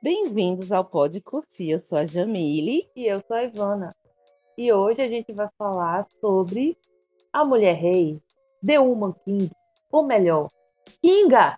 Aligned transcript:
Bem-vindos 0.00 0.70
ao 0.70 0.84
Pode 0.84 1.20
Curtir. 1.20 1.70
Eu 1.70 1.80
sou 1.80 1.98
a 1.98 2.06
Jamile. 2.06 2.88
E 2.94 3.06
eu 3.06 3.18
sou 3.26 3.36
a 3.36 3.42
Ivana. 3.42 3.92
E 4.56 4.72
hoje 4.72 5.02
a 5.02 5.08
gente 5.08 5.32
vai 5.32 5.48
falar 5.58 6.06
sobre 6.20 6.78
a 7.32 7.44
Mulher 7.44 7.74
Rei, 7.74 8.20
The 8.64 8.78
Woman 8.78 9.12
King, 9.24 9.50
ou 9.90 10.04
melhor, 10.04 10.48
Kinga. 11.02 11.56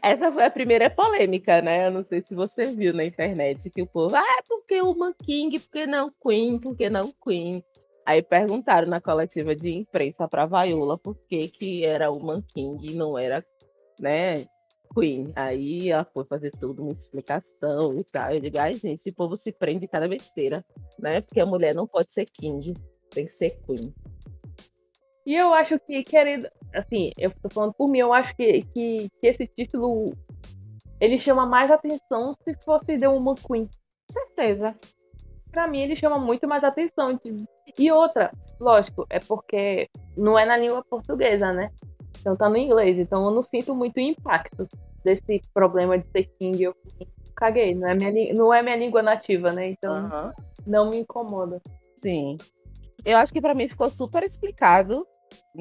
Essa 0.00 0.32
foi 0.32 0.44
a 0.44 0.50
primeira 0.50 0.88
polêmica, 0.88 1.60
né? 1.60 1.88
Eu 1.88 1.90
não 1.90 2.04
sei 2.04 2.22
se 2.22 2.34
você 2.34 2.66
viu 2.66 2.94
na 2.94 3.04
internet 3.04 3.68
que 3.68 3.82
o 3.82 3.86
povo, 3.86 4.16
ah, 4.16 4.42
por 4.48 4.64
que 4.64 4.80
Woman 4.80 5.12
King, 5.22 5.58
por 5.58 5.70
que 5.70 5.86
não 5.86 6.10
Queen, 6.22 6.58
por 6.58 6.74
que 6.74 6.88
não 6.88 7.12
Queen? 7.22 7.62
Aí 8.06 8.22
perguntaram 8.22 8.88
na 8.88 9.00
coletiva 9.00 9.54
de 9.54 9.74
imprensa 9.74 10.26
para 10.26 10.46
Viola 10.46 10.96
por 10.96 11.14
que, 11.28 11.48
que 11.48 11.84
era 11.84 12.10
Woman 12.10 12.42
King 12.54 12.92
e 12.92 12.94
não 12.94 13.18
era, 13.18 13.44
né, 14.00 14.46
Queen. 14.96 15.30
Aí 15.36 15.90
ela 15.90 16.04
foi 16.04 16.24
fazer 16.24 16.50
toda 16.52 16.80
uma 16.80 16.92
explicação 16.92 17.94
e 17.98 18.04
tal. 18.04 18.32
Eu 18.32 18.40
digo, 18.40 18.58
ai, 18.58 18.72
gente, 18.74 19.10
o 19.10 19.14
povo 19.14 19.36
se 19.36 19.52
prende 19.52 19.86
cada 19.86 20.08
besteira, 20.08 20.64
né? 20.98 21.20
Porque 21.20 21.40
a 21.40 21.46
mulher 21.46 21.74
não 21.74 21.86
pode 21.86 22.12
ser 22.12 22.24
King, 22.24 22.74
tem 23.10 23.26
que 23.26 23.32
ser 23.32 23.60
Queen. 23.66 23.92
E 25.26 25.34
eu 25.34 25.52
acho 25.52 25.78
que, 25.80 26.02
querendo, 26.02 26.48
assim, 26.72 27.10
eu 27.18 27.30
tô 27.42 27.50
falando 27.50 27.74
por 27.74 27.88
mim, 27.88 27.98
eu 27.98 28.12
acho 28.12 28.34
que, 28.34 28.62
que, 28.62 29.08
que 29.20 29.26
esse 29.26 29.46
título 29.46 30.14
ele 30.98 31.18
chama 31.18 31.44
mais 31.44 31.70
atenção 31.70 32.32
se 32.32 32.56
fosse 32.64 32.98
The 32.98 33.08
Woman 33.08 33.34
Queen. 33.34 33.68
Certeza. 34.10 34.74
Pra 35.50 35.66
mim, 35.66 35.80
ele 35.80 35.96
chama 35.96 36.18
muito 36.18 36.46
mais 36.48 36.62
atenção. 36.64 37.18
E 37.78 37.92
outra, 37.92 38.32
lógico, 38.58 39.04
é 39.10 39.18
porque 39.18 39.90
não 40.16 40.38
é 40.38 40.46
na 40.46 40.56
língua 40.56 40.82
portuguesa, 40.88 41.52
né? 41.52 41.70
Então 42.20 42.36
tá 42.36 42.48
no 42.48 42.56
inglês, 42.56 42.98
então 42.98 43.24
eu 43.24 43.30
não 43.30 43.42
sinto 43.42 43.74
muito 43.74 44.00
impacto 44.00 44.66
desse 45.06 45.40
problema 45.54 45.96
de 45.96 46.06
ser 46.10 46.24
King. 46.38 46.64
Eu 46.64 46.74
caguei, 47.36 47.74
não 47.74 47.88
é 47.88 47.94
minha, 47.94 48.34
não 48.34 48.52
é 48.52 48.62
minha 48.62 48.76
língua 48.76 49.02
nativa, 49.02 49.52
né? 49.52 49.70
Então 49.70 49.94
uhum. 49.94 50.32
não 50.66 50.90
me 50.90 50.98
incomoda. 50.98 51.62
Sim. 51.94 52.36
Eu 53.04 53.16
acho 53.18 53.32
que 53.32 53.40
para 53.40 53.54
mim 53.54 53.68
ficou 53.68 53.88
super 53.88 54.24
explicado 54.24 55.06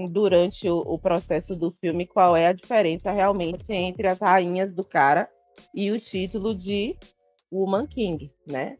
durante 0.09 0.67
o, 0.67 0.79
o, 0.79 0.97
processo 0.97 1.55
do 1.55 1.71
filme 1.71 2.07
qual 2.07 2.35
é 2.35 2.47
a 2.47 2.53
diferença 2.53 3.11
realmente 3.11 3.71
entre 3.71 4.07
as 4.07 4.19
rainhas 4.19 4.73
do 4.73 4.83
cara 4.83 5.29
e 5.73 5.91
o 5.91 5.99
título 5.99 6.55
de 6.55 6.97
Woman 7.51 7.85
King, 7.87 8.31
né? 8.49 8.77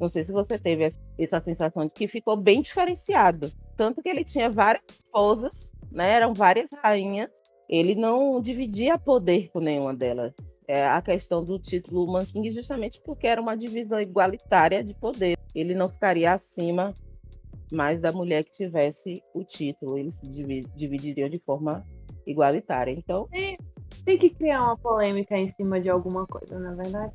Não 0.00 0.08
sei 0.08 0.24
se 0.24 0.32
você 0.32 0.58
teve 0.58 0.90
essa 1.18 1.40
sensação 1.40 1.84
de 1.84 1.90
que 1.90 2.08
ficou 2.08 2.36
bem 2.36 2.62
diferenciado. 2.62 3.52
Tanto 3.76 4.02
que 4.02 4.08
ele 4.08 4.24
tinha 4.24 4.48
várias 4.48 4.82
esposas 4.88 5.70
né? 5.90 6.12
Eram 6.12 6.32
várias 6.32 6.70
rainhas. 6.72 7.30
Ele 7.70 7.94
não 7.94 8.40
dividia 8.40 8.98
poder 8.98 9.48
com 9.52 9.60
nenhuma 9.60 9.94
delas. 9.94 10.34
É 10.66 10.88
a 10.88 11.00
questão 11.00 11.44
do 11.44 11.56
título 11.56 12.04
Man 12.12 12.26
King 12.26 12.50
justamente 12.50 13.00
porque 13.04 13.28
era 13.28 13.40
uma 13.40 13.56
divisão 13.56 14.00
igualitária 14.00 14.82
de 14.82 14.92
poder. 14.92 15.38
Ele 15.54 15.72
não 15.72 15.88
ficaria 15.88 16.32
acima 16.32 16.92
mais 17.70 18.00
da 18.00 18.10
mulher 18.10 18.42
que 18.42 18.50
tivesse 18.50 19.22
o 19.32 19.44
título. 19.44 19.96
Eles 19.96 20.16
se 20.16 20.26
dividiriam 20.74 21.28
de 21.28 21.38
forma 21.38 21.86
igualitária. 22.26 22.90
Então. 22.90 23.28
Tem, 23.28 23.56
tem 24.04 24.18
que 24.18 24.30
criar 24.30 24.64
uma 24.64 24.76
polêmica 24.76 25.36
em 25.36 25.52
cima 25.52 25.80
de 25.80 25.88
alguma 25.88 26.26
coisa, 26.26 26.58
na 26.58 26.72
é 26.72 26.74
verdade. 26.74 27.14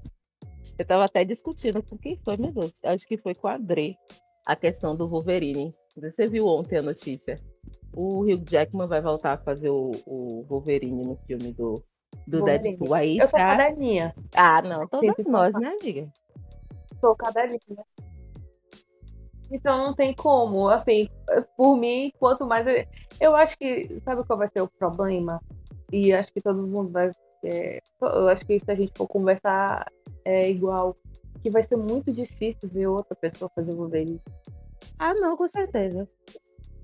Eu 0.77 0.83
estava 0.83 1.03
até 1.03 1.25
discutindo 1.25 1.83
com 1.83 1.97
quem 1.97 2.17
foi, 2.23 2.37
meu 2.37 2.53
Deus. 2.53 2.73
Acho 2.85 3.05
que 3.05 3.17
foi 3.17 3.35
com 3.35 3.49
a 3.49 3.57
Dre, 3.57 3.97
a 4.45 4.55
questão 4.55 4.95
do 4.95 5.05
Wolverine. 5.05 5.75
Você 5.97 6.27
viu 6.27 6.47
ontem 6.47 6.77
a 6.77 6.81
notícia? 6.81 7.35
O 7.93 8.21
Hugh 8.21 8.43
Jackman 8.47 8.87
vai 8.87 9.01
voltar 9.01 9.33
a 9.33 9.37
fazer 9.37 9.69
o, 9.69 9.91
o 10.05 10.43
Wolverine 10.43 11.05
no 11.05 11.15
filme 11.27 11.51
do, 11.53 11.83
do 12.27 12.43
Deadpool. 12.43 12.93
Aí 12.93 13.17
eu 13.17 13.27
sou 13.27 13.39
tá... 13.39 13.57
cadelinha. 13.57 14.13
Ah, 14.35 14.61
não, 14.61 14.87
todas 14.87 15.25
nós, 15.25 15.53
né, 15.53 15.75
amiga? 15.81 16.11
Sou 16.99 17.15
cadelinha. 17.15 17.85
Então 19.51 19.77
não 19.77 19.93
tem 19.93 20.13
como, 20.13 20.67
assim, 20.69 21.07
por 21.55 21.77
mim, 21.77 22.11
quanto 22.19 22.45
mais. 22.45 22.65
Eu 23.19 23.35
acho 23.35 23.57
que. 23.57 24.01
Sabe 24.03 24.25
qual 24.25 24.39
vai 24.39 24.49
ser 24.49 24.61
o 24.61 24.67
problema? 24.67 25.39
E 25.91 26.13
acho 26.13 26.33
que 26.33 26.41
todo 26.41 26.67
mundo 26.67 26.91
vai. 26.91 27.11
É, 27.43 27.79
eu 28.01 28.27
acho 28.27 28.45
que 28.45 28.59
se 28.59 28.71
a 28.71 28.75
gente 28.75 28.91
for 28.97 29.07
conversar 29.07 29.85
é 30.25 30.49
igual, 30.49 30.97
que 31.43 31.51
vai 31.51 31.63
ser 31.63 31.75
muito 31.75 32.11
difícil 32.11 32.67
ver 32.69 32.87
outra 32.87 33.15
pessoa 33.15 33.51
fazer 33.53 33.73
Wolverine. 33.73 34.19
Ah, 34.97 35.13
não, 35.13 35.37
com 35.37 35.47
certeza. 35.47 36.09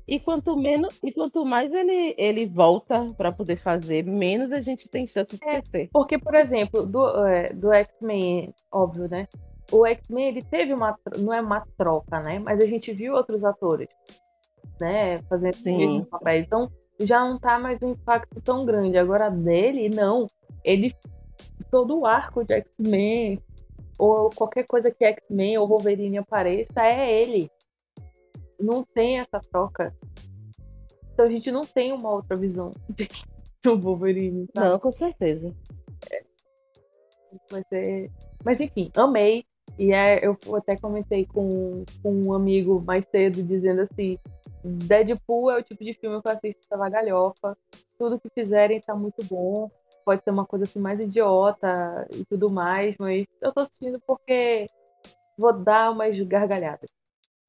E 0.07 0.19
quanto 0.19 0.57
menos, 0.57 0.99
e 1.03 1.11
quanto 1.11 1.45
mais 1.45 1.71
ele, 1.71 2.15
ele 2.17 2.45
volta 2.45 3.07
para 3.15 3.31
poder 3.31 3.57
fazer, 3.57 4.03
menos 4.03 4.51
a 4.51 4.59
gente 4.59 4.89
tem 4.89 5.05
chance 5.07 5.37
de 5.37 5.43
é, 5.43 5.61
crescer. 5.61 5.89
Porque, 5.91 6.17
por 6.17 6.35
exemplo, 6.35 6.85
do, 6.85 7.25
é, 7.25 7.53
do 7.53 7.71
X-Men, 7.71 8.53
óbvio, 8.71 9.07
né? 9.09 9.27
O 9.71 9.85
X-Men 9.85 10.27
ele 10.27 10.41
teve 10.41 10.73
uma 10.73 10.97
não 11.17 11.33
é 11.33 11.39
uma 11.39 11.65
troca, 11.77 12.19
né? 12.19 12.39
Mas 12.39 12.59
a 12.59 12.65
gente 12.65 12.91
viu 12.91 13.13
outros 13.13 13.45
atores, 13.45 13.87
né, 14.79 15.17
fazendo 15.29 15.55
Sim. 15.55 15.77
mesmo 15.77 16.05
papel. 16.05 16.39
Então, 16.39 16.71
já 16.99 17.23
não 17.23 17.37
tá 17.37 17.57
mais 17.57 17.81
um 17.81 17.91
impacto 17.91 18.41
tão 18.41 18.65
grande. 18.65 18.97
Agora 18.97 19.29
dele, 19.29 19.89
não. 19.89 20.27
Ele 20.63 20.93
todo 21.69 21.99
o 21.99 22.05
arco 22.05 22.43
de 22.43 22.53
X-Men 22.55 23.41
ou 23.97 24.29
qualquer 24.31 24.65
coisa 24.65 24.91
que 24.91 25.05
X-Men 25.05 25.57
ou 25.57 25.67
Wolverine 25.67 26.17
apareça 26.17 26.81
é 26.81 27.21
ele 27.21 27.49
não 28.61 28.83
tem 28.83 29.19
essa 29.19 29.39
troca. 29.39 29.95
Então 31.13 31.25
a 31.25 31.29
gente 31.29 31.51
não 31.51 31.65
tem 31.65 31.91
uma 31.91 32.11
outra 32.11 32.35
visão 32.35 32.71
do 33.63 33.79
Wolverine. 33.79 34.47
Sabe? 34.55 34.69
Não, 34.69 34.79
com 34.79 34.91
certeza. 34.91 35.53
É. 36.11 36.23
Mas, 37.51 37.63
é... 37.71 38.09
Mas 38.43 38.59
enfim, 38.59 38.91
amei. 38.95 39.45
E 39.77 39.93
é, 39.93 40.25
eu 40.25 40.37
até 40.55 40.75
comentei 40.75 41.25
com, 41.25 41.85
com 42.03 42.11
um 42.11 42.33
amigo 42.33 42.81
mais 42.81 43.05
cedo, 43.09 43.41
dizendo 43.41 43.81
assim: 43.81 44.17
Deadpool 44.63 45.49
é 45.51 45.57
o 45.57 45.63
tipo 45.63 45.83
de 45.83 45.93
filme 45.93 46.21
que 46.21 46.27
eu 46.27 46.31
assisto 46.31 46.67
pela 46.69 46.89
galhofa. 46.89 47.57
Tudo 47.97 48.19
que 48.19 48.29
fizerem 48.29 48.81
tá 48.81 48.95
muito 48.95 49.23
bom. 49.25 49.69
Pode 50.03 50.23
ser 50.23 50.31
uma 50.31 50.45
coisa 50.45 50.65
assim 50.65 50.79
mais 50.79 50.99
idiota 50.99 52.07
e 52.13 52.25
tudo 52.25 52.51
mais, 52.51 52.95
mas 52.97 53.25
eu 53.39 53.53
tô 53.53 53.61
assistindo 53.61 54.01
porque 54.05 54.65
vou 55.37 55.53
dar 55.53 55.91
umas 55.91 56.19
gargalhadas 56.21 56.89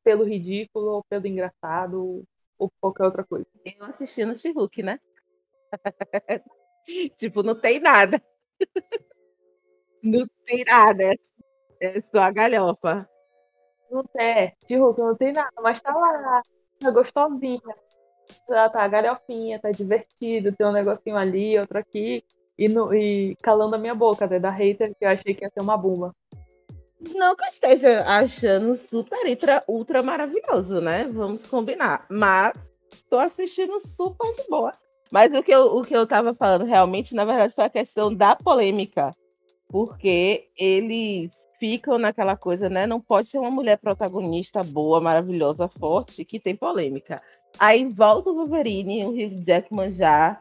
pelo 0.02 0.24
ridículo, 0.24 0.96
ou 0.96 1.04
pelo 1.04 1.26
engraçado, 1.26 2.24
ou 2.58 2.70
qualquer 2.80 3.04
outra 3.04 3.24
coisa. 3.24 3.46
Eu 3.64 3.84
assisti 3.86 4.24
no 4.24 4.36
She-Hulk, 4.36 4.82
né? 4.82 5.00
tipo, 7.16 7.42
não 7.42 7.54
tem 7.54 7.80
nada. 7.80 8.22
não 10.02 10.26
tem 10.46 10.64
nada. 10.64 11.14
É 11.80 12.00
só 12.00 12.20
a 12.20 12.30
galhofa. 12.30 13.08
Não 13.90 14.04
tem, 14.04 14.54
She-Hulk 14.66 15.00
não 15.00 15.16
tem 15.16 15.32
nada, 15.32 15.52
mas 15.60 15.80
tá 15.80 15.94
lá. 15.94 16.42
Tá 16.80 16.90
gostosinha. 16.90 17.76
Tá, 18.46 18.68
tá 18.70 18.88
galhofinha, 18.88 19.60
tá 19.60 19.70
divertido, 19.70 20.54
tem 20.54 20.66
um 20.66 20.72
negocinho 20.72 21.16
ali, 21.16 21.58
outro 21.58 21.78
aqui. 21.78 22.24
E, 22.58 22.68
no, 22.68 22.94
e 22.94 23.36
calando 23.42 23.74
a 23.74 23.78
minha 23.78 23.94
boca, 23.94 24.26
né, 24.26 24.38
da 24.38 24.50
hater, 24.50 24.94
que 24.94 25.04
eu 25.04 25.08
achei 25.08 25.34
que 25.34 25.44
ia 25.44 25.50
ser 25.50 25.60
uma 25.60 25.76
bomba. 25.76 26.14
Não 27.14 27.34
que 27.34 27.44
eu 27.44 27.48
esteja 27.48 28.04
achando 28.06 28.76
super 28.76 29.26
ultra, 29.28 29.64
ultra 29.66 30.02
maravilhoso, 30.02 30.80
né? 30.80 31.04
Vamos 31.04 31.44
combinar. 31.46 32.06
Mas 32.08 32.72
tô 33.10 33.18
assistindo 33.18 33.78
super 33.80 34.32
de 34.36 34.48
boa. 34.48 34.72
Mas 35.10 35.34
o 35.34 35.42
que, 35.42 35.52
eu, 35.52 35.76
o 35.76 35.82
que 35.82 35.94
eu 35.94 36.06
tava 36.06 36.32
falando 36.32 36.64
realmente, 36.64 37.14
na 37.14 37.24
verdade, 37.24 37.54
foi 37.54 37.64
a 37.64 37.70
questão 37.70 38.14
da 38.14 38.36
polêmica. 38.36 39.12
Porque 39.68 40.48
eles 40.56 41.48
ficam 41.58 41.98
naquela 41.98 42.36
coisa, 42.36 42.68
né? 42.68 42.86
Não 42.86 43.00
pode 43.00 43.28
ser 43.28 43.38
uma 43.38 43.50
mulher 43.50 43.78
protagonista 43.78 44.62
boa, 44.62 45.00
maravilhosa, 45.00 45.68
forte, 45.68 46.24
que 46.24 46.38
tem 46.38 46.54
polêmica. 46.54 47.20
Aí 47.58 47.84
volta 47.86 48.30
o 48.30 48.34
Wolverine, 48.34 49.04
o 49.04 49.10
Hugh 49.10 49.44
Jackman 49.44 49.92
já 49.92 50.40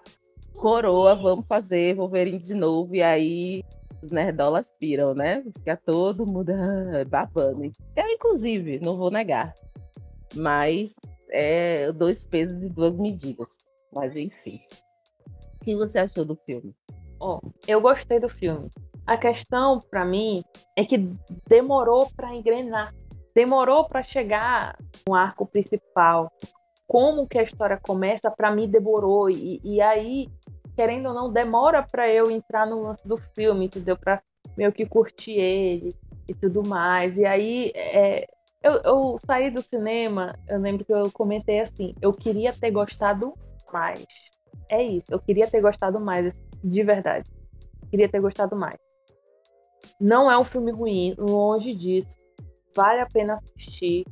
coroa, 0.55 1.15
vamos 1.15 1.45
fazer 1.47 1.95
Wolverine 1.95 2.39
de 2.39 2.53
novo. 2.53 2.95
E 2.95 3.01
aí 3.01 3.63
os 4.01 4.11
nerdolas 4.11 4.71
piram, 4.79 5.13
né? 5.13 5.43
Fica 5.57 5.77
todo 5.77 6.25
mundo 6.25 6.51
ah, 6.51 7.05
babando. 7.07 7.71
Eu, 7.95 8.07
inclusive, 8.09 8.79
não 8.79 8.97
vou 8.97 9.11
negar. 9.11 9.53
Mas 10.35 10.93
é 11.29 11.91
dois 11.91 12.25
pesos 12.25 12.61
e 12.63 12.69
duas 12.69 12.95
medidas. 12.97 13.47
Mas 13.93 14.15
enfim. 14.15 14.59
O 15.55 15.63
que 15.63 15.75
você 15.75 15.99
achou 15.99 16.25
do 16.25 16.35
filme? 16.45 16.73
Oh, 17.19 17.39
eu 17.67 17.79
gostei 17.81 18.19
do 18.19 18.29
filme. 18.29 18.69
A 19.05 19.17
questão, 19.17 19.79
para 19.79 20.05
mim, 20.05 20.43
é 20.75 20.83
que 20.83 20.97
demorou 21.47 22.09
para 22.15 22.35
engrenar. 22.35 22.93
Demorou 23.35 23.87
para 23.87 24.03
chegar 24.03 24.77
no 25.07 25.13
arco 25.13 25.45
principal. 25.45 26.31
Como 26.87 27.27
que 27.27 27.39
a 27.39 27.43
história 27.43 27.79
começa, 27.81 28.29
para 28.31 28.51
mim 28.51 28.67
demorou. 28.67 29.29
E, 29.29 29.61
e 29.63 29.81
aí 29.81 30.27
querendo 30.81 31.09
ou 31.09 31.13
não, 31.13 31.31
demora 31.31 31.83
para 31.83 32.11
eu 32.11 32.31
entrar 32.31 32.65
no 32.65 32.81
lance 32.81 33.07
do 33.07 33.15
filme, 33.35 33.65
entendeu? 33.65 33.95
Para 33.95 34.19
meio 34.57 34.71
que 34.71 34.89
curtir 34.89 35.33
ele 35.33 35.95
e 36.27 36.33
tudo 36.33 36.63
mais. 36.63 37.15
E 37.15 37.23
aí, 37.23 37.71
é, 37.75 38.25
eu, 38.63 38.81
eu, 38.83 39.19
saí 39.23 39.51
do 39.51 39.61
cinema, 39.61 40.35
eu 40.47 40.59
lembro 40.59 40.83
que 40.83 40.91
eu 40.91 41.11
comentei 41.11 41.59
assim, 41.59 41.93
eu 42.01 42.11
queria 42.11 42.51
ter 42.51 42.71
gostado 42.71 43.31
mais. 43.71 44.03
É 44.69 44.81
isso, 44.81 45.05
eu 45.11 45.19
queria 45.19 45.47
ter 45.47 45.61
gostado 45.61 46.03
mais, 46.03 46.35
de 46.63 46.83
verdade. 46.83 47.29
Queria 47.91 48.09
ter 48.09 48.19
gostado 48.19 48.55
mais. 48.55 48.79
Não 49.99 50.31
é 50.31 50.37
um 50.37 50.43
filme 50.43 50.71
ruim, 50.71 51.13
longe 51.15 51.75
disso. 51.75 52.17
Vale 52.75 53.01
a 53.01 53.05
pena 53.05 53.37
assistir. 53.37 54.03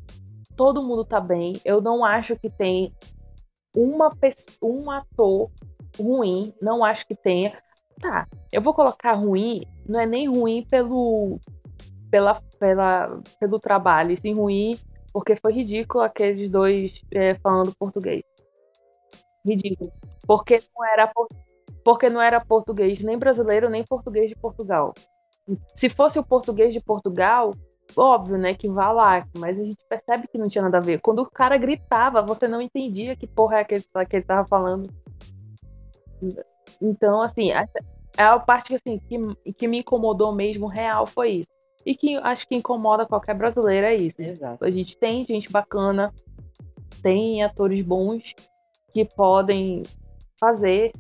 Todo 0.56 0.84
mundo 0.84 1.04
tá 1.04 1.20
bem. 1.20 1.60
Eu 1.66 1.82
não 1.82 2.06
acho 2.06 2.36
que 2.36 2.48
tem 2.48 2.94
uma 3.76 4.12
um 4.62 4.92
ator 4.92 5.50
ruim. 5.98 6.54
Não 6.62 6.84
acho 6.84 7.06
que 7.06 7.16
tenha. 7.16 7.52
Tá, 8.00 8.28
eu 8.52 8.62
vou 8.62 8.74
colocar 8.74 9.14
ruim. 9.14 9.62
Não 9.88 10.00
é 10.00 10.06
nem 10.06 10.28
ruim 10.28 10.66
pelo, 10.70 11.40
pela, 12.10 12.42
pela, 12.60 13.22
pelo 13.40 13.60
trabalho, 13.60 14.20
sim 14.22 14.34
ruim 14.34 14.78
porque 15.14 15.36
foi 15.36 15.54
ridículo 15.54 16.04
aqueles 16.04 16.50
dois 16.50 17.02
é, 17.12 17.36
falando 17.36 17.76
português. 17.76 18.24
Ridículo. 19.46 19.92
Porque 20.26 20.62
não 20.76 20.86
era 20.86 21.12
porque 21.84 22.10
não 22.10 22.22
era 22.22 22.44
português 22.44 23.02
nem 23.02 23.18
brasileiro 23.18 23.70
nem 23.70 23.84
português 23.84 24.30
de 24.30 24.36
Portugal. 24.36 24.94
Se 25.74 25.90
fosse 25.90 26.20
o 26.20 26.26
português 26.26 26.74
de 26.74 26.80
Portugal, 26.80 27.56
óbvio, 27.98 28.38
né, 28.38 28.54
que 28.54 28.70
vá 28.70 28.92
lá, 28.92 29.28
mas 29.36 29.60
a 29.60 29.64
gente 29.64 29.84
percebe 29.90 30.28
que 30.28 30.38
não 30.38 30.48
tinha 30.48 30.64
nada 30.64 30.78
a 30.78 30.82
ver. 30.82 31.02
Quando 31.02 31.20
o 31.20 31.30
cara 31.30 31.58
gritava, 31.58 32.22
você 32.22 32.48
não 32.48 32.62
entendia 32.62 33.16
que 33.16 33.28
porra 33.28 33.60
é 33.60 33.64
que 33.64 33.76
ele, 33.76 33.86
que 34.08 34.16
ele 34.16 34.26
tava 34.26 34.48
falando. 34.48 34.88
Então, 36.82 37.22
assim, 37.22 37.52
a, 37.52 37.68
a 38.18 38.40
parte 38.40 38.76
assim, 38.76 39.00
que, 39.00 39.54
que 39.54 39.68
me 39.68 39.80
incomodou 39.80 40.34
mesmo, 40.34 40.68
real, 40.68 41.06
foi 41.06 41.30
isso. 41.30 41.50
E 41.86 41.96
que 41.96 42.16
acho 42.18 42.48
que 42.48 42.56
incomoda 42.56 43.06
qualquer 43.06 43.36
brasileiro 43.36 43.88
é 43.88 43.96
isso. 43.96 44.22
Exato. 44.22 44.64
A 44.64 44.72
gente 44.72 44.98
tem 44.98 45.24
gente 45.26 45.52
bacana, 45.52 46.14
tem 47.02 47.44
atores 47.44 47.82
bons 47.82 48.34
que 48.94 49.06
podem 49.06 49.84
fazer 50.40 50.92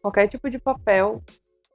qualquer 0.00 0.28
tipo 0.28 0.48
de 0.48 0.58
papel 0.58 1.22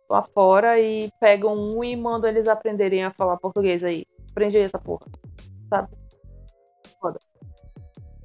lá 0.10 0.24
fora 0.24 0.80
e 0.80 1.10
pegam 1.20 1.56
um 1.58 1.84
e 1.84 1.96
mandam 1.96 2.30
eles 2.30 2.48
aprenderem 2.48 3.04
a 3.04 3.12
falar 3.12 3.38
português 3.38 3.84
aí. 3.84 4.06
Aprende 4.32 4.58
aí 4.58 4.64
essa 4.64 4.80
porra. 4.84 5.06
Sabe? 5.70 5.90
Foda. 7.00 7.20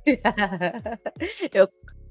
eu, 1.52 1.68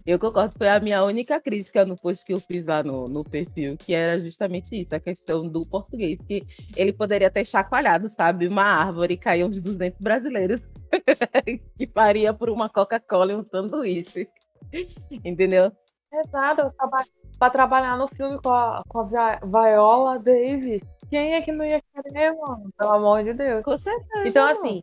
eu 0.10 0.20
concordo, 0.20 0.54
foi 0.58 0.68
a 0.68 0.80
minha 0.80 1.04
única 1.04 1.40
crítica 1.40 1.86
no 1.86 1.96
post 1.96 2.26
que 2.26 2.34
eu 2.34 2.40
fiz 2.40 2.66
lá 2.66 2.82
no, 2.82 3.08
no 3.08 3.24
perfil, 3.24 3.78
que 3.78 3.94
era 3.94 4.18
justamente 4.18 4.76
isso, 4.76 4.96
a 4.96 5.00
questão 5.00 5.48
do 5.48 5.66
português, 5.66 6.20
que 6.28 6.44
ele 6.76 6.92
poderia 6.92 7.30
ter 7.30 7.46
chacoalhado, 7.46 8.10
sabe, 8.10 8.48
uma 8.48 8.64
árvore 8.64 9.14
e 9.14 9.18
cair 9.18 9.44
uns 9.44 9.62
200 9.62 10.00
brasileiros 10.00 10.62
que 11.78 11.86
faria 11.88 12.34
por 12.34 12.50
uma 12.50 12.68
Coca-Cola 12.68 13.34
e 13.34 13.36
um 13.36 13.44
sanduíche. 13.44 14.28
Entendeu? 15.24 15.72
Exato, 16.12 16.74
para 17.38 17.50
trabalhar 17.52 17.98
no 17.98 18.08
filme 18.08 18.40
com 18.42 18.50
a, 18.50 18.82
com 18.88 19.00
a 19.00 19.04
Viola 19.44 20.16
Davis. 20.16 20.82
Quem 21.10 21.36
é 21.36 21.42
que 21.42 21.52
não 21.52 21.66
ia 21.66 21.82
querer, 21.82 22.34
mano? 22.34 22.72
Pelo 22.78 22.92
amor 22.92 23.24
de 23.24 23.34
Deus. 23.34 23.64
Com 23.64 23.78
certeza. 23.78 24.28
Então, 24.28 24.48
assim, 24.48 24.82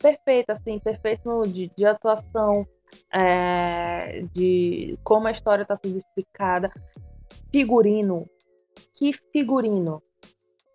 perfeito, 0.00 0.50
assim, 0.50 0.78
perfeito 0.78 1.28
no, 1.28 1.46
de, 1.46 1.70
de 1.76 1.86
atuação, 1.86 2.66
é, 3.12 4.22
de 4.34 4.98
como 5.02 5.28
a 5.28 5.32
história 5.32 5.62
está 5.62 5.76
sendo 5.76 5.98
explicada. 5.98 6.72
Figurino. 7.50 8.28
Que 8.94 9.12
figurino. 9.12 10.02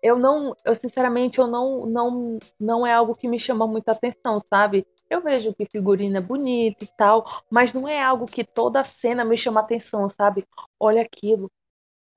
Eu 0.02 0.16
não, 0.16 0.54
eu 0.64 0.76
sinceramente, 0.76 1.38
eu 1.38 1.46
não, 1.46 1.86
não, 1.86 2.38
não 2.58 2.86
é 2.86 2.92
algo 2.92 3.14
que 3.14 3.26
me 3.26 3.38
chama 3.38 3.66
muita 3.66 3.92
atenção, 3.92 4.40
sabe? 4.48 4.86
Eu 5.10 5.22
vejo 5.22 5.54
que 5.54 5.66
figurino 5.66 6.18
é 6.18 6.20
bonito 6.20 6.84
e 6.84 6.88
tal, 6.96 7.24
mas 7.50 7.72
não 7.72 7.88
é 7.88 8.00
algo 8.00 8.26
que 8.26 8.44
toda 8.44 8.84
cena 8.84 9.24
me 9.24 9.36
chama 9.36 9.60
atenção, 9.60 10.08
sabe? 10.08 10.44
Olha 10.78 11.02
aquilo, 11.02 11.50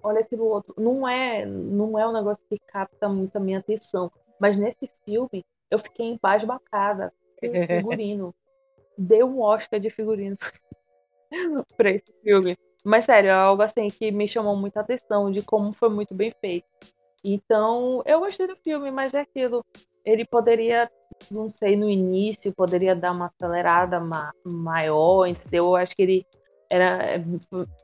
olha 0.04 0.20
aquilo 0.20 0.46
outro. 0.46 0.76
Não 0.78 1.08
é, 1.08 1.46
não 1.46 1.98
é 1.98 2.08
um 2.08 2.14
negócio 2.14 2.44
que 2.50 2.60
capta 2.68 3.08
muito 3.10 3.36
a 3.38 3.40
minha 3.40 3.60
atenção. 3.60 4.10
Mas 4.40 4.58
nesse 4.58 4.92
filme, 5.06 5.44
eu 5.70 5.80
fiquei 5.80 6.08
embasbacada 6.08 7.14
com 7.40 7.48
o 7.48 7.52
figurino. 7.68 8.36
Deu 8.98 9.28
um 9.28 9.42
Oscar 9.42 9.80
de 9.80 9.90
figurino 9.90 10.38
pra 11.78 11.92
esse 11.92 12.14
filme. 12.24 12.58
Mas 12.84 13.06
sério, 13.06 13.30
é 13.30 13.34
algo 13.34 13.62
assim 13.62 13.90
que 13.90 14.12
me 14.12 14.28
chamou 14.28 14.56
muita 14.56 14.82
atenção 14.82 15.32
de 15.32 15.42
como 15.42 15.72
foi 15.72 15.90
muito 15.90 16.14
bem 16.14 16.32
feito. 16.42 16.68
Então, 17.24 18.02
eu 18.06 18.20
gostei 18.20 18.48
do 18.48 18.56
filme, 18.56 18.90
mas 18.90 19.14
é 19.14 19.20
aquilo. 19.20 19.64
Ele 20.04 20.26
poderia 20.26 20.90
não 21.30 21.50
sei, 21.50 21.76
no 21.76 21.90
início 21.90 22.56
poderia 22.56 22.96
dar 22.96 23.12
uma 23.12 23.28
acelerada 23.28 24.00
ma 24.00 24.32
maior, 24.44 25.28
entendeu? 25.28 25.66
Eu 25.66 25.76
acho 25.76 25.96
que 25.96 26.02
ele 26.02 26.26
era 26.70 27.04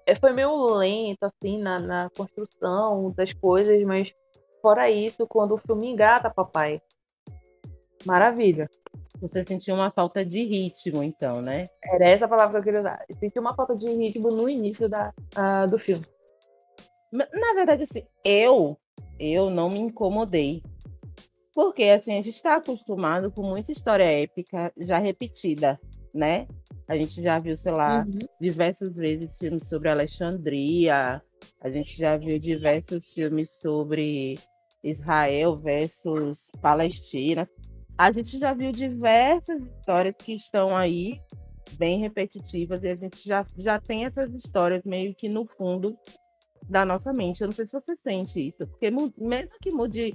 é, 0.05 0.15
foi 0.15 0.31
meio 0.31 0.75
lento 0.75 1.23
assim 1.23 1.61
na, 1.61 1.77
na 1.77 2.09
construção 2.17 3.11
das 3.11 3.33
coisas, 3.33 3.83
mas 3.83 4.13
fora 4.61 4.89
isso, 4.89 5.27
quando 5.27 5.53
o 5.53 5.57
filme 5.57 5.87
engata, 5.87 6.29
papai, 6.29 6.81
maravilha. 8.05 8.69
Você 9.19 9.43
sentiu 9.45 9.75
uma 9.75 9.91
falta 9.91 10.23
de 10.23 10.43
ritmo, 10.43 11.03
então, 11.03 11.41
né? 11.41 11.67
Era 11.83 12.05
essa 12.05 12.25
a 12.25 12.27
palavra 12.27 12.53
que 12.53 12.59
eu 12.59 12.63
queria 12.63 12.79
usar. 12.79 13.03
Eu 13.09 13.15
senti 13.15 13.39
uma 13.39 13.55
falta 13.55 13.75
de 13.75 13.87
ritmo 13.87 14.29
no 14.29 14.47
início 14.47 14.87
da, 14.87 15.13
uh, 15.35 15.69
do 15.69 15.77
filme. 15.77 16.05
Na 17.11 17.53
verdade, 17.55 17.83
assim, 17.83 18.03
eu, 18.23 18.77
eu 19.19 19.49
não 19.49 19.69
me 19.69 19.79
incomodei 19.79 20.61
porque 21.57 21.85
assim, 21.85 22.11
a 22.11 22.21
gente 22.21 22.35
está 22.35 22.57
acostumado 22.57 23.31
com 23.31 23.41
muita 23.41 23.71
história 23.71 24.03
épica 24.03 24.71
já 24.77 24.99
repetida, 24.99 25.79
né? 26.13 26.47
A 26.87 26.95
gente 26.95 27.19
já 27.19 27.39
viu, 27.39 27.57
sei 27.57 27.71
lá, 27.71 28.05
uhum. 28.05 28.27
diversas 28.39 28.95
vezes 28.95 29.35
filmes 29.39 29.67
sobre 29.67 29.89
Alexandria, 29.89 31.19
a 31.59 31.69
gente 31.71 31.97
já 31.97 32.15
viu 32.15 32.37
diversos 32.37 33.03
filmes 33.11 33.49
sobre 33.59 34.37
Israel 34.83 35.57
versus 35.57 36.51
Palestina. 36.61 37.49
A 37.97 38.11
gente 38.11 38.37
já 38.37 38.53
viu 38.53 38.71
diversas 38.71 39.61
histórias 39.63 40.15
que 40.17 40.33
estão 40.33 40.75
aí 40.77 41.19
bem 41.77 41.99
repetitivas 41.99 42.83
e 42.83 42.89
a 42.89 42.95
gente 42.95 43.27
já, 43.27 43.45
já 43.57 43.79
tem 43.79 44.05
essas 44.05 44.31
histórias 44.33 44.83
meio 44.85 45.15
que 45.15 45.27
no 45.27 45.45
fundo 45.45 45.97
da 46.69 46.85
nossa 46.85 47.11
mente. 47.11 47.41
Eu 47.41 47.47
não 47.47 47.53
sei 47.53 47.65
se 47.65 47.71
você 47.71 47.95
sente 47.95 48.49
isso, 48.49 48.67
porque 48.67 48.91
mesmo 48.91 49.51
que 49.61 49.71
mude 49.71 50.13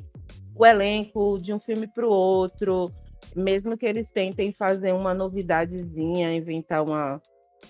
o 0.54 0.64
elenco 0.64 1.38
de 1.38 1.52
um 1.52 1.58
filme 1.58 1.88
para 1.88 2.06
o 2.06 2.10
outro, 2.10 2.90
mesmo 3.34 3.76
que 3.76 3.86
eles 3.86 4.08
tentem 4.08 4.52
fazer 4.52 4.92
uma 4.92 5.12
novidadezinha, 5.12 6.34
inventar 6.34 6.84
uma, 6.84 7.20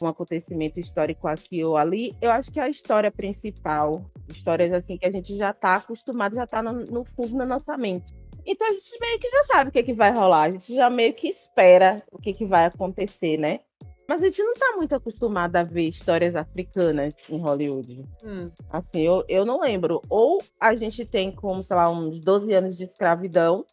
um 0.00 0.07
acontecimento 0.07 0.78
histórico 0.78 1.26
aqui 1.26 1.64
ou 1.64 1.76
ali, 1.76 2.14
eu 2.21 2.31
acho 2.31 2.50
que 2.50 2.61
a 2.61 2.69
história 2.69 3.11
principal, 3.11 4.04
histórias 4.28 4.73
assim 4.73 4.97
que 4.97 5.07
a 5.07 5.11
gente 5.11 5.37
já 5.37 5.50
está 5.50 5.76
acostumado, 5.76 6.35
já 6.35 6.45
está 6.45 6.62
no, 6.62 6.85
no, 6.85 7.04
fundo 7.04 7.38
da 7.38 7.47
nossa 7.47 7.76
mente. 7.76 8.14
Então 8.47 8.67
a 8.67 8.73
gente 8.73 8.99
meio 9.01 9.19
que 9.19 9.31
já 9.31 9.45
sabe 9.45 9.71
o 9.71 9.73
que, 9.73 9.79
é 9.79 9.83
que 9.83 9.93
vai 9.93 10.13
rolar, 10.13 10.43
a 10.43 10.51
gente 10.51 10.75
já 10.75 10.91
meio 10.91 11.15
que 11.15 11.29
espera 11.29 12.03
o 12.11 12.19
que, 12.19 12.33
que 12.33 12.45
vai 12.45 12.67
acontecer, 12.67 13.37
né? 13.37 13.61
Mas 14.09 14.21
a 14.21 14.27
gente 14.27 14.43
não 14.43 14.55
tá 14.55 14.75
muito 14.77 14.95
acostumada 14.95 15.61
a 15.61 15.63
ver 15.63 15.89
histórias 15.89 16.35
africanas 16.35 17.15
em 17.31 17.39
Hollywood. 17.39 18.05
Hum. 18.25 18.51
Assim, 18.69 19.03
eu, 19.03 19.25
eu 19.29 19.47
não 19.47 19.61
lembro. 19.61 20.03
Ou 20.09 20.39
a 20.61 20.75
gente 20.75 21.05
tem 21.05 21.31
como, 21.33 21.63
sei 21.63 21.77
lá, 21.77 21.89
uns 21.89 22.21
12 22.21 22.53
anos 22.53 22.77
de 22.77 22.85
escravidão. 22.85 23.65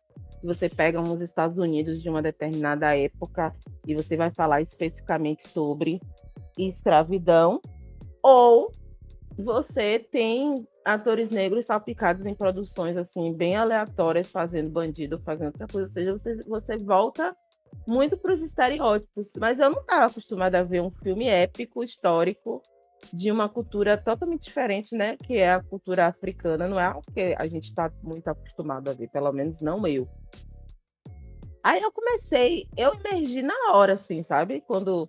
Você 0.44 0.70
pega 0.70 1.02
uns 1.02 1.20
Estados 1.20 1.58
Unidos 1.58 2.02
de 2.02 2.10
uma 2.10 2.22
determinada 2.22 2.96
época 2.96 3.54
e 3.86 3.94
você 3.94 4.16
vai 4.16 4.32
falar 4.32 4.62
especificamente 4.62 5.46
sobre 5.50 6.00
escravidão. 6.58 7.60
Ou 8.24 8.72
você 9.42 10.00
tem 10.00 10.68
atores 10.84 11.30
negros 11.30 11.66
salpicados 11.66 12.26
em 12.26 12.36
produções 12.36 12.98
assim 12.98 13.34
bem 13.34 13.56
aleatórias, 13.56 14.32
fazendo 14.32 14.70
bandido, 14.70 15.20
fazendo 15.20 15.48
outra 15.48 15.68
coisa. 15.68 15.88
Ou 15.88 15.94
seja, 15.94 16.12
você, 16.14 16.36
você 16.44 16.78
volta 16.78 17.36
muito 17.88 18.18
para 18.18 18.34
os 18.34 18.42
estereótipos, 18.42 19.32
mas 19.38 19.60
eu 19.60 19.70
não 19.70 19.82
estava 19.82 20.06
acostumada 20.06 20.60
a 20.60 20.64
ver 20.64 20.82
um 20.82 20.92
filme 20.92 21.28
épico, 21.28 21.84
histórico, 21.84 22.62
de 23.14 23.32
uma 23.32 23.48
cultura 23.48 23.98
totalmente 23.98 24.44
diferente, 24.44 24.96
né? 24.96 25.16
Que 25.18 25.38
é 25.38 25.54
a 25.54 25.64
cultura 25.64 26.08
africana, 26.08 26.68
não 26.68 26.80
é 26.80 26.86
algo 26.86 27.04
que 27.14 27.36
a 27.38 27.48
gente 27.48 27.66
está 27.66 27.92
muito 28.04 28.28
acostumado 28.28 28.90
a 28.90 28.94
ver, 28.94 29.10
pelo 29.10 29.32
menos 29.32 29.62
não 29.62 29.88
eu. 29.88 30.08
Aí 31.64 31.82
eu 31.82 31.92
comecei, 31.92 32.68
eu 32.76 32.94
emergi 32.94 33.42
na 33.42 33.74
hora, 33.74 33.94
assim, 33.94 34.24
sabe? 34.24 34.62
Quando 34.62 35.08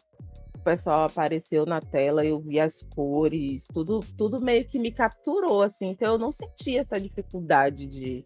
o 0.61 0.63
pessoal 0.63 1.05
apareceu 1.05 1.65
na 1.65 1.81
tela, 1.81 2.25
eu 2.25 2.39
vi 2.39 2.61
as 2.61 2.83
cores, 2.83 3.67
tudo, 3.73 4.01
tudo 4.17 4.41
meio 4.41 4.67
que 4.67 4.79
me 4.79 4.93
capturou, 4.93 5.63
assim. 5.63 5.89
Então 5.89 6.13
eu 6.13 6.19
não 6.19 6.31
senti 6.31 6.77
essa 6.77 7.01
dificuldade 7.01 7.87
de, 7.87 8.25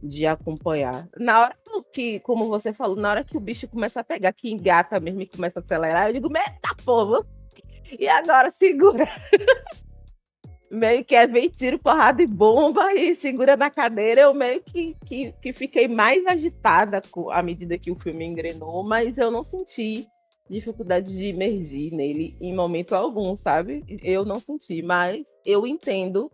de 0.00 0.26
acompanhar. 0.26 1.08
Na 1.18 1.40
hora 1.40 1.56
que, 1.92 2.20
como 2.20 2.46
você 2.46 2.72
falou, 2.72 2.96
na 2.96 3.10
hora 3.10 3.24
que 3.24 3.36
o 3.36 3.40
bicho 3.40 3.66
começa 3.66 4.00
a 4.00 4.04
pegar, 4.04 4.32
que 4.32 4.50
engata 4.50 5.00
mesmo 5.00 5.22
e 5.22 5.26
começa 5.26 5.58
a 5.58 5.62
acelerar, 5.62 6.08
eu 6.08 6.14
digo, 6.14 6.30
meta 6.30 6.74
povo! 6.84 7.24
E 8.00 8.08
agora 8.08 8.50
segura. 8.50 9.06
meio 10.68 11.04
que 11.04 11.14
é 11.14 11.24
vem 11.24 11.48
tiro, 11.48 11.78
porrada 11.78 12.20
e 12.20 12.26
bomba 12.26 12.92
e 12.92 13.14
segura 13.14 13.56
na 13.56 13.70
cadeira. 13.70 14.22
Eu 14.22 14.34
meio 14.34 14.60
que, 14.60 14.96
que, 15.06 15.32
que 15.40 15.52
fiquei 15.52 15.86
mais 15.86 16.26
agitada 16.26 17.00
à 17.30 17.42
medida 17.44 17.78
que 17.78 17.92
o 17.92 17.94
filme 17.94 18.24
engrenou, 18.24 18.82
mas 18.82 19.16
eu 19.18 19.30
não 19.30 19.44
senti 19.44 20.04
dificuldade 20.48 21.12
de 21.12 21.26
emergir 21.26 21.92
nele 21.92 22.36
em 22.40 22.54
momento 22.54 22.94
algum, 22.94 23.36
sabe? 23.36 23.84
Eu 24.02 24.24
não 24.24 24.38
senti, 24.38 24.82
mas 24.82 25.26
eu 25.44 25.66
entendo 25.66 26.30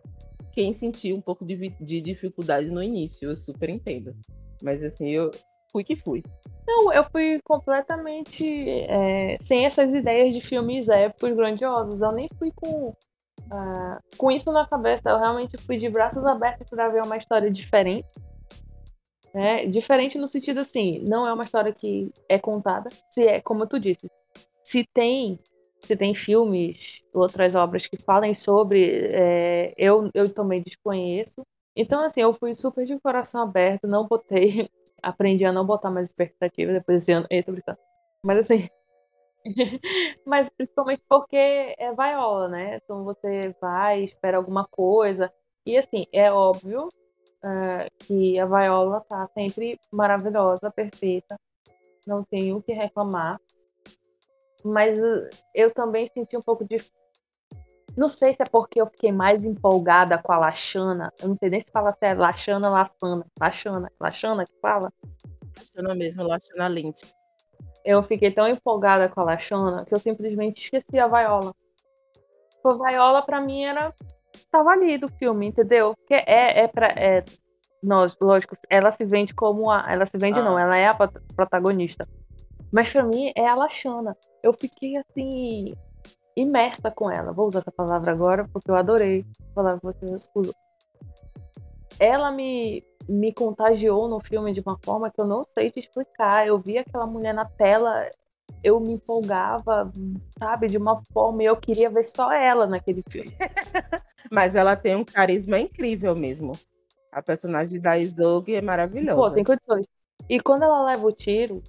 quem 0.51 0.71
sentiu 0.71 1.15
um 1.15 1.21
pouco 1.21 1.43
de, 1.45 1.69
de 1.81 2.01
dificuldade 2.01 2.69
no 2.69 2.81
início, 2.81 3.29
eu 3.29 3.37
super 3.37 3.69
entendo. 3.69 4.15
Mas 4.61 4.83
assim, 4.83 5.09
eu 5.09 5.31
fui 5.71 5.83
que 5.83 5.95
fui. 5.95 6.23
Não, 6.65 6.93
eu 6.93 7.03
fui 7.11 7.39
completamente 7.43 8.45
é, 8.87 9.37
sem 9.43 9.65
essas 9.65 9.93
ideias 9.93 10.33
de 10.33 10.39
filmes 10.39 10.87
épicos 10.87 11.31
grandiosos. 11.31 11.99
Eu 11.99 12.11
nem 12.11 12.29
fui 12.37 12.51
com, 12.55 12.89
uh, 12.89 13.99
com 14.17 14.31
isso 14.31 14.51
na 14.51 14.65
cabeça. 14.65 15.09
Eu 15.09 15.19
realmente 15.19 15.57
fui 15.57 15.77
de 15.77 15.89
braços 15.89 16.23
abertos 16.23 16.69
para 16.69 16.87
ver 16.87 17.03
uma 17.03 17.17
história 17.17 17.51
diferente. 17.51 18.07
Né? 19.33 19.65
Diferente 19.65 20.17
no 20.17 20.27
sentido 20.27 20.59
assim, 20.59 20.99
não 20.99 21.27
é 21.27 21.33
uma 21.33 21.43
história 21.43 21.73
que 21.73 22.11
é 22.29 22.37
contada. 22.37 22.89
Se 23.11 23.25
é, 23.25 23.41
como 23.41 23.67
tu 23.67 23.79
disse, 23.79 24.09
se 24.63 24.87
tem 24.93 25.39
se 25.85 25.97
tem 25.97 26.15
filmes, 26.15 27.01
outras 27.13 27.55
obras 27.55 27.85
que 27.85 27.97
falem 27.97 28.33
sobre, 28.33 29.07
é, 29.11 29.73
eu, 29.77 30.09
eu 30.13 30.33
também 30.33 30.61
desconheço. 30.61 31.45
Então, 31.75 32.03
assim, 32.05 32.21
eu 32.21 32.33
fui 32.33 32.53
super 32.53 32.85
de 32.85 32.99
coração 32.99 33.41
aberto, 33.41 33.87
não 33.87 34.07
botei, 34.07 34.69
aprendi 35.01 35.43
a 35.45 35.51
não 35.51 35.65
botar 35.65 35.89
mais 35.89 36.09
expectativas 36.09 36.75
depois 36.75 36.99
desse 36.99 37.11
ano. 37.11 37.27
Eita, 37.29 37.51
brincando. 37.51 37.77
Mas 38.23 38.39
assim. 38.39 38.69
mas 40.25 40.49
principalmente 40.55 41.03
porque 41.09 41.35
é 41.35 41.91
vaiola, 41.93 42.47
né? 42.47 42.79
Então 42.81 43.03
você 43.03 43.53
vai, 43.59 44.03
espera 44.03 44.37
alguma 44.37 44.65
coisa. 44.65 45.31
E 45.65 45.77
assim, 45.77 46.05
é 46.13 46.31
óbvio 46.31 46.87
uh, 47.43 47.87
que 47.99 48.39
a 48.39 48.45
vaiola 48.45 49.01
tá 49.01 49.27
sempre 49.33 49.79
maravilhosa, 49.91 50.71
perfeita. 50.71 51.39
Não 52.07 52.23
tenho 52.23 52.57
o 52.57 52.61
que 52.61 52.73
reclamar. 52.73 53.39
Mas 54.63 54.97
uh, 54.97 55.29
eu 55.53 55.71
também 55.71 56.09
senti 56.13 56.37
um 56.37 56.41
pouco 56.41 56.65
de. 56.65 56.77
Não 57.95 58.07
sei 58.07 58.31
se 58.31 58.41
é 58.41 58.45
porque 58.45 58.81
eu 58.81 58.87
fiquei 58.87 59.11
mais 59.11 59.43
empolgada 59.43 60.17
com 60.17 60.31
a 60.31 60.37
Lachana. 60.37 61.13
Eu 61.21 61.29
não 61.29 61.37
sei 61.37 61.49
nem 61.49 61.61
se 61.61 61.69
fala 61.71 61.91
se 61.91 62.05
é 62.05 62.13
Lachana 62.13 62.67
ou 62.69 62.73
Lafana. 62.73 63.25
Lachana. 63.39 63.91
Lachana 63.99 64.45
que 64.45 64.59
fala? 64.61 64.91
Lachana 65.57 65.93
mesmo, 65.93 66.23
Lachana 66.23 66.67
Lynch. 66.67 67.13
Eu 67.85 68.01
fiquei 68.03 68.31
tão 68.31 68.47
empolgada 68.47 69.09
com 69.09 69.21
a 69.21 69.25
Lachana 69.25 69.85
que 69.85 69.93
eu 69.93 69.99
simplesmente 69.99 70.63
esqueci 70.63 70.97
a 70.97 71.07
Viola. 71.07 71.53
A 72.65 72.89
Viola, 72.89 73.21
pra 73.21 73.41
mim, 73.41 73.63
era. 73.65 73.93
Tava 74.51 74.71
ali 74.71 74.97
do 74.97 75.07
filme, 75.07 75.47
entendeu? 75.47 75.95
Porque 75.95 76.13
é, 76.13 76.61
é 76.61 76.67
pra. 76.67 76.87
É... 76.87 77.23
Nós, 77.81 78.15
lógico, 78.21 78.55
ela 78.69 78.91
se 78.93 79.03
vende 79.03 79.33
como 79.33 79.69
a. 79.69 79.85
Ela 79.87 80.05
se 80.05 80.17
vende, 80.17 80.39
ah. 80.39 80.43
não, 80.43 80.57
ela 80.57 80.77
é 80.77 80.87
a 80.87 80.95
protagonista. 81.35 82.07
Mas 82.71 82.91
pra 82.91 83.03
mim 83.03 83.31
é 83.35 83.47
a 83.47 83.55
Lachana. 83.55 84.17
Eu 84.41 84.53
fiquei 84.53 84.97
assim, 84.97 85.73
imersa 86.35 86.89
com 86.91 87.09
ela. 87.09 87.31
Vou 87.31 87.47
usar 87.47 87.59
essa 87.59 87.71
palavra 87.71 88.11
agora 88.11 88.47
porque 88.51 88.69
eu 88.69 88.75
adorei 88.75 89.25
a 89.51 89.53
palavra 89.53 89.93
que 89.93 90.05
você 90.05 90.21
usou. 90.33 90.55
Ela 91.99 92.31
me, 92.31 92.83
me 93.07 93.31
contagiou 93.31 94.07
no 94.07 94.19
filme 94.19 94.53
de 94.53 94.61
uma 94.61 94.77
forma 94.83 95.11
que 95.11 95.21
eu 95.21 95.25
não 95.25 95.43
sei 95.53 95.69
te 95.69 95.79
explicar. 95.79 96.47
Eu 96.47 96.57
vi 96.57 96.77
aquela 96.77 97.05
mulher 97.05 97.33
na 97.33 97.45
tela, 97.45 98.09
eu 98.63 98.79
me 98.79 98.93
empolgava, 98.93 99.91
sabe, 100.39 100.67
de 100.67 100.77
uma 100.77 101.01
forma 101.11 101.43
e 101.43 101.45
eu 101.45 101.57
queria 101.57 101.89
ver 101.89 102.05
só 102.05 102.31
ela 102.31 102.65
naquele 102.65 103.03
filme. 103.09 103.29
Mas 104.31 104.55
ela 104.55 104.75
tem 104.75 104.95
um 104.95 105.03
carisma 105.03 105.59
incrível 105.59 106.15
mesmo. 106.15 106.53
A 107.11 107.21
personagem 107.21 107.79
da 107.79 107.97
Isogue 107.97 108.55
é 108.55 108.61
maravilhosa. 108.61 109.15
Pô, 109.15 109.29
tem 109.29 109.43
condições. 109.43 109.85
E 110.29 110.39
quando 110.39 110.63
ela 110.63 110.85
leva 110.85 111.05
o 111.05 111.11
tiro, 111.11 111.61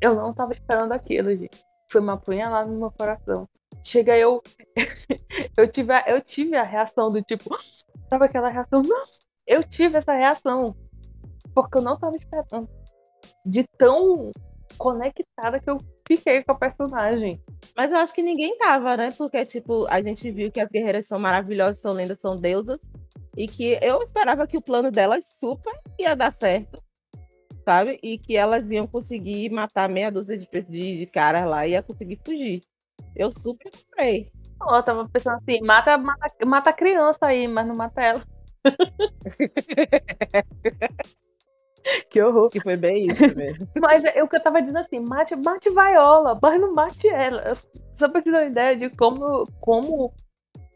eu 0.00 0.14
não 0.14 0.32
tava 0.32 0.52
esperando 0.52 0.92
aquilo, 0.92 1.36
gente. 1.36 1.62
Foi 1.90 2.00
uma 2.00 2.14
apunhalada 2.14 2.70
no 2.70 2.78
meu 2.78 2.90
coração. 2.92 3.48
Chega 3.82 4.16
eu. 4.16 4.40
eu, 5.56 5.68
tive 5.68 5.92
a, 5.92 6.04
eu 6.06 6.20
tive 6.22 6.56
a 6.56 6.62
reação 6.62 7.08
do 7.08 7.20
tipo. 7.22 7.50
Sabe 8.08 8.24
aquela 8.24 8.48
reação? 8.48 8.82
Não! 8.82 9.02
Eu 9.46 9.64
tive 9.64 9.98
essa 9.98 10.12
reação. 10.12 10.74
Porque 11.52 11.78
eu 11.78 11.82
não 11.82 11.98
tava 11.98 12.16
esperando. 12.16 12.68
De 13.44 13.64
tão 13.76 14.30
conectada 14.78 15.60
que 15.60 15.68
eu 15.68 15.76
fiquei 16.16 16.42
com 16.42 16.52
a 16.52 16.58
personagem. 16.58 17.42
Mas 17.76 17.90
eu 17.90 17.98
acho 17.98 18.14
que 18.14 18.22
ninguém 18.22 18.56
tava, 18.58 18.96
né? 18.96 19.10
Porque, 19.16 19.44
tipo, 19.44 19.86
a 19.88 20.02
gente 20.02 20.30
viu 20.30 20.50
que 20.50 20.60
as 20.60 20.68
guerreiras 20.68 21.06
são 21.06 21.18
maravilhosas, 21.18 21.78
são 21.78 21.92
lendas, 21.92 22.20
são 22.20 22.36
deusas. 22.36 22.80
E 23.36 23.46
que 23.46 23.78
eu 23.80 24.02
esperava 24.02 24.46
que 24.46 24.56
o 24.56 24.62
plano 24.62 24.90
delas 24.90 25.24
super 25.24 25.72
ia 25.98 26.14
dar 26.14 26.32
certo 26.32 26.82
sabe? 27.64 27.98
E 28.02 28.18
que 28.18 28.36
elas 28.36 28.70
iam 28.70 28.86
conseguir 28.86 29.50
matar 29.50 29.88
meia 29.88 30.10
dúzia 30.10 30.36
de, 30.36 30.46
de, 30.46 30.98
de 30.98 31.06
caras 31.06 31.48
lá 31.48 31.66
e 31.66 31.70
ia 31.72 31.82
conseguir 31.82 32.20
fugir. 32.24 32.62
Eu 33.14 33.32
super 33.32 33.70
comprei. 33.70 34.30
Oh, 34.60 34.74
eu 34.74 34.82
tava 34.82 35.08
pensando 35.08 35.36
assim, 35.36 35.60
mata, 35.62 35.96
mata, 35.96 36.34
mata 36.44 36.70
a 36.70 36.72
criança 36.72 37.18
aí, 37.22 37.46
mas 37.48 37.66
não 37.66 37.76
mata 37.76 38.02
ela. 38.02 38.20
que 42.10 42.22
horror. 42.22 42.50
Que 42.50 42.60
foi 42.60 42.76
bem 42.76 43.10
isso 43.10 43.36
mesmo. 43.36 43.68
mas 43.80 44.04
é, 44.04 44.22
o 44.22 44.28
que 44.28 44.36
eu 44.36 44.42
tava 44.42 44.60
dizendo 44.60 44.78
assim, 44.78 45.00
mate, 45.00 45.36
mate 45.36 45.70
Viola, 45.70 46.38
mas 46.40 46.60
não 46.60 46.74
mate 46.74 47.08
ela. 47.08 47.52
Só 47.96 48.08
pra 48.08 48.22
ter 48.22 48.30
uma 48.30 48.44
ideia 48.44 48.76
de 48.76 48.90
como, 48.96 49.46
como, 49.60 50.12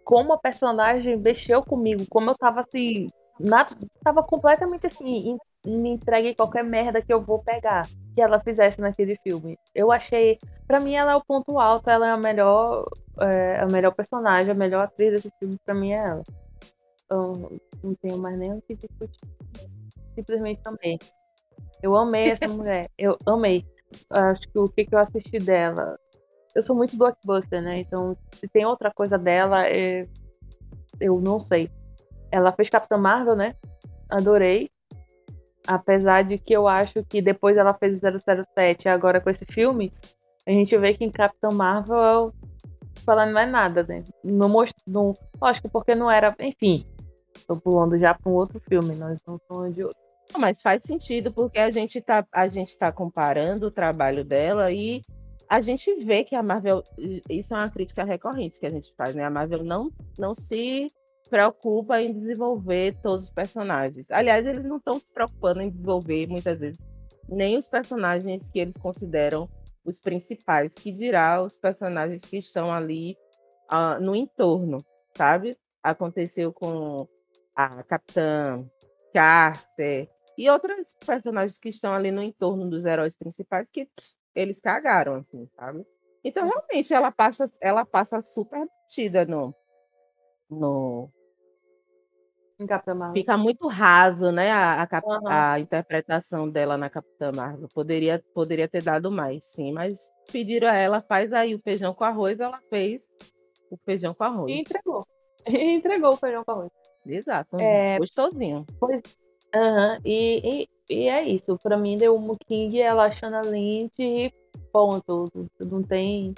como 0.05 0.33
a 0.33 0.39
personagem 0.39 1.17
mexeu 1.17 1.63
comigo, 1.63 2.05
como 2.09 2.31
eu 2.31 2.35
tava 2.35 2.61
assim, 2.61 3.09
na, 3.39 3.67
tava 4.03 4.23
completamente 4.23 4.87
assim, 4.87 5.37
me 5.67 5.89
entregue 5.91 6.35
qualquer 6.35 6.63
merda 6.63 7.01
que 7.01 7.13
eu 7.13 7.23
vou 7.23 7.43
pegar 7.43 7.87
que 8.15 8.21
ela 8.21 8.41
fizesse 8.41 8.81
naquele 8.81 9.17
filme. 9.17 9.59
Eu 9.75 9.91
achei, 9.91 10.39
para 10.67 10.79
mim 10.79 10.95
ela 10.95 11.13
é 11.13 11.17
o 11.17 11.25
ponto 11.25 11.59
alto, 11.59 11.91
ela 11.91 12.07
é 12.07 12.11
a 12.11 12.17
melhor, 12.17 12.89
é, 13.21 13.61
a 13.61 13.67
melhor 13.67 13.93
personagem, 13.93 14.53
a 14.53 14.55
melhor 14.55 14.85
atriz 14.85 15.13
desse 15.13 15.31
filme 15.39 15.57
para 15.65 15.75
mim 15.75 15.93
é 15.93 16.05
ela. 16.05 16.23
Eu 17.11 17.59
não 17.83 17.95
tenho 17.95 18.19
mais 18.19 18.39
nem 18.39 18.53
o 18.53 18.63
que 18.63 18.75
discutir. 18.75 19.21
Simplesmente 20.15 20.61
amei. 20.65 20.99
Eu 21.83 21.97
amei 21.97 22.31
essa 22.31 22.55
mulher. 22.55 22.89
Eu 22.97 23.19
amei. 23.27 23.65
Acho 24.11 24.49
que 24.49 24.59
o 24.59 24.69
que, 24.69 24.85
que 24.85 24.95
eu 24.95 24.99
assisti 24.99 25.39
dela. 25.39 25.99
Eu 26.55 26.63
sou 26.63 26.75
muito 26.75 26.97
blockbuster, 26.97 27.61
né? 27.63 27.81
Então, 27.81 28.17
se 28.33 28.49
tem 28.49 28.65
outra 28.65 28.93
coisa 28.93 29.19
dela, 29.19 29.67
é... 29.67 30.07
eu 31.01 31.21
não 31.21 31.41
sei. 31.41 31.71
Ela 32.31 32.53
fez 32.53 32.69
Capitã 32.69 32.97
Marvel, 32.97 33.37
né? 33.37 33.55
Adorei. 34.11 34.67
Apesar 35.67 36.23
de 36.23 36.39
que 36.39 36.53
eu 36.53 36.69
acho 36.69 37.05
que 37.05 37.23
depois 37.23 37.57
ela 37.57 37.75
fez 37.75 37.99
007 37.99 38.89
agora 38.89 39.21
com 39.21 39.31
esse 39.31 39.47
filme, 39.47 39.93
a 40.47 40.51
gente 40.51 40.77
vê 40.77 40.95
que 40.95 41.05
em 41.05 41.11
Capitão 41.11 41.53
Marvel 41.53 42.33
falando 43.05 43.33
não 43.33 43.41
é 43.41 43.47
nada, 43.47 43.83
né? 43.83 44.05
Não 44.23 44.49
mostrou. 44.49 45.15
Lógico, 45.41 45.69
porque 45.69 45.95
não 45.95 46.11
era. 46.11 46.31
Enfim, 46.41 46.87
tô 47.47 47.61
pulando 47.61 47.99
já 47.99 48.15
para 48.15 48.31
um 48.31 48.35
outro 48.35 48.61
filme, 48.61 48.97
nós 48.97 49.15
estamos 49.17 49.41
falando 49.49 49.75
de 49.75 49.85
outro. 49.85 50.04
Mas 50.39 50.63
faz 50.63 50.83
sentido, 50.83 51.33
porque 51.33 51.59
a 51.59 51.71
gente 51.71 52.01
tá, 52.01 52.27
a 52.33 52.49
gente 52.49 52.77
tá 52.77 52.91
comparando 52.91 53.67
o 53.67 53.71
trabalho 53.71 54.25
dela 54.25 54.73
e 54.73 55.03
a 55.49 55.61
gente 55.61 55.95
vê 56.05 56.25
que 56.25 56.35
a 56.35 56.43
Marvel. 56.43 56.83
Isso 57.29 57.55
é 57.55 57.59
uma 57.59 57.71
crítica 57.71 58.05
recorrente 58.05 58.59
que 58.59 58.67
a 58.67 58.71
gente 58.71 58.93
faz, 58.97 59.15
né? 59.15 59.25
A 59.25 59.31
Marvel 59.31 59.63
não, 59.63 59.91
não 60.19 60.35
se 60.35 60.91
preocupa 61.29 62.01
em 62.01 62.13
desenvolver 62.13 62.97
todos 63.03 63.27
os 63.27 63.31
personagens. 63.31 64.11
Aliás, 64.11 64.47
eles 64.47 64.65
não 64.65 64.79
estão 64.79 64.99
se 64.99 65.07
preocupando 65.13 65.63
em 65.63 65.71
desenvolver 65.71 66.27
muitas 66.27 66.59
vezes 66.59 66.79
nem 67.29 67.57
os 67.57 67.67
personagens 67.67 68.49
que 68.49 68.59
eles 68.59 68.77
consideram 68.77 69.49
os 69.85 69.99
principais, 69.99 70.75
que 70.75 70.91
dirá 70.91 71.43
os 71.43 71.57
personagens 71.57 72.23
que 72.23 72.39
estão 72.39 72.73
ali 72.73 73.17
uh, 73.71 74.01
no 74.01 74.15
entorno, 74.15 74.79
sabe? 75.11 75.57
Aconteceu 75.83 76.53
com 76.53 77.07
a 77.55 77.83
Capitã 77.83 78.65
Carter 79.13 80.09
e 80.37 80.49
outros 80.51 80.95
personagens 81.05 81.59
que 81.59 81.69
estão 81.69 81.93
ali 81.95 82.11
no 82.11 82.23
entorno 82.23 82.69
dos 82.69 82.85
heróis 82.85 83.17
principais 83.17 83.69
que 83.69 83.89
eles 84.35 84.61
cagaram, 84.61 85.15
assim, 85.17 85.49
sabe? 85.57 85.87
Então, 86.25 86.49
realmente, 86.49 86.93
ela 86.93 87.13
passa, 87.13 87.45
ela 87.61 87.85
passa 87.85 88.23
super 88.23 88.67
batida 88.67 89.25
no, 89.27 89.55
no, 90.51 91.11
Capitã 92.67 92.95
Marvel. 92.95 93.15
Fica 93.15 93.37
muito 93.37 93.67
raso, 93.67 94.31
né? 94.31 94.51
A, 94.51 94.83
a, 94.83 94.87
cap... 94.87 95.07
uhum. 95.07 95.29
a, 95.29 95.61
interpretação 95.61 96.49
dela 96.49 96.79
na 96.79 96.89
Capitã 96.89 97.31
Marvel. 97.35 97.69
Poderia, 97.75 98.23
poderia 98.33 98.69
ter 98.69 98.83
dado 98.83 99.11
mais, 99.11 99.45
sim, 99.45 99.73
mas 99.73 100.11
pediram 100.31 100.69
a 100.69 100.77
ela, 100.77 101.01
faz 101.01 101.33
aí 101.33 101.55
o 101.55 101.61
feijão 101.61 101.93
com 101.93 102.05
arroz, 102.05 102.41
ela 102.41 102.61
fez 102.71 103.03
o 103.71 103.77
feijão 103.77 104.15
com 104.15 104.25
arroz. 104.25 104.51
E 104.51 104.61
entregou. 104.61 105.05
E 105.47 105.75
entregou 105.75 106.15
o 106.15 106.17
feijão 106.17 106.43
com 106.43 106.53
arroz. 106.53 106.73
Exato. 107.05 107.57
É... 107.61 107.99
Gostosinho. 107.99 108.65
Pois... 108.81 109.03
Uhum. 109.55 110.01
E, 110.05 110.65
e, 110.65 110.69
e, 110.91 111.09
é 111.09 111.23
isso. 111.23 111.57
Pra 111.59 111.77
mim, 111.77 111.97
deu 111.97 112.17
o 112.17 112.37
King, 112.47 112.81
ela 112.81 113.07
achando 113.07 113.37
a 113.37 113.43
Lynch 113.43 113.95
e 114.03 114.33
ponto. 114.73 115.31
Não 115.61 115.83
tem. 115.83 116.35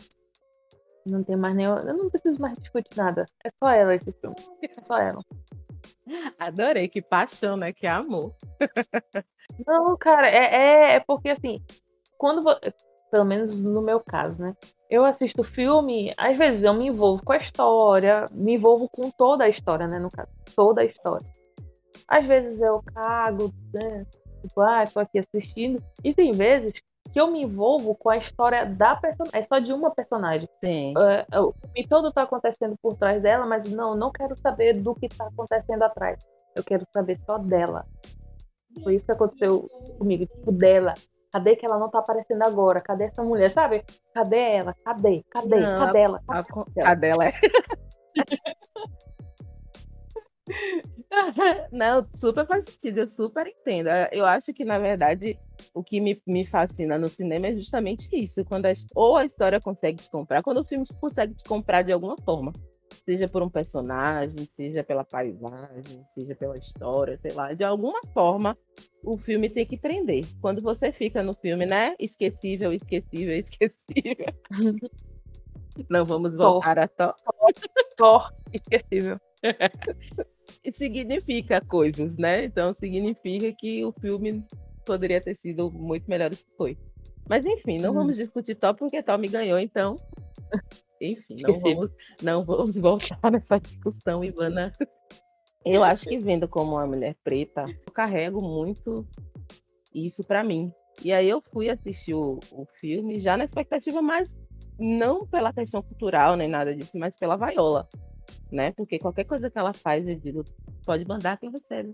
Não 1.06 1.22
tem 1.22 1.36
mais 1.36 1.54
nenhum. 1.54 1.76
Eu 1.78 1.94
não 1.96 2.10
preciso 2.10 2.40
mais 2.42 2.56
discutir 2.58 2.96
nada. 2.96 3.26
É 3.44 3.50
só 3.62 3.70
ela 3.70 3.94
esse 3.94 4.12
filme. 4.12 4.36
É 4.62 4.84
só 4.84 4.98
ela. 4.98 5.22
Adorei, 6.38 6.88
que 6.88 7.00
paixão, 7.00 7.56
né? 7.56 7.72
Que 7.72 7.86
amor. 7.86 8.34
Não, 9.66 9.94
cara, 9.94 10.28
é, 10.28 10.54
é, 10.54 10.94
é 10.96 11.00
porque 11.00 11.30
assim, 11.30 11.62
quando 12.18 12.42
você, 12.42 12.72
pelo 13.10 13.24
menos 13.24 13.62
no 13.62 13.82
meu 13.82 14.00
caso, 14.00 14.40
né? 14.40 14.54
Eu 14.90 15.04
assisto 15.04 15.42
filme, 15.42 16.12
às 16.16 16.36
vezes 16.36 16.62
eu 16.62 16.74
me 16.74 16.86
envolvo 16.86 17.24
com 17.24 17.32
a 17.32 17.36
história, 17.36 18.28
me 18.32 18.54
envolvo 18.54 18.88
com 18.88 19.10
toda 19.10 19.44
a 19.44 19.48
história, 19.48 19.86
né? 19.88 19.98
No 19.98 20.10
caso, 20.10 20.28
toda 20.54 20.82
a 20.82 20.84
história. 20.84 21.26
Às 22.08 22.26
vezes 22.26 22.60
eu 22.60 22.82
cago, 22.94 23.52
né? 23.72 24.06
Tipo, 24.42 24.60
ah, 24.60 24.84
tô 24.86 25.00
aqui 25.00 25.18
assistindo. 25.18 25.82
E 26.04 26.14
tem 26.14 26.32
vezes 26.32 26.80
que 27.12 27.20
eu 27.20 27.30
me 27.30 27.42
envolvo 27.42 27.94
com 27.94 28.10
a 28.10 28.16
história 28.16 28.66
da 28.66 28.96
personagem. 28.96 29.40
É 29.40 29.46
só 29.46 29.58
de 29.58 29.72
uma 29.72 29.90
personagem. 29.90 30.48
Sim. 30.62 30.94
Uh, 30.96 31.48
o 31.48 31.52
filme 31.52 31.88
todo 31.88 32.12
tá 32.12 32.22
acontecendo 32.22 32.76
por 32.80 32.96
trás 32.96 33.22
dela, 33.22 33.46
mas 33.46 33.72
não, 33.72 33.94
não 33.94 34.10
quero 34.10 34.36
saber 34.38 34.74
do 34.74 34.94
que 34.94 35.08
tá 35.08 35.26
acontecendo 35.26 35.82
atrás. 35.82 36.18
Eu 36.54 36.62
quero 36.64 36.86
saber 36.92 37.18
só 37.26 37.38
dela. 37.38 37.86
Foi 38.82 38.94
isso 38.94 39.06
que 39.06 39.12
aconteceu 39.12 39.68
comigo, 39.98 40.26
tipo, 40.26 40.52
dela. 40.52 40.94
Cadê 41.32 41.56
que 41.56 41.66
ela 41.66 41.78
não 41.78 41.90
tá 41.90 41.98
aparecendo 41.98 42.42
agora? 42.42 42.80
Cadê 42.80 43.04
essa 43.04 43.22
mulher? 43.22 43.52
Sabe? 43.52 43.84
Cadê 44.14 44.56
ela? 44.56 44.74
Cadê? 44.84 45.24
Cadê? 45.30 45.60
Não, 45.60 45.86
cadê 45.86 45.98
ela? 46.00 46.22
Cadê, 46.26 46.82
cadê 46.82 47.06
ela? 47.08 47.24
Não, 51.72 52.06
super 52.14 52.46
faz 52.46 52.64
sentido, 52.64 52.98
eu 52.98 53.08
super 53.08 53.46
entendo. 53.46 53.88
Eu 54.12 54.26
acho 54.26 54.52
que, 54.52 54.64
na 54.64 54.78
verdade, 54.78 55.38
o 55.74 55.82
que 55.82 56.00
me, 56.00 56.20
me 56.26 56.46
fascina 56.46 56.98
no 56.98 57.08
cinema 57.08 57.48
é 57.48 57.54
justamente 57.54 58.08
isso. 58.12 58.44
Quando 58.44 58.66
a, 58.66 58.72
ou 58.94 59.16
a 59.16 59.24
história 59.24 59.60
consegue 59.60 60.02
te 60.02 60.10
comprar, 60.10 60.42
quando 60.42 60.58
o 60.58 60.64
filme 60.64 60.86
consegue 61.00 61.34
te 61.34 61.44
comprar 61.44 61.82
de 61.82 61.92
alguma 61.92 62.16
forma 62.24 62.52
seja 63.04 63.28
por 63.28 63.42
um 63.42 63.48
personagem, 63.48 64.38
seja 64.46 64.82
pela 64.82 65.04
paisagem, 65.04 66.04
seja 66.14 66.34
pela 66.34 66.56
história, 66.56 67.18
sei 67.20 67.32
lá, 67.32 67.52
de 67.52 67.64
alguma 67.64 68.00
forma 68.12 68.56
o 69.02 69.16
filme 69.18 69.50
tem 69.50 69.66
que 69.66 69.76
prender. 69.76 70.24
Quando 70.40 70.62
você 70.62 70.90
fica 70.90 71.22
no 71.22 71.34
filme, 71.34 71.66
né? 71.66 71.94
Esquecível, 71.98 72.72
esquecível, 72.72 73.36
esquecível. 73.38 74.26
Não 75.88 76.04
vamos 76.04 76.34
voltar 76.34 76.78
a 76.78 76.88
Thor. 76.88 77.14
Thor, 77.96 78.32
esquecível. 78.52 79.20
e 80.64 80.72
significa 80.72 81.60
coisas, 81.60 82.16
né? 82.16 82.44
Então 82.44 82.74
significa 82.74 83.52
que 83.52 83.84
o 83.84 83.92
filme 83.92 84.44
poderia 84.84 85.20
ter 85.20 85.34
sido 85.34 85.70
muito 85.70 86.08
melhor 86.08 86.30
do 86.30 86.36
que 86.36 86.46
foi. 86.56 86.78
Mas 87.28 87.44
enfim, 87.44 87.78
não 87.78 87.90
hum. 87.90 87.94
vamos 87.94 88.16
discutir 88.16 88.54
Thor 88.54 88.74
porque 88.74 89.02
Thor 89.02 89.18
me 89.18 89.28
ganhou, 89.28 89.58
então 89.58 89.96
enfim, 91.00 91.36
não 91.42 91.54
vamos, 91.54 91.90
não 92.22 92.44
vamos 92.44 92.76
voltar 92.78 93.30
nessa 93.30 93.58
discussão, 93.58 94.24
Ivana. 94.24 94.72
Eu 95.64 95.82
acho 95.82 96.04
que 96.04 96.18
vendo 96.18 96.46
como 96.46 96.72
uma 96.72 96.86
mulher 96.86 97.16
preta, 97.24 97.64
eu 97.68 97.92
carrego 97.92 98.40
muito 98.40 99.04
isso 99.92 100.22
para 100.22 100.44
mim. 100.44 100.72
E 101.04 101.12
aí 101.12 101.28
eu 101.28 101.42
fui 101.52 101.68
assistir 101.68 102.14
o, 102.14 102.38
o 102.52 102.64
filme 102.80 103.20
já 103.20 103.36
na 103.36 103.44
expectativa 103.44 104.00
mais 104.00 104.32
não 104.78 105.26
pela 105.26 105.52
questão 105.52 105.82
cultural 105.82 106.36
nem 106.36 106.48
nada 106.48 106.74
disso, 106.74 106.98
mas 106.98 107.16
pela 107.16 107.36
Viola, 107.36 107.88
né? 108.50 108.72
Porque 108.72 108.98
qualquer 108.98 109.24
coisa 109.24 109.50
que 109.50 109.58
ela 109.58 109.72
faz, 109.72 110.06
eu 110.06 110.16
digo, 110.16 110.44
pode 110.84 111.06
mandar 111.06 111.38
quem 111.38 111.50
recebe. 111.50 111.92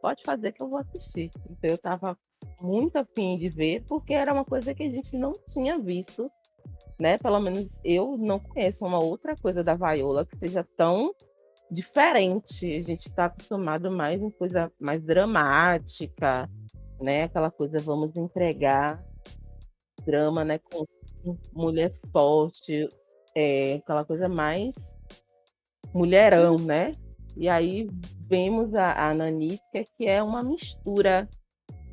Pode 0.00 0.22
fazer 0.24 0.52
que 0.52 0.62
eu 0.62 0.68
vou 0.68 0.78
assistir. 0.78 1.30
Então 1.50 1.70
eu 1.70 1.78
tava 1.78 2.18
muito 2.60 2.96
afim 2.96 3.38
de 3.38 3.48
ver, 3.48 3.84
porque 3.86 4.12
era 4.14 4.32
uma 4.32 4.44
coisa 4.44 4.74
que 4.74 4.82
a 4.82 4.90
gente 4.90 5.16
não 5.16 5.32
tinha 5.48 5.78
visto 5.78 6.30
né? 7.02 7.18
Pelo 7.18 7.40
menos 7.40 7.80
eu 7.84 8.16
não 8.16 8.38
conheço 8.38 8.84
uma 8.84 9.02
outra 9.02 9.34
coisa 9.36 9.64
da 9.64 9.74
vaiola 9.74 10.24
que 10.24 10.36
seja 10.38 10.64
tão 10.76 11.12
diferente. 11.68 12.64
A 12.76 12.82
gente 12.82 13.08
está 13.08 13.24
acostumado 13.24 13.90
mais 13.90 14.22
em 14.22 14.30
coisa 14.30 14.70
mais 14.78 15.02
dramática, 15.02 16.48
né? 17.00 17.24
Aquela 17.24 17.50
coisa, 17.50 17.78
vamos 17.80 18.16
entregar 18.16 19.04
drama, 20.06 20.44
né? 20.44 20.58
Com 20.58 20.86
mulher 21.52 21.92
forte, 22.12 22.88
é, 23.34 23.74
aquela 23.74 24.04
coisa 24.04 24.28
mais 24.28 24.91
mulherão, 25.94 26.56
né? 26.56 26.92
E 27.36 27.48
aí 27.48 27.88
vemos 28.28 28.74
a, 28.74 29.10
a 29.10 29.14
Nanisca, 29.14 29.84
que 29.96 30.06
é 30.06 30.22
uma 30.22 30.42
mistura 30.42 31.28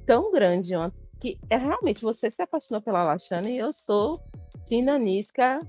tão 0.06 0.32
grande, 0.32 0.76
uma, 0.76 0.92
que 1.20 1.38
é 1.50 1.58
realmente 1.58 2.02
você 2.02 2.30
se 2.30 2.42
apaixonou 2.42 2.82
pela 2.82 3.04
Lashana 3.04 3.50
e 3.50 3.58
eu 3.58 3.72
sou 3.72 4.20
Tina 4.66 4.98
Niska 4.98 5.60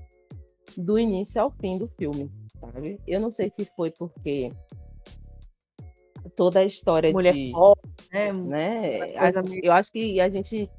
do 0.77 0.97
início 0.97 1.41
ao 1.41 1.51
fim 1.51 1.77
do 1.77 1.87
filme, 1.87 2.31
sabe? 2.59 2.99
Eu 3.07 3.19
não 3.19 3.31
sei 3.31 3.49
se 3.49 3.65
foi 3.75 3.91
porque 3.91 4.51
toda 6.35 6.59
a 6.59 6.65
história 6.65 7.11
Mulher 7.11 7.33
de 7.33 7.51
forte, 7.51 8.09
né? 8.11 8.33
né? 8.33 9.13
Eu 9.63 9.73
acho 9.73 9.91
que 9.91 10.19
a 10.19 10.29
gente 10.29 10.69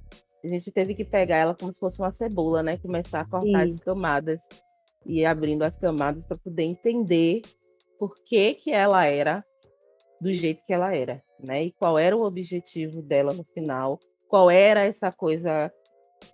a 0.44 0.48
gente 0.48 0.72
teve 0.72 0.94
que 0.94 1.04
pegar 1.04 1.36
ela 1.36 1.54
como 1.54 1.72
se 1.72 1.78
fosse 1.78 2.00
uma 2.00 2.10
cebola, 2.10 2.62
né? 2.62 2.76
Começar 2.78 3.20
a 3.20 3.24
cortar 3.24 3.66
Sim. 3.66 3.74
as 3.74 3.80
camadas 3.80 4.40
e 5.04 5.24
abrindo 5.24 5.62
as 5.62 5.76
camadas 5.78 6.24
para 6.24 6.38
poder 6.38 6.62
entender 6.62 7.42
por 7.98 8.14
que 8.24 8.54
que 8.54 8.70
ela 8.70 9.04
era 9.04 9.44
do 10.20 10.32
jeito 10.32 10.64
que 10.64 10.72
ela 10.72 10.94
era, 10.94 11.22
né? 11.38 11.64
E 11.64 11.72
qual 11.72 11.98
era 11.98 12.16
o 12.16 12.24
objetivo 12.24 13.02
dela 13.02 13.32
no 13.32 13.44
final? 13.44 13.98
Qual 14.28 14.50
era 14.50 14.82
essa 14.82 15.10
coisa 15.12 15.72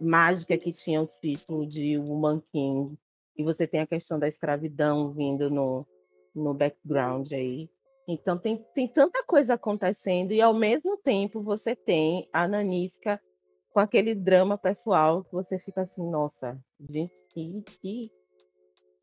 mágica 0.00 0.58
que 0.58 0.72
tinha 0.72 1.00
o 1.00 1.06
título 1.06 1.66
de 1.66 1.96
Woman 1.98 2.42
King. 2.52 2.98
E 3.36 3.42
você 3.42 3.66
tem 3.66 3.80
a 3.80 3.86
questão 3.86 4.18
da 4.18 4.28
escravidão 4.28 5.12
vindo 5.12 5.48
no, 5.48 5.86
no 6.34 6.52
background 6.52 7.32
aí. 7.32 7.70
Então 8.06 8.38
tem, 8.38 8.64
tem 8.74 8.88
tanta 8.88 9.22
coisa 9.24 9.54
acontecendo 9.54 10.32
e 10.32 10.40
ao 10.40 10.54
mesmo 10.54 10.96
tempo 10.96 11.42
você 11.42 11.76
tem 11.76 12.28
a 12.32 12.48
Nanisca 12.48 13.20
com 13.70 13.80
aquele 13.80 14.14
drama 14.14 14.56
pessoal 14.56 15.22
que 15.24 15.32
você 15.32 15.58
fica 15.58 15.82
assim, 15.82 16.08
nossa, 16.10 16.58
gente, 16.90 17.12
que, 17.28 17.62
que, 17.80 18.10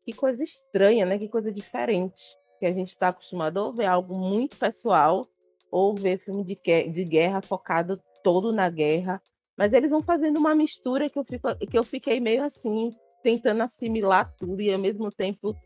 que 0.06 0.12
coisa 0.12 0.42
estranha, 0.42 1.04
né? 1.04 1.18
Que 1.18 1.28
coisa 1.28 1.52
diferente. 1.52 2.22
Que 2.58 2.64
a 2.64 2.72
gente 2.72 2.88
está 2.88 3.08
acostumado 3.08 3.60
a 3.60 3.70
ver 3.72 3.84
algo 3.84 4.18
muito 4.18 4.56
pessoal 4.56 5.26
ou 5.70 5.94
ver 5.94 6.18
filme 6.18 6.42
de, 6.44 6.54
de 6.54 7.04
guerra 7.04 7.42
focado 7.42 8.00
todo 8.22 8.52
na 8.52 8.70
guerra 8.70 9.20
mas 9.56 9.72
eles 9.72 9.90
vão 9.90 10.02
fazendo 10.02 10.38
uma 10.38 10.54
mistura 10.54 11.08
que 11.08 11.18
eu, 11.18 11.24
fico, 11.24 11.56
que 11.56 11.78
eu 11.78 11.82
fiquei 11.82 12.20
meio 12.20 12.44
assim, 12.44 12.90
tentando 13.22 13.62
assimilar 13.62 14.32
tudo 14.36 14.60
e 14.60 14.72
ao 14.72 14.78
mesmo 14.78 15.10
tempo 15.10 15.56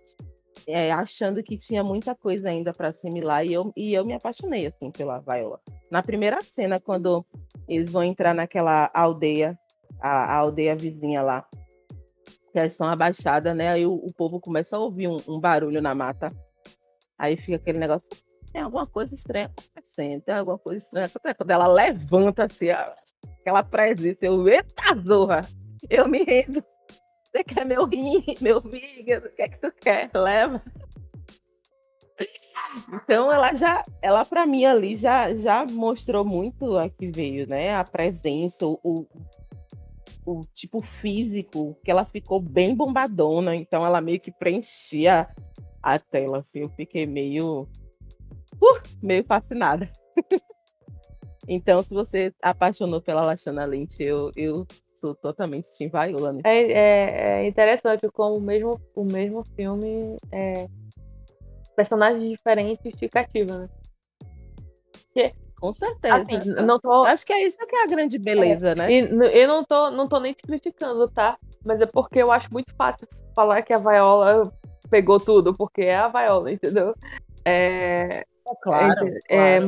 é, 0.67 0.93
achando 0.93 1.43
que 1.43 1.57
tinha 1.57 1.83
muita 1.83 2.15
coisa 2.15 2.49
ainda 2.49 2.73
para 2.73 2.89
assimilar 2.89 3.45
e 3.45 3.53
eu, 3.53 3.73
e 3.77 3.93
eu 3.93 4.05
me 4.05 4.13
apaixonei 4.13 4.67
assim 4.67 4.91
pela 4.91 5.19
Viola. 5.19 5.61
Na 5.91 6.03
primeira 6.03 6.41
cena, 6.43 6.79
quando 6.79 7.25
eles 7.67 7.91
vão 7.91 8.05
entrar 8.05 8.35
naquela 8.35 8.91
aldeia, 8.95 9.59
a, 10.01 10.35
a 10.35 10.37
aldeia 10.37 10.77
vizinha 10.77 11.23
lá, 11.23 11.47
que 12.51 12.59
elas 12.59 12.73
estão 12.73 12.89
abaixadas, 12.89 13.57
né? 13.57 13.69
Aí 13.69 13.87
o, 13.87 13.95
o 13.95 14.13
povo 14.13 14.41
começa 14.41 14.77
a 14.77 14.81
ouvir 14.81 15.09
um, 15.09 15.17
um, 15.29 15.41
barulho 15.41 15.81
na 15.81 15.95
mata. 15.95 16.33
Aí 17.19 17.37
fica 17.37 17.57
aquele 17.57 17.79
negócio, 17.79 18.07
tem 18.53 18.63
alguma 18.63 18.87
coisa 18.87 19.15
estranha 19.15 19.47
acontecendo, 19.47 20.23
tem 20.23 20.35
alguma 20.35 20.59
coisa 20.59 20.85
estranha 20.85 21.07
acontecendo. 21.07 21.37
Quando 21.37 21.51
ela 21.51 21.69
levanta 21.69 22.45
assim, 22.45 22.71
aquela 23.41 23.63
presença. 23.63 24.19
Eu, 24.23 24.49
eita 24.49 24.97
zorra, 25.03 25.43
eu 25.89 26.09
me 26.09 26.25
rendo. 26.25 26.65
Você 27.25 27.45
quer 27.45 27.65
meu 27.65 27.85
rim, 27.85 28.25
meu 28.41 28.61
fígado? 28.61 29.29
O 29.29 29.31
que 29.31 29.43
é 29.43 29.49
que 29.49 29.59
tu 29.59 29.73
quer? 29.73 30.11
Leva. 30.15 30.61
Então 32.93 33.33
ela 33.33 33.55
já, 33.55 33.85
ela 34.03 34.25
para 34.25 34.47
mim 34.47 34.65
ali 34.65 34.97
já, 34.97 35.35
já 35.35 35.65
mostrou 35.65 36.25
muito 36.25 36.77
a 36.77 36.89
que 36.89 37.11
veio, 37.11 37.49
né? 37.49 37.75
A 37.75 37.85
presença, 37.85 38.67
o 38.67 39.07
tipo 40.55 40.81
físico, 40.81 41.77
que 41.85 41.91
ela 41.91 42.05
ficou 42.05 42.41
bem 42.41 42.75
bombadona, 42.75 43.55
então 43.55 43.85
ela 43.85 44.01
meio 44.01 44.21
que 44.21 44.31
preenchia 44.31 45.29
a 45.83 45.99
tela, 45.99 46.39
assim, 46.39 46.61
eu 46.61 46.69
fiquei 46.71 47.07
meio, 47.07 47.63
uh, 48.61 48.81
meio 49.03 49.25
fascinada. 49.25 49.91
Então, 51.49 51.83
se 51.83 51.93
você 51.93 52.33
apaixonou 52.41 53.01
pela 53.01 53.23
Lashana 53.23 53.65
Lynch, 53.65 54.01
eu, 54.01 54.31
eu 54.37 54.65
sou 55.01 55.17
totalmente 55.17 55.69
Tim 55.77 55.89
Viola. 55.89 56.33
Né? 56.33 56.41
É, 56.45 56.63
é, 56.63 57.43
é, 57.43 57.49
interessante 57.49 58.09
como 58.13 58.37
o 58.37 58.41
mesmo, 58.41 58.81
o 58.95 59.05
mesmo 59.05 59.43
filme 59.57 60.17
é 60.31 60.67
personagens 61.75 62.29
diferentes 62.29 62.93
te 62.93 63.09
cativa, 63.09 63.59
né? 63.59 63.69
Com 65.61 65.73
certeza. 65.73 66.17
Assim, 66.17 66.39
não 66.63 66.79
tô... 66.79 67.05
Acho 67.05 67.27
que 67.27 67.33
é 67.33 67.47
isso 67.47 67.59
que 67.67 67.77
é 67.77 67.85
a 67.85 67.87
grande 67.87 68.19
beleza, 68.19 68.71
é, 68.71 68.75
né? 68.75 68.89
eu 68.91 69.47
não 69.47 69.63
tô, 69.63 69.91
não 69.91 70.09
tô 70.09 70.19
nem 70.19 70.33
te 70.33 70.43
criticando, 70.43 71.07
tá? 71.09 71.37
Mas 71.65 71.81
é 71.81 71.87
porque 71.87 72.23
eu 72.23 72.33
acho 72.33 72.51
muito 72.51 72.75
fácil 72.75 73.07
falar 73.35 73.63
que 73.63 73.73
a 73.73 73.79
Viola 73.79 74.51
pegou 74.91 75.21
tudo, 75.21 75.55
porque 75.55 75.83
é 75.83 75.97
a 75.97 76.09
Viola, 76.09 76.51
entendeu? 76.51 76.95
É, 77.45 78.25
claro, 78.63 79.07
é, 79.07 79.21
claro. 79.21 79.21
É, 79.29 79.61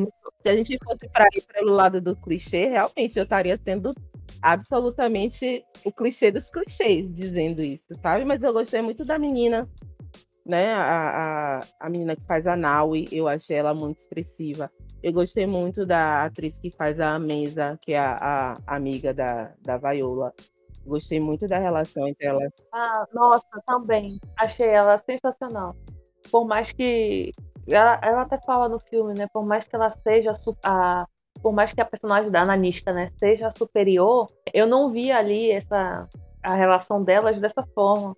se 0.43 0.49
a 0.49 0.57
gente 0.57 0.79
fosse 0.83 1.09
para 1.09 1.29
ir 1.35 1.43
pelo 1.53 1.73
lado 1.73 2.01
do 2.01 2.17
clichê, 2.17 2.67
realmente 2.67 3.19
eu 3.19 3.25
estaria 3.25 3.59
tendo 3.59 3.95
absolutamente 4.41 5.65
o 5.85 5.93
clichê 5.93 6.31
dos 6.31 6.51
clichês 6.51 7.13
dizendo 7.13 7.63
isso, 7.63 7.85
sabe? 8.03 8.25
Mas 8.25 8.43
eu 8.43 8.53
gostei 8.53 8.81
muito 8.81 9.05
da 9.05 9.19
menina, 9.19 9.69
né? 10.45 10.73
A, 10.73 11.59
a, 11.59 11.61
a 11.81 11.91
menina 11.91 12.17
que 12.17 12.25
faz 12.27 12.47
a 12.47 12.57
Naui, 12.57 13.09
eu 13.13 13.29
achei 13.29 13.57
ela 13.57 13.75
muito 13.75 14.01
expressiva. 14.01 14.71
Eu 15.03 15.13
gostei 15.13 15.47
muito 15.47 15.85
da 15.85 16.25
atriz 16.25 16.59
que 16.59 16.71
faz 16.71 17.01
a 17.01 17.19
Mesa, 17.19 17.79
que 17.81 17.93
é 17.93 17.99
a, 17.99 18.57
a 18.67 18.77
amiga 18.77 19.13
da, 19.13 19.53
da 19.61 19.77
Viola. 19.77 20.33
Gostei 20.87 21.21
muito 21.21 21.47
da 21.47 21.59
relação 21.59 22.07
entre 22.09 22.27
elas. 22.27 22.53
Ah, 22.73 23.07
nossa, 23.13 23.47
também. 23.67 24.19
Achei 24.37 24.69
ela 24.69 24.99
sensacional. 24.99 25.77
Por 26.31 26.47
mais 26.47 26.73
que. 26.73 27.33
Ela, 27.69 28.01
ela 28.03 28.23
até 28.23 28.39
fala 28.39 28.69
no 28.69 28.81
filme, 28.81 29.15
né? 29.15 29.27
Por 29.33 29.45
mais 29.45 29.65
que 29.65 29.75
ela 29.75 29.91
seja 29.91 30.33
a. 30.65 31.07
Por 31.41 31.53
mais 31.53 31.73
que 31.73 31.81
a 31.81 31.85
personagem 31.85 32.31
da 32.31 32.43
Ananista, 32.43 32.93
né, 32.93 33.11
seja 33.19 33.51
superior, 33.51 34.29
eu 34.55 34.65
não 34.65 34.93
vi 34.93 35.11
ali 35.11 35.51
essa 35.51 36.09
a 36.43 36.55
relação 36.55 37.03
delas 37.03 37.41
dessa 37.41 37.65
forma. 37.75 38.17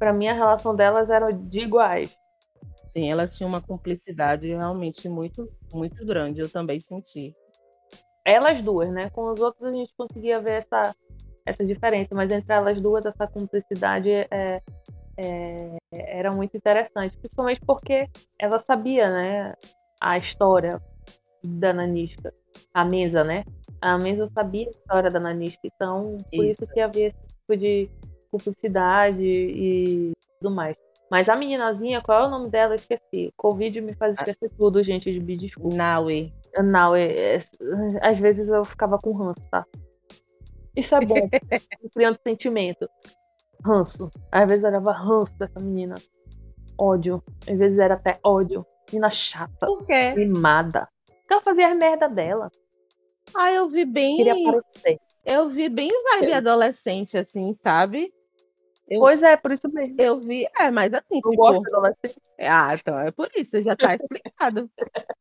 Para 0.00 0.14
mim, 0.14 0.28
a 0.28 0.32
relação 0.32 0.74
delas 0.74 1.10
era 1.10 1.30
de 1.30 1.60
iguais. 1.60 2.18
Sim, 2.86 3.10
elas 3.12 3.36
tinham 3.36 3.50
uma 3.50 3.60
cumplicidade 3.60 4.48
realmente 4.48 5.10
muito, 5.10 5.46
muito 5.74 6.04
grande. 6.06 6.40
Eu 6.40 6.50
também 6.50 6.80
senti. 6.80 7.36
Elas 8.24 8.62
duas, 8.62 8.90
né? 8.90 9.10
Com 9.10 9.30
os 9.30 9.40
outros 9.40 9.62
a 9.68 9.72
gente 9.72 9.92
conseguia 9.94 10.40
ver 10.40 10.62
essa, 10.62 10.96
essa 11.44 11.66
diferença, 11.66 12.14
mas 12.14 12.32
entre 12.32 12.50
elas 12.50 12.80
duas 12.80 13.04
essa 13.04 13.26
cumplicidade 13.26 14.10
é, 14.10 14.62
é, 15.18 15.76
era 15.92 16.32
muito 16.32 16.56
interessante, 16.56 17.18
principalmente 17.18 17.60
porque 17.60 18.08
ela 18.38 18.58
sabia, 18.58 19.10
né, 19.10 19.54
a 20.00 20.16
história 20.16 20.80
da 21.44 21.74
Nanisca, 21.74 22.32
a 22.72 22.86
mesa, 22.86 23.22
né? 23.22 23.44
A 23.82 23.98
mesa 23.98 24.30
sabia 24.34 24.66
a 24.66 24.70
história 24.70 25.10
da 25.10 25.20
Nanisca, 25.20 25.60
então 25.64 26.16
por 26.32 26.44
isso, 26.44 26.64
isso 26.64 26.72
que 26.72 26.80
havia 26.80 27.08
esse 27.08 27.26
tipo 27.26 27.56
de 27.56 27.90
cumplicidade 28.30 29.24
e 29.24 30.12
tudo 30.38 30.54
mais. 30.54 30.76
Mas 31.10 31.28
a 31.28 31.34
meninazinha, 31.34 32.00
qual 32.00 32.24
é 32.24 32.26
o 32.26 32.30
nome 32.30 32.48
dela? 32.48 32.76
esqueci. 32.76 33.32
Covid 33.36 33.80
me 33.80 33.94
faz 33.94 34.16
esquecer 34.16 34.48
ah. 34.52 34.54
tudo, 34.56 34.82
gente, 34.82 35.12
de 35.12 35.18
me 35.18 35.36
desculpa. 35.36 35.76
Naue. 35.76 36.32
Naue. 36.62 37.00
É, 37.00 37.42
às 38.00 38.18
vezes 38.18 38.48
eu 38.48 38.64
ficava 38.64 38.96
com 38.96 39.12
ranço, 39.12 39.42
tá? 39.50 39.66
Isso 40.76 40.94
é 40.94 41.04
bom, 41.04 41.16
criando 41.92 42.18
sentimento. 42.22 42.88
Ranço. 43.64 44.08
Às 44.30 44.48
vezes 44.48 44.62
eu 44.62 44.70
olhava 44.70 44.92
ranço 44.92 45.36
dessa 45.36 45.58
menina. 45.58 45.96
Ódio. 46.78 47.22
Às 47.48 47.58
vezes 47.58 47.78
era 47.78 47.94
até 47.94 48.18
ódio. 48.24 48.64
Menina 48.88 49.10
chata. 49.10 49.66
Por 49.66 49.84
quê? 49.84 50.14
Mimada. 50.14 50.88
Porque 51.06 51.32
ela 51.32 51.42
fazia 51.42 51.72
as 51.72 51.76
merda 51.76 52.08
dela. 52.08 52.50
Ah, 53.36 53.52
eu 53.52 53.68
vi 53.68 53.84
bem. 53.84 54.16
Queria 54.16 54.32
aparecer. 54.34 55.00
Eu 55.24 55.48
vi 55.48 55.68
bem 55.68 55.90
vibe 55.90 56.32
adolescente, 56.32 57.18
assim, 57.18 57.54
sabe? 57.62 58.12
Eu, 58.90 59.00
pois 59.00 59.22
é, 59.22 59.36
por 59.36 59.52
isso 59.52 59.72
mesmo. 59.72 59.94
Eu 59.98 60.18
vi, 60.18 60.46
é, 60.58 60.68
mas 60.68 60.92
assim. 60.92 61.14
Tipo, 61.14 61.36
gosto 61.36 61.62
de 61.62 61.68
adolescente. 61.68 62.20
Ah, 62.40 62.74
então 62.74 62.98
é 62.98 63.12
por 63.12 63.30
isso, 63.36 63.62
já 63.62 63.76
tá 63.76 63.94
explicado. 63.94 64.68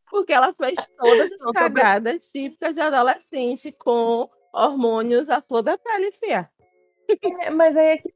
Porque 0.09 0.33
ela 0.33 0.51
fez 0.53 0.75
todas 0.97 1.31
as 1.31 1.51
cagadas 1.51 2.31
típicas 2.31 2.73
de 2.73 2.81
adolescente 2.81 3.71
com 3.71 4.27
hormônios 4.51 5.29
à 5.29 5.39
flor 5.39 5.61
da 5.61 5.77
pele, 5.77 6.11
fia. 6.13 6.49
É, 7.43 7.49
mas 7.51 7.77
aí 7.77 7.87
é 7.87 7.97
que. 7.97 8.13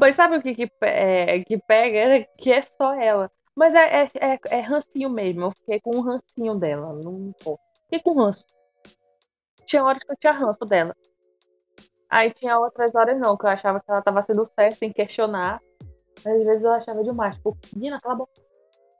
Mas 0.00 0.16
sabe 0.16 0.36
o 0.36 0.42
que, 0.42 0.54
que, 0.54 0.70
é, 0.82 1.40
que 1.44 1.58
pega? 1.58 2.28
Que 2.36 2.52
é 2.52 2.62
só 2.62 2.92
ela. 2.94 3.30
Mas 3.54 3.74
é, 3.74 4.02
é, 4.02 4.08
é, 4.14 4.38
é 4.50 4.60
rancinho 4.60 5.10
mesmo. 5.10 5.46
Eu 5.46 5.50
fiquei 5.52 5.80
com 5.80 5.96
um 5.96 6.00
rancinho 6.00 6.54
dela. 6.54 6.92
Não 6.92 7.32
pô. 7.42 7.58
Fiquei 7.84 8.00
com 8.00 8.20
ranço. 8.20 8.44
Tinha 9.66 9.84
horas 9.84 10.02
que 10.02 10.12
eu 10.12 10.16
tinha 10.16 10.32
ranço 10.32 10.64
dela. 10.64 10.94
Aí 12.08 12.32
tinha 12.32 12.58
outras 12.58 12.94
horas 12.94 13.18
não, 13.18 13.36
que 13.36 13.44
eu 13.44 13.50
achava 13.50 13.80
que 13.80 13.90
ela 13.90 14.02
tava 14.02 14.22
sendo 14.22 14.44
certa 14.44 14.76
sem 14.76 14.92
questionar. 14.92 15.60
Às 16.18 16.24
vezes 16.24 16.62
eu 16.62 16.72
achava 16.72 17.02
demais. 17.04 17.36
Tipo, 17.36 17.56
menina, 17.74 18.00
cala 18.00 18.14
a 18.14 18.18
boca. 18.18 18.32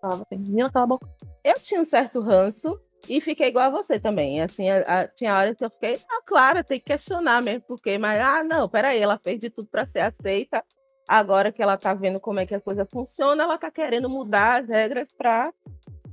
Falava 0.01 0.23
assim, 0.23 0.43
menina, 0.43 0.71
cala 0.71 0.85
a 0.85 0.89
boca. 0.89 1.09
Eu 1.43 1.55
tinha 1.55 1.81
um 1.81 1.85
certo 1.85 2.21
ranço, 2.21 2.79
e 3.07 3.21
fiquei 3.21 3.49
igual 3.49 3.67
a 3.67 3.71
você 3.71 3.99
também. 3.99 4.41
Assim, 4.41 4.69
a, 4.71 5.01
a, 5.01 5.09
tinha 5.09 5.35
horas 5.35 5.57
que 5.57 5.65
eu 5.65 5.71
fiquei, 5.71 5.99
ah, 6.09 6.23
claro, 6.25 6.65
tem 6.65 6.79
que 6.79 6.87
questionar 6.87 7.43
mesmo, 7.43 7.63
porque, 7.67 7.99
mas, 7.99 8.21
ah, 8.21 8.43
não, 8.43 8.69
peraí, 8.69 8.99
ela 8.99 9.19
fez 9.19 9.39
de 9.39 9.51
tudo 9.51 9.69
para 9.69 9.87
ser 9.87 10.01
aceita. 10.01 10.65
Agora 11.07 11.53
que 11.53 11.63
ela 11.63 11.79
tá 11.79 11.95
vendo 11.95 12.21
como 12.21 12.41
é 12.41 12.47
que 12.47 12.55
a 12.55 12.61
coisa 12.61 12.85
funciona, 12.85 13.45
ela 13.45 13.57
tá 13.57 13.71
querendo 13.71 14.11
mudar 14.11 14.63
as 14.63 14.69
regras 14.69 15.09
para 15.17 15.53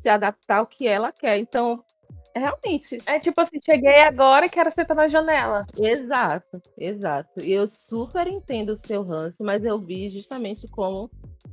se 0.01 0.07
adaptar 0.07 0.59
ao 0.59 0.67
que 0.67 0.87
ela 0.87 1.11
quer. 1.11 1.37
Então, 1.37 1.83
realmente. 2.35 2.97
É 3.05 3.19
tipo 3.19 3.39
assim, 3.39 3.59
cheguei 3.63 4.01
agora 4.01 4.45
e 4.45 4.49
quero 4.49 4.71
sentar 4.71 4.95
na 4.95 5.07
janela. 5.07 5.65
Exato, 5.79 6.61
exato. 6.77 7.41
E 7.41 7.51
eu 7.51 7.67
super 7.67 8.27
entendo 8.27 8.71
o 8.71 8.77
seu 8.77 9.03
ranço, 9.03 9.43
mas 9.43 9.63
eu 9.63 9.79
vi 9.79 10.09
justamente 10.09 10.67
como 10.67 11.09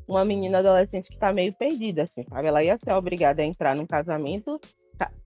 uma 0.06 0.24
menina 0.24 0.58
adolescente 0.58 1.10
que 1.10 1.18
tá 1.18 1.32
meio 1.32 1.52
perdida, 1.52 2.02
assim, 2.02 2.24
sabe? 2.28 2.48
Ela 2.48 2.64
ia 2.64 2.78
ser 2.78 2.92
obrigada 2.92 3.42
a 3.42 3.44
entrar 3.44 3.74
num 3.74 3.86
casamento 3.86 4.60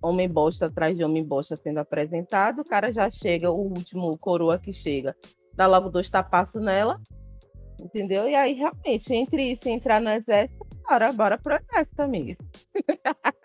homem 0.00 0.28
bosta 0.28 0.66
atrás 0.66 0.96
de 0.96 1.04
homem 1.04 1.24
bosta 1.24 1.56
sendo 1.56 1.78
apresentado, 1.78 2.60
o 2.60 2.64
cara 2.64 2.92
já 2.92 3.10
chega, 3.10 3.50
o 3.50 3.60
último 3.60 4.16
coroa 4.18 4.58
que 4.58 4.72
chega, 4.72 5.14
dá 5.54 5.66
logo 5.66 5.90
dois 5.90 6.08
tapassos 6.08 6.62
nela, 6.62 7.00
entendeu? 7.80 8.28
E 8.28 8.34
aí, 8.34 8.54
realmente, 8.54 9.12
entre 9.12 9.50
isso 9.52 9.68
e 9.68 9.72
entrar 9.72 10.00
no 10.00 10.10
exército, 10.10 10.66
bora, 10.88 11.12
bora 11.12 11.38
pro 11.38 11.56
exército, 11.56 12.02
amiga. 12.02 12.36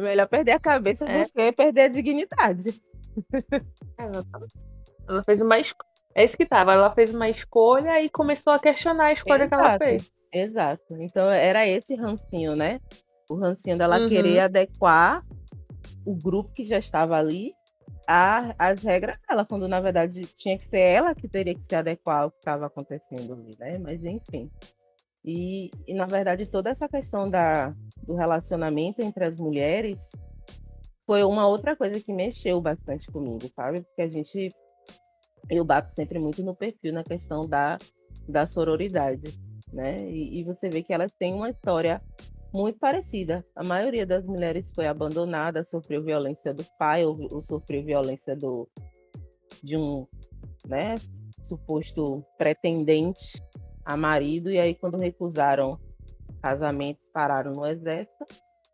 Melhor 0.00 0.26
perder 0.28 0.52
a 0.52 0.60
cabeça 0.60 1.04
é. 1.04 1.24
do 1.24 1.32
que 1.32 1.52
perder 1.52 1.82
a 1.82 1.88
dignidade. 1.88 2.80
Ela 5.08 5.22
fez 5.24 5.40
uma 5.40 5.58
escolha. 5.58 5.90
É 6.14 6.24
isso 6.24 6.36
que 6.36 6.46
tava. 6.46 6.72
Ela 6.72 6.92
fez 6.92 7.14
uma 7.14 7.28
escolha 7.28 8.00
e 8.02 8.08
começou 8.08 8.52
a 8.52 8.58
questionar 8.58 9.06
a 9.06 9.12
escolha 9.12 9.44
Exato. 9.44 9.62
que 9.62 9.68
ela 9.68 9.78
fez. 9.78 10.12
Exato. 10.32 10.96
Então 11.00 11.28
era 11.30 11.66
esse 11.66 11.94
rancinho, 11.94 12.54
né? 12.56 12.80
O 13.28 13.34
rancinho 13.34 13.78
dela 13.78 13.98
uhum. 13.98 14.08
querer 14.08 14.40
adequar 14.40 15.24
o 16.04 16.14
grupo 16.14 16.52
que 16.52 16.64
já 16.64 16.78
estava 16.78 17.16
ali 17.16 17.52
a, 18.06 18.54
as 18.58 18.82
regras 18.82 19.16
dela, 19.28 19.44
quando 19.44 19.68
na 19.68 19.80
verdade 19.80 20.22
tinha 20.34 20.58
que 20.58 20.66
ser 20.66 20.80
ela 20.80 21.14
que 21.14 21.28
teria 21.28 21.54
que 21.54 21.62
se 21.68 21.74
adequar 21.76 22.22
ao 22.22 22.30
que 22.30 22.38
estava 22.38 22.66
acontecendo 22.66 23.34
ali, 23.34 23.56
né? 23.58 23.78
Mas 23.78 24.04
enfim. 24.04 24.50
E, 25.24 25.70
e, 25.86 25.94
na 25.94 26.06
verdade 26.06 26.46
toda 26.46 26.70
essa 26.70 26.88
questão 26.88 27.28
da, 27.28 27.74
do 28.06 28.14
relacionamento 28.14 29.02
entre 29.02 29.24
as 29.24 29.36
mulheres 29.36 30.10
foi 31.06 31.22
uma 31.24 31.46
outra 31.46 31.76
coisa 31.76 32.00
que 32.00 32.12
mexeu 32.12 32.60
bastante 32.60 33.06
comigo, 33.10 33.46
sabe? 33.54 33.82
Porque 33.82 34.02
a 34.02 34.08
gente 34.08 34.48
eu 35.48 35.64
bato 35.64 35.92
sempre 35.92 36.18
muito 36.18 36.42
no 36.42 36.54
perfil 36.54 36.92
na 36.92 37.02
questão 37.02 37.46
da, 37.46 37.76
da 38.28 38.46
sororidade, 38.46 39.38
né? 39.72 40.08
E, 40.08 40.38
e 40.38 40.44
você 40.44 40.68
vê 40.68 40.82
que 40.82 40.92
elas 40.92 41.12
têm 41.12 41.34
uma 41.34 41.50
história 41.50 42.00
muito 42.52 42.78
parecida. 42.78 43.44
A 43.54 43.64
maioria 43.64 44.06
das 44.06 44.24
mulheres 44.24 44.70
foi 44.74 44.86
abandonada, 44.86 45.64
sofreu 45.64 46.02
violência 46.02 46.52
do 46.54 46.64
pai 46.78 47.04
ou, 47.04 47.18
ou 47.32 47.42
sofreu 47.42 47.82
violência 47.82 48.36
do, 48.36 48.68
de 49.62 49.76
um 49.76 50.06
né, 50.66 50.94
suposto 51.42 52.24
pretendente 52.38 53.42
a 53.92 53.96
marido, 53.96 54.50
e 54.50 54.58
aí 54.58 54.74
quando 54.74 54.96
recusaram 54.96 55.78
casamentos, 56.40 57.02
pararam 57.12 57.52
no 57.52 57.66
exército. 57.66 58.24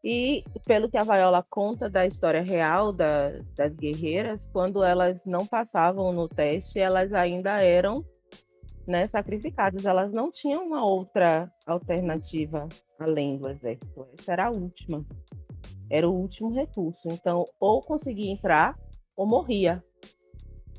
E 0.05 0.45
pelo 0.65 0.89
que 0.89 0.97
a 0.97 1.03
Viola 1.03 1.45
conta 1.49 1.91
da 1.91 2.07
história 2.07 2.43
real 2.43 2.93
da, 2.93 3.31
das 3.57 3.75
guerreiras, 3.75 4.49
quando 4.53 4.85
elas 4.85 5.25
não 5.25 5.47
passavam 5.47 6.13
no 6.13 6.29
teste, 6.29 6.79
elas 6.79 7.13
ainda 7.13 7.61
eram 7.61 8.05
né, 8.87 9.07
sacrificadas. 9.07 9.85
Elas 9.85 10.13
não 10.13 10.31
tinham 10.31 10.65
uma 10.65 10.85
outra 10.85 11.51
alternativa 11.67 12.69
além 13.01 13.37
do 13.37 13.49
exército. 13.49 14.07
Essa 14.17 14.33
era 14.33 14.47
a 14.47 14.51
última. 14.51 15.05
Era 15.91 16.09
o 16.09 16.15
último 16.15 16.53
recurso. 16.53 17.01
Então, 17.07 17.45
ou 17.59 17.81
conseguia 17.81 18.31
entrar 18.31 18.79
ou 19.17 19.27
morria. 19.27 19.83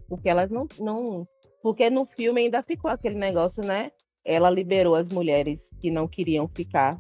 Porque 0.08 0.30
elas 0.30 0.50
não, 0.50 0.67
não. 0.80 1.28
Porque 1.62 1.89
no 1.89 2.06
filme 2.06 2.41
ainda 2.41 2.63
ficou 2.63 2.89
aquele 2.89 3.15
negócio, 3.15 3.62
né? 3.62 3.91
Ela 4.27 4.49
liberou 4.49 4.95
as 4.95 5.09
mulheres 5.09 5.71
que 5.79 5.89
não 5.89 6.07
queriam 6.07 6.47
ficar. 6.47 6.99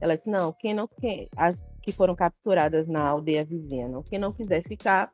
Ela 0.00 0.16
disse: 0.16 0.28
não, 0.28 0.52
quem 0.52 0.74
não. 0.74 0.88
Quem, 0.88 1.28
as 1.36 1.64
que 1.80 1.92
foram 1.92 2.16
capturadas 2.16 2.88
na 2.88 3.06
aldeia 3.06 3.44
vizinha, 3.44 3.88
não. 3.88 4.02
Quem 4.02 4.18
não 4.18 4.32
quiser 4.32 4.62
ficar, 4.64 5.10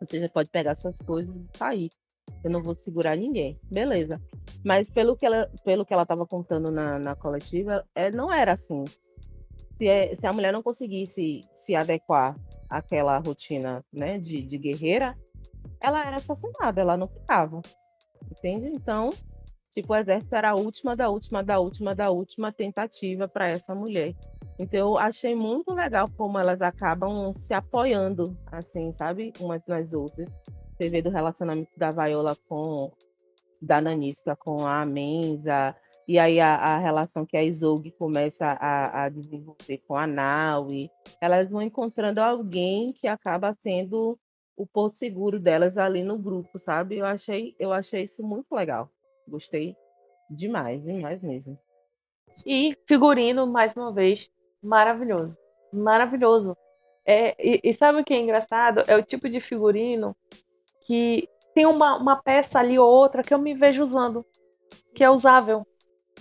você 0.00 0.18
já 0.18 0.28
pode 0.28 0.48
pegar 0.48 0.74
suas 0.74 0.96
coisas 0.98 1.36
e 1.36 1.58
sair 1.58 1.90
eu 2.42 2.50
não 2.50 2.62
vou 2.62 2.74
segurar 2.74 3.16
ninguém. 3.16 3.58
Beleza. 3.70 4.20
Mas 4.64 4.90
pelo 4.90 5.16
que 5.16 5.26
ela, 5.26 5.50
pelo 5.64 5.84
que 5.84 5.92
ela 5.92 6.02
estava 6.02 6.26
contando 6.26 6.70
na, 6.70 6.98
na 6.98 7.16
coletiva, 7.16 7.84
é, 7.94 8.10
não 8.10 8.32
era 8.32 8.52
assim. 8.52 8.84
Se, 9.76 9.86
é, 9.86 10.14
se 10.14 10.26
a 10.26 10.32
mulher 10.32 10.52
não 10.52 10.62
conseguisse 10.62 11.42
se 11.54 11.74
adequar 11.74 12.36
àquela 12.68 13.18
rotina 13.18 13.84
né, 13.92 14.18
de, 14.18 14.42
de 14.42 14.58
guerreira, 14.58 15.16
ela 15.80 16.04
era 16.04 16.16
assassinada, 16.16 16.80
ela 16.80 16.96
não 16.96 17.08
ficava. 17.08 17.60
Entende? 18.30 18.68
Então, 18.68 19.10
tipo, 19.80 19.92
o 19.92 19.96
exército 19.96 20.34
era 20.34 20.50
a 20.50 20.54
última 20.54 20.96
da 20.96 21.08
última 21.08 21.44
da 21.44 21.60
última 21.60 21.94
da 21.94 22.10
última 22.10 22.52
tentativa 22.52 23.28
para 23.28 23.48
essa 23.48 23.74
mulher. 23.74 24.12
Então, 24.58 24.80
eu 24.80 24.98
achei 24.98 25.36
muito 25.36 25.72
legal 25.72 26.08
como 26.16 26.36
elas 26.36 26.60
acabam 26.60 27.32
se 27.36 27.54
apoiando, 27.54 28.36
assim, 28.50 28.92
sabe? 28.98 29.32
Umas 29.38 29.64
nas 29.66 29.92
outras. 29.92 30.28
Você 30.72 30.88
vê 30.90 31.00
do 31.00 31.10
relacionamento 31.10 31.70
da 31.76 31.92
Viola 31.92 32.36
com 32.48 32.90
da 33.60 33.80
Nanisca 33.80 34.36
com 34.36 34.64
a 34.64 34.84
Mensa, 34.84 35.74
e 36.06 36.16
aí 36.16 36.38
a, 36.38 36.54
a 36.54 36.78
relação 36.78 37.26
que 37.26 37.36
a 37.36 37.42
Isolde 37.42 37.90
começa 37.90 38.46
a, 38.46 39.04
a, 39.04 39.08
desenvolver 39.08 39.78
com 39.86 39.96
a 39.96 40.06
Naui, 40.06 40.88
elas 41.20 41.50
vão 41.50 41.60
encontrando 41.60 42.20
alguém 42.20 42.92
que 42.92 43.08
acaba 43.08 43.56
sendo 43.62 44.16
o 44.56 44.64
porto 44.64 44.96
seguro 44.96 45.40
delas 45.40 45.76
ali 45.76 46.04
no 46.04 46.16
grupo, 46.16 46.56
sabe? 46.56 46.98
Eu 46.98 47.04
achei, 47.04 47.54
eu 47.58 47.72
achei 47.72 48.04
isso 48.04 48.22
muito 48.22 48.54
legal. 48.54 48.88
Gostei 49.28 49.76
demais, 50.30 50.82
demais 50.82 51.22
mesmo. 51.22 51.58
E 52.46 52.76
figurino, 52.86 53.46
mais 53.46 53.74
uma 53.76 53.92
vez, 53.92 54.30
maravilhoso. 54.62 55.36
Maravilhoso. 55.72 56.56
É, 57.04 57.34
e, 57.38 57.60
e, 57.64 57.74
sabe 57.74 58.00
o 58.00 58.04
que 58.04 58.14
é 58.14 58.20
engraçado? 58.20 58.82
É 58.86 58.96
o 58.96 59.02
tipo 59.02 59.28
de 59.28 59.40
figurino 59.40 60.14
que 60.82 61.28
tem 61.54 61.66
uma, 61.66 61.96
uma 61.96 62.22
peça 62.22 62.58
ali 62.58 62.78
ou 62.78 62.86
outra 62.86 63.22
que 63.22 63.32
eu 63.32 63.38
me 63.38 63.54
vejo 63.54 63.82
usando, 63.82 64.24
que 64.94 65.02
é 65.02 65.10
usável. 65.10 65.66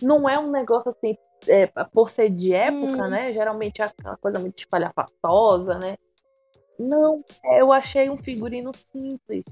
Não 0.01 0.29
é 0.29 0.39
um 0.39 0.49
negócio 0.49 0.91
assim, 0.91 1.17
é, 1.47 1.67
por 1.91 2.09
ser 2.09 2.29
de 2.29 2.53
época, 2.53 3.03
hum. 3.03 3.09
né? 3.09 3.33
Geralmente 3.33 3.81
é 3.81 3.85
aquela 3.85 4.17
coisa 4.17 4.39
muito 4.39 4.59
espalhafatosa, 4.59 5.77
né? 5.77 5.97
Não, 6.79 7.23
eu 7.57 7.73
achei 7.73 8.09
um 8.09 8.17
figurino 8.17 8.71
simples. 8.91 9.43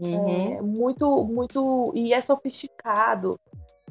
Uhum. 0.00 0.56
É, 0.56 0.62
muito, 0.62 1.24
muito. 1.24 1.92
E 1.94 2.14
é 2.14 2.22
sofisticado, 2.22 3.38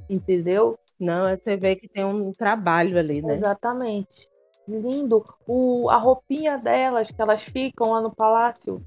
entendeu? 0.09 0.77
Não, 0.99 1.27
é, 1.27 1.37
você 1.37 1.55
vê 1.55 1.75
que 1.75 1.87
tem 1.87 2.03
um 2.03 2.31
trabalho 2.31 2.97
ali, 2.97 3.21
né? 3.21 3.35
Exatamente. 3.35 4.27
Lindo. 4.67 5.23
O, 5.47 5.89
a 5.89 5.97
roupinha 5.97 6.55
delas, 6.55 7.09
que 7.11 7.21
elas 7.21 7.43
ficam 7.43 7.91
lá 7.91 8.01
no 8.01 8.13
palácio. 8.13 8.83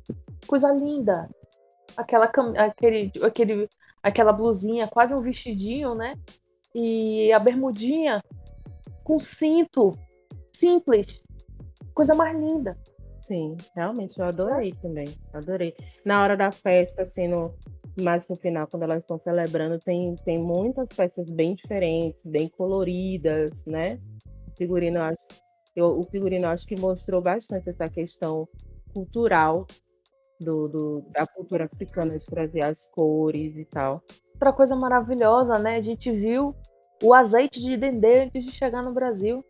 Coisa 0.46 0.72
linda. 0.72 1.30
Aquela, 1.96 2.30
aquele, 2.56 3.12
aquele, 3.22 3.68
aquela 4.02 4.32
blusinha, 4.32 4.88
quase 4.88 5.14
um 5.14 5.20
vestidinho, 5.20 5.94
né? 5.94 6.14
E 6.74 7.32
a 7.32 7.38
bermudinha 7.38 8.22
com 9.04 9.18
cinto. 9.18 9.92
Simples. 10.56 11.22
Coisa 11.94 12.14
mais 12.14 12.36
linda. 12.36 12.76
Sim, 13.22 13.56
realmente, 13.76 14.18
eu 14.18 14.24
adorei 14.24 14.72
também. 14.72 15.06
Adorei. 15.32 15.72
Na 16.04 16.20
hora 16.20 16.36
da 16.36 16.50
festa, 16.50 17.02
assim, 17.02 17.28
no, 17.28 17.54
mais 18.00 18.26
no 18.26 18.34
final, 18.34 18.66
quando 18.66 18.82
elas 18.82 19.02
estão 19.02 19.16
celebrando, 19.16 19.78
tem, 19.78 20.16
tem 20.24 20.40
muitas 20.40 20.88
peças 20.88 21.30
bem 21.30 21.54
diferentes, 21.54 22.26
bem 22.26 22.48
coloridas, 22.48 23.64
né? 23.64 24.00
O 24.48 24.56
figurino, 24.56 24.98
eu 24.98 25.02
acho, 25.02 25.18
eu, 25.76 25.86
o 26.00 26.02
figurino 26.02 26.48
acho 26.48 26.66
que 26.66 26.74
mostrou 26.74 27.22
bastante 27.22 27.70
essa 27.70 27.88
questão 27.88 28.48
cultural 28.92 29.68
do, 30.40 30.66
do, 30.66 31.04
da 31.12 31.24
cultura 31.24 31.66
africana, 31.66 32.18
de 32.18 32.26
trazer 32.26 32.62
as 32.62 32.88
cores 32.88 33.56
e 33.56 33.64
tal. 33.64 34.02
Outra 34.32 34.52
coisa 34.52 34.74
maravilhosa, 34.74 35.60
né? 35.60 35.76
A 35.76 35.82
gente 35.82 36.10
viu 36.10 36.56
o 37.00 37.14
azeite 37.14 37.60
de 37.60 37.76
dendê 37.76 38.24
antes 38.24 38.44
de 38.44 38.50
chegar 38.50 38.82
no 38.82 38.92
Brasil. 38.92 39.44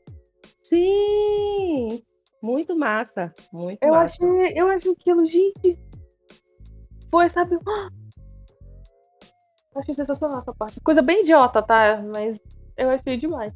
Sim! 0.63 2.03
Muito 2.43 2.77
massa, 2.77 3.33
muito 3.53 3.81
eu 3.81 3.93
massa. 3.93 4.17
Achei, 4.17 4.53
eu 4.57 4.69
achei 4.69 4.93
aquilo, 4.93 5.25
gente. 5.25 5.79
Foi, 7.09 7.31
sabe? 7.31 7.55
Eu 7.55 7.61
achei 9.81 9.95
sensacional 9.95 10.39
essa 10.39 10.53
parte. 10.53 10.81
Coisa 10.81 11.01
bem 11.01 11.21
idiota, 11.21 11.63
tá? 11.63 12.03
Mas 12.03 12.41
eu 12.77 12.91
achei 12.91 13.17
demais. 13.17 13.55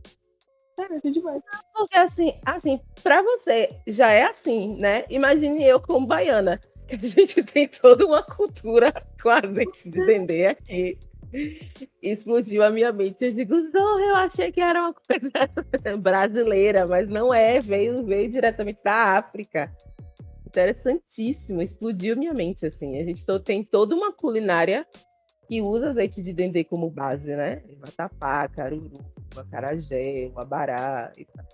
É, 0.79 0.83
eu 0.83 0.99
achei 0.99 1.11
demais. 1.11 1.43
Porque 1.75 1.99
assim, 1.99 2.39
assim, 2.45 2.81
pra 3.03 3.23
você 3.23 3.77
já 3.89 4.13
é 4.13 4.23
assim, 4.23 4.77
né? 4.77 5.05
Imagine 5.11 5.65
eu 5.65 5.81
como 5.81 6.07
baiana. 6.07 6.61
Que 6.87 6.95
a 6.95 6.99
gente 7.03 7.43
tem 7.43 7.67
toda 7.67 8.07
uma 8.07 8.23
cultura 8.23 8.93
com 9.21 9.31
azeite 9.31 9.91
de 9.91 10.07
dendê 10.07 10.47
aqui 10.47 10.97
explodiu 12.03 12.63
a 12.63 12.71
minha 12.71 12.93
mente. 12.93 13.25
Eu 13.25 13.33
digo, 13.33 13.55
Zorro, 13.71 14.01
eu 14.01 14.17
achei 14.17 14.51
que 14.51 14.61
era 14.61 14.81
uma 14.81 14.95
coisa 14.95 15.97
brasileira, 15.99 16.87
mas 16.87 17.09
não 17.09 17.33
é, 17.33 17.61
veio, 17.61 18.05
veio 18.05 18.31
diretamente 18.31 18.83
da 18.83 19.17
África. 19.19 19.73
Interessantíssimo, 20.47 21.61
explodiu 21.61 22.17
minha 22.17 22.33
mente, 22.33 22.67
assim. 22.67 22.99
A 22.99 23.05
gente 23.05 23.25
tem 23.45 23.63
toda 23.63 23.95
uma 23.95 24.13
culinária 24.13 24.87
que 25.49 25.61
usa 25.61 25.91
azeite 25.91 26.23
de 26.23 26.33
dendê 26.33 26.65
como 26.65 26.91
base, 26.91 27.35
né? 27.37 27.63
Vatapá, 27.79 28.49
caruru, 28.49 28.99
acarajé, 29.37 30.31
abará 30.35 31.13
e 31.17 31.25
tal. 31.25 31.45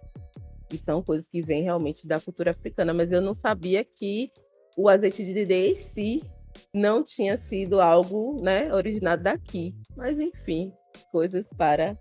E 0.72 0.78
são 0.78 1.02
coisas 1.02 1.28
que 1.28 1.42
vêm 1.42 1.62
realmente 1.62 2.06
da 2.06 2.18
cultura 2.18 2.52
africana, 2.52 2.94
mas 2.94 3.12
eu 3.12 3.20
não 3.20 3.34
sabia 3.34 3.84
que 3.84 4.30
o 4.76 4.88
azeite 4.88 5.22
de 5.22 5.34
dendê 5.34 5.72
em 5.72 5.74
si 5.74 6.22
não 6.74 7.02
tinha 7.02 7.36
sido 7.36 7.80
algo 7.80 8.42
né, 8.42 8.72
originado 8.72 9.22
daqui. 9.22 9.74
Mas, 9.96 10.18
enfim, 10.18 10.72
coisas 11.10 11.46
para. 11.56 11.98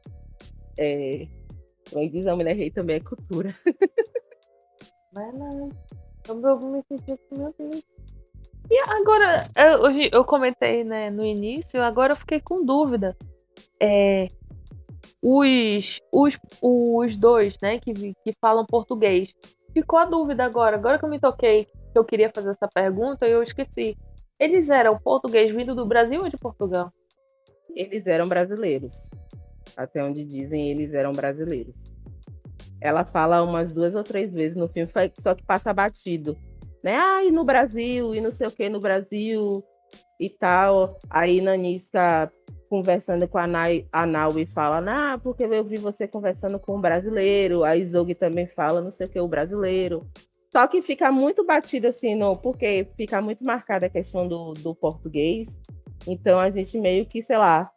É, 0.77 1.27
como 1.89 2.03
é 2.03 2.07
diz 2.07 2.27
a 2.27 2.35
mulher 2.35 2.55
rei 2.55 2.71
também 2.71 2.97
é 2.97 2.99
cultura. 2.99 3.55
Vai 5.13 5.31
lá. 5.33 5.49
Eu 6.27 6.39
vou 6.39 6.71
me 6.71 6.83
sentir 6.87 7.13
assim, 7.13 7.37
meu 7.37 7.53
Deus. 7.57 7.83
E 8.69 8.79
agora, 8.91 9.43
eu, 9.55 9.81
hoje 9.81 10.09
eu 10.13 10.23
comentei 10.23 10.83
né, 10.83 11.09
no 11.09 11.25
início, 11.25 11.81
agora 11.81 12.13
eu 12.13 12.17
fiquei 12.17 12.39
com 12.39 12.63
dúvida. 12.63 13.17
É, 13.81 14.29
os, 15.21 15.99
os, 16.11 16.39
os 16.61 17.17
dois, 17.17 17.55
né, 17.61 17.79
que, 17.79 17.93
que 17.93 18.33
falam 18.39 18.65
português. 18.65 19.33
Ficou 19.73 19.99
a 19.99 20.05
dúvida 20.05 20.45
agora. 20.45 20.77
Agora 20.77 20.97
que 20.97 21.05
eu 21.05 21.09
me 21.09 21.19
toquei 21.19 21.65
que 21.65 21.97
eu 21.99 22.05
queria 22.05 22.31
fazer 22.33 22.51
essa 22.51 22.67
pergunta, 22.67 23.27
eu 23.27 23.43
esqueci. 23.43 23.97
Eles 24.41 24.71
eram 24.71 24.97
português 24.97 25.55
vindo 25.55 25.75
do 25.75 25.85
Brasil 25.85 26.23
ou 26.23 26.27
de 26.27 26.35
Portugal? 26.35 26.91
Eles 27.75 28.07
eram 28.07 28.27
brasileiros. 28.27 29.07
Até 29.77 30.03
onde 30.03 30.25
dizem, 30.25 30.71
eles 30.71 30.95
eram 30.95 31.11
brasileiros. 31.11 31.75
Ela 32.81 33.05
fala 33.05 33.43
umas 33.43 33.71
duas 33.71 33.93
ou 33.93 34.03
três 34.03 34.33
vezes 34.33 34.57
no 34.57 34.67
filme, 34.67 34.91
só 35.19 35.35
que 35.35 35.45
passa 35.45 35.71
batido. 35.71 36.35
Né? 36.83 36.95
Ah, 36.95 37.23
e 37.23 37.29
no 37.29 37.43
Brasil, 37.43 38.15
e 38.15 38.19
não 38.19 38.31
sei 38.31 38.47
o 38.47 38.51
que 38.51 38.67
no 38.67 38.79
Brasil 38.79 39.63
e 40.19 40.27
tal. 40.27 40.97
Aí 41.07 41.39
Nanisca 41.39 42.33
conversando 42.67 43.27
com 43.27 43.37
a, 43.37 43.45
Nai, 43.45 43.85
a 43.91 44.07
fala, 44.55 44.83
ah, 44.87 45.19
porque 45.19 45.43
eu 45.43 45.63
vi 45.63 45.77
você 45.77 46.07
conversando 46.07 46.57
com 46.57 46.77
um 46.77 46.81
brasileiro. 46.81 47.63
A 47.63 47.79
Zog 47.83 48.15
também 48.15 48.47
fala, 48.47 48.81
não 48.81 48.91
sei 48.91 49.05
o 49.05 49.09
que, 49.09 49.19
o 49.19 49.27
brasileiro. 49.27 50.03
Só 50.51 50.67
que 50.67 50.81
fica 50.81 51.11
muito 51.11 51.45
batido 51.45 51.87
assim, 51.87 52.13
não, 52.13 52.35
porque 52.35 52.87
fica 52.97 53.21
muito 53.21 53.43
marcada 53.43 53.85
a 53.85 53.89
questão 53.89 54.27
do, 54.27 54.53
do 54.53 54.75
português. 54.75 55.47
Então 56.05 56.39
a 56.39 56.49
gente 56.49 56.77
meio 56.77 57.05
que, 57.05 57.21
sei 57.21 57.37
lá, 57.37 57.71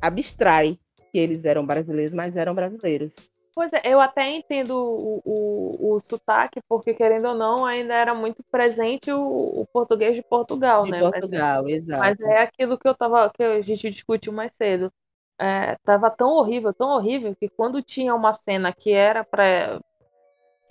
abstrai 0.00 0.78
que 1.10 1.18
eles 1.18 1.44
eram 1.44 1.66
brasileiros, 1.66 2.14
mas 2.14 2.36
eram 2.36 2.54
brasileiros. 2.54 3.14
Pois 3.54 3.70
é, 3.72 3.82
eu 3.84 4.00
até 4.00 4.30
entendo 4.30 4.74
o, 4.74 5.20
o, 5.24 5.94
o 5.94 6.00
sotaque, 6.00 6.60
porque 6.66 6.94
querendo 6.94 7.28
ou 7.28 7.34
não, 7.34 7.66
ainda 7.66 7.94
era 7.94 8.14
muito 8.14 8.42
presente 8.50 9.12
o, 9.12 9.20
o 9.20 9.66
português 9.66 10.14
de 10.14 10.22
Portugal, 10.22 10.84
de 10.84 10.90
né? 10.90 11.00
Portugal, 11.00 11.64
mas, 11.64 11.72
exato. 11.74 12.00
Mas 12.00 12.20
é 12.20 12.42
aquilo 12.42 12.78
que 12.78 12.88
eu 12.88 12.94
tava, 12.94 13.30
que 13.30 13.42
a 13.42 13.60
gente 13.60 13.90
discutiu 13.90 14.32
mais 14.32 14.52
cedo. 14.56 14.90
É, 15.38 15.76
tava 15.84 16.08
tão 16.10 16.30
horrível, 16.30 16.72
tão 16.72 16.88
horrível, 16.90 17.34
que 17.34 17.48
quando 17.48 17.82
tinha 17.82 18.14
uma 18.14 18.32
cena 18.32 18.72
que 18.72 18.92
era 18.92 19.22
para 19.22 19.80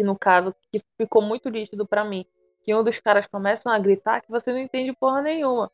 que 0.01 0.03
no 0.03 0.17
caso 0.17 0.53
que 0.71 0.81
ficou 0.97 1.21
muito 1.21 1.47
líquido 1.47 1.85
para 1.85 2.03
mim, 2.03 2.25
que 2.63 2.73
um 2.73 2.83
dos 2.83 2.99
caras 2.99 3.27
começam 3.27 3.71
a 3.71 3.77
gritar 3.77 4.21
que 4.21 4.31
você 4.31 4.51
não 4.51 4.59
entende 4.59 4.91
porra 4.93 5.21
nenhuma. 5.21 5.71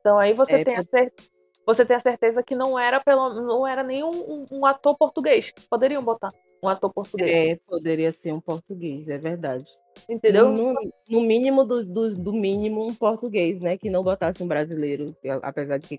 Então 0.00 0.18
aí 0.18 0.34
você 0.34 0.54
é, 0.54 0.64
tem 0.64 0.74
a 0.74 0.82
certeza, 0.82 1.30
você 1.64 1.86
tem 1.86 1.96
a 1.96 2.00
certeza 2.00 2.42
que 2.42 2.56
não 2.56 2.76
era 2.76 3.00
pelo 3.00 3.32
não 3.34 3.64
era 3.64 3.84
nenhum 3.84 4.10
um, 4.10 4.46
um 4.50 4.66
ator 4.66 4.96
português. 4.96 5.52
Poderiam 5.70 6.02
botar 6.02 6.30
um 6.60 6.68
ator 6.68 6.92
português. 6.92 7.30
É, 7.30 7.60
poderia 7.64 8.12
ser 8.12 8.32
um 8.32 8.40
português, 8.40 9.08
é 9.08 9.16
verdade. 9.16 9.66
Entendeu? 10.08 10.50
No, 10.50 10.74
no 11.08 11.20
mínimo 11.20 11.64
do, 11.64 11.84
do, 11.84 12.14
do, 12.14 12.32
mínimo 12.32 12.84
um 12.84 12.94
português, 12.94 13.60
né? 13.60 13.76
Que 13.76 13.90
não 13.90 14.02
botasse 14.02 14.42
um 14.42 14.48
brasileiro. 14.48 15.14
Apesar 15.42 15.78
de 15.78 15.86
que, 15.86 15.98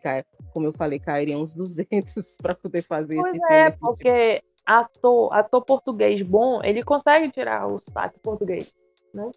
como 0.51 0.65
eu 0.65 0.73
falei, 0.73 0.99
cairiam 0.99 1.43
uns 1.43 1.53
200 1.55 2.35
para 2.41 2.55
poder 2.55 2.81
fazer 2.81 3.15
pois 3.15 3.39
é, 3.49 3.69
porque 3.71 4.43
ator, 4.65 5.33
ator 5.33 5.63
português 5.63 6.21
bom, 6.21 6.61
ele 6.63 6.83
consegue 6.83 7.31
tirar 7.31 7.67
o 7.67 7.79
sotaque 7.79 8.19
português, 8.19 8.73
né? 9.13 9.29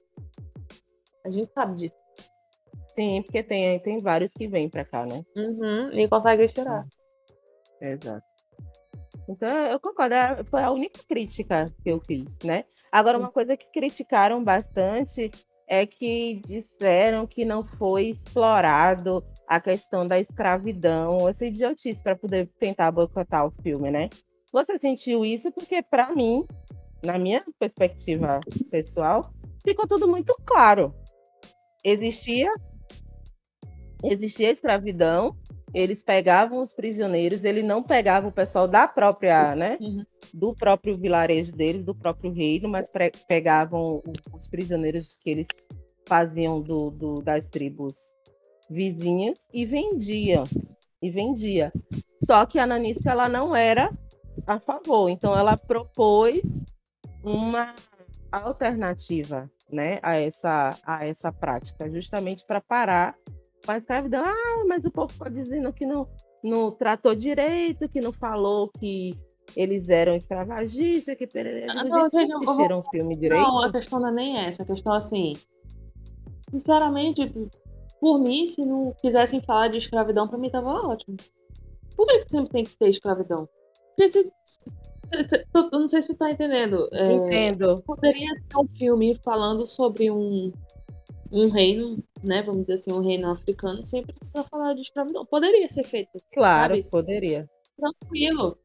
A 1.24 1.30
gente 1.30 1.52
sabe 1.52 1.76
disso. 1.76 1.96
Sim, 2.88 3.22
porque 3.22 3.42
tem, 3.42 3.78
tem 3.80 3.98
vários 3.98 4.32
que 4.32 4.46
vêm 4.46 4.70
para 4.70 4.84
cá, 4.84 5.04
né? 5.04 5.22
Uhum, 5.36 5.92
e 5.92 6.08
consegue 6.08 6.46
tirar. 6.46 6.82
Exato. 7.80 8.24
Então, 9.28 9.48
eu 9.66 9.80
concordo, 9.80 10.14
é, 10.14 10.44
foi 10.44 10.62
a 10.62 10.70
única 10.70 11.00
crítica 11.08 11.66
que 11.82 11.90
eu 11.90 12.00
fiz, 12.00 12.24
né? 12.44 12.64
Agora, 12.90 13.18
uma 13.18 13.30
coisa 13.30 13.56
que 13.56 13.66
criticaram 13.72 14.42
bastante 14.42 15.30
é 15.66 15.84
que 15.84 16.40
disseram 16.46 17.26
que 17.26 17.44
não 17.44 17.64
foi 17.64 18.10
explorado 18.10 19.24
a 19.46 19.60
questão 19.60 20.06
da 20.06 20.18
escravidão, 20.18 21.28
essa 21.28 21.44
idiotice 21.44 22.02
para 22.02 22.16
poder 22.16 22.48
tentar 22.58 22.90
boicotar 22.90 23.46
o 23.46 23.50
filme, 23.62 23.90
né? 23.90 24.08
Você 24.56 24.78
sentiu 24.78 25.22
isso 25.22 25.52
porque, 25.52 25.82
para 25.82 26.14
mim, 26.14 26.42
na 27.04 27.18
minha 27.18 27.44
perspectiva 27.58 28.40
pessoal, 28.70 29.30
ficou 29.62 29.86
tudo 29.86 30.08
muito 30.08 30.34
claro. 30.46 30.94
Existia, 31.84 32.50
existia 34.02 34.50
escravidão, 34.50 35.36
eles 35.74 36.02
pegavam 36.02 36.62
os 36.62 36.72
prisioneiros, 36.72 37.44
ele 37.44 37.62
não 37.62 37.82
pegava 37.82 38.28
o 38.28 38.32
pessoal 38.32 38.66
da 38.66 38.88
própria, 38.88 39.54
né, 39.54 39.76
uhum. 39.78 40.02
do 40.32 40.54
próprio 40.54 40.96
vilarejo 40.96 41.52
deles, 41.52 41.84
do 41.84 41.94
próprio 41.94 42.32
reino, 42.32 42.66
mas 42.66 42.88
pegavam 43.28 44.02
os 44.32 44.48
prisioneiros 44.48 45.18
que 45.20 45.28
eles 45.28 45.48
faziam 46.08 46.62
do, 46.62 46.90
do, 46.90 47.20
das 47.20 47.46
tribos 47.46 47.98
vizinhas 48.70 49.38
e 49.52 49.66
vendia. 49.66 50.44
E 51.02 51.10
vendia. 51.10 51.70
Só 52.24 52.46
que 52.46 52.58
a 52.58 52.66
Nanisca 52.66 53.10
ela 53.10 53.28
não 53.28 53.54
era 53.54 53.92
a 54.46 54.58
favor, 54.58 55.08
então 55.08 55.36
ela 55.36 55.56
propôs 55.56 56.40
uma 57.22 57.74
alternativa 58.30 59.50
né, 59.70 59.98
a, 60.02 60.16
essa, 60.16 60.76
a 60.84 61.06
essa 61.06 61.32
prática, 61.32 61.90
justamente 61.90 62.44
para 62.44 62.60
parar 62.60 63.16
com 63.64 63.72
a 63.72 63.76
escravidão. 63.76 64.24
Ah, 64.24 64.64
mas 64.68 64.84
o 64.84 64.90
povo 64.90 65.12
está 65.12 65.28
dizendo 65.28 65.72
que 65.72 65.86
não, 65.86 66.08
não 66.42 66.70
tratou 66.70 67.14
direito, 67.14 67.88
que 67.88 68.00
não 68.00 68.12
falou 68.12 68.70
que 68.78 69.18
eles 69.56 69.88
eram 69.88 70.14
escravagistas, 70.14 71.16
que 71.16 71.28
ah, 71.68 71.84
não, 71.84 72.08
gente, 72.10 72.28
não 72.28 72.42
assistiram 72.42 72.78
o 72.78 72.90
filme 72.90 73.16
direito. 73.16 73.42
Não, 73.42 73.62
a 73.62 73.70
questão 73.70 74.00
não 74.00 74.08
é 74.08 74.12
nem 74.12 74.38
essa, 74.38 74.62
a 74.62 74.66
questão 74.66 74.92
assim, 74.92 75.36
sinceramente, 76.50 77.32
por 78.00 78.18
mim, 78.18 78.46
se 78.46 78.64
não 78.64 78.94
quisessem 79.00 79.40
falar 79.40 79.68
de 79.68 79.78
escravidão, 79.78 80.26
para 80.26 80.38
mim 80.38 80.50
tava 80.50 80.70
ótimo. 80.70 81.16
Por 81.96 82.06
que 82.06 82.22
sempre 82.28 82.52
tem 82.52 82.64
que 82.64 82.76
ter 82.76 82.88
escravidão? 82.88 83.48
Porque 83.96 84.08
se, 84.10 84.30
eu 85.54 85.70
não 85.70 85.88
sei 85.88 86.02
se 86.02 86.08
você 86.08 86.14
tá 86.14 86.30
entendendo. 86.30 86.88
É, 86.92 87.12
Entendo. 87.12 87.82
Poderia 87.82 88.34
ser 88.34 88.58
um 88.58 88.68
filme 88.76 89.18
falando 89.24 89.66
sobre 89.66 90.10
um, 90.10 90.52
um 91.32 91.48
reino, 91.48 92.02
né? 92.22 92.42
Vamos 92.42 92.62
dizer 92.62 92.74
assim, 92.74 92.92
um 92.92 93.00
reino 93.00 93.30
africano, 93.30 93.84
sem 93.84 94.04
precisar 94.04 94.44
falar 94.44 94.74
de 94.74 94.82
escravidão. 94.82 95.24
Poderia 95.24 95.68
ser 95.68 95.84
feito. 95.84 96.20
Claro, 96.32 96.76
sabe? 96.76 96.88
poderia. 96.90 97.48
Tranquilo. 97.78 98.58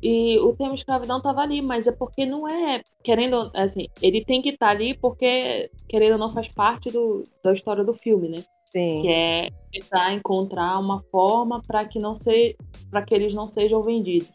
E 0.00 0.38
o 0.38 0.54
termo 0.54 0.74
escravidão 0.74 1.18
estava 1.18 1.40
ali, 1.40 1.60
mas 1.60 1.88
é 1.88 1.92
porque 1.92 2.24
não 2.24 2.46
é, 2.46 2.82
querendo, 3.02 3.50
assim, 3.52 3.88
ele 4.00 4.24
tem 4.24 4.40
que 4.40 4.50
estar 4.50 4.66
tá 4.66 4.72
ali 4.72 4.94
porque, 4.94 5.70
querendo 5.88 6.12
ou 6.12 6.18
não, 6.18 6.32
faz 6.32 6.46
parte 6.48 6.88
do, 6.88 7.24
da 7.42 7.52
história 7.52 7.82
do 7.82 7.92
filme, 7.92 8.28
né? 8.28 8.44
Sim. 8.64 9.02
Que 9.02 9.08
é 9.08 9.50
tentar 9.72 10.12
encontrar 10.12 10.78
uma 10.78 11.02
forma 11.10 11.60
para 11.66 11.84
que 11.84 11.98
não 11.98 12.14
se, 12.14 12.56
para 12.90 13.02
que 13.02 13.12
eles 13.12 13.34
não 13.34 13.48
sejam 13.48 13.82
vendidos. 13.82 14.30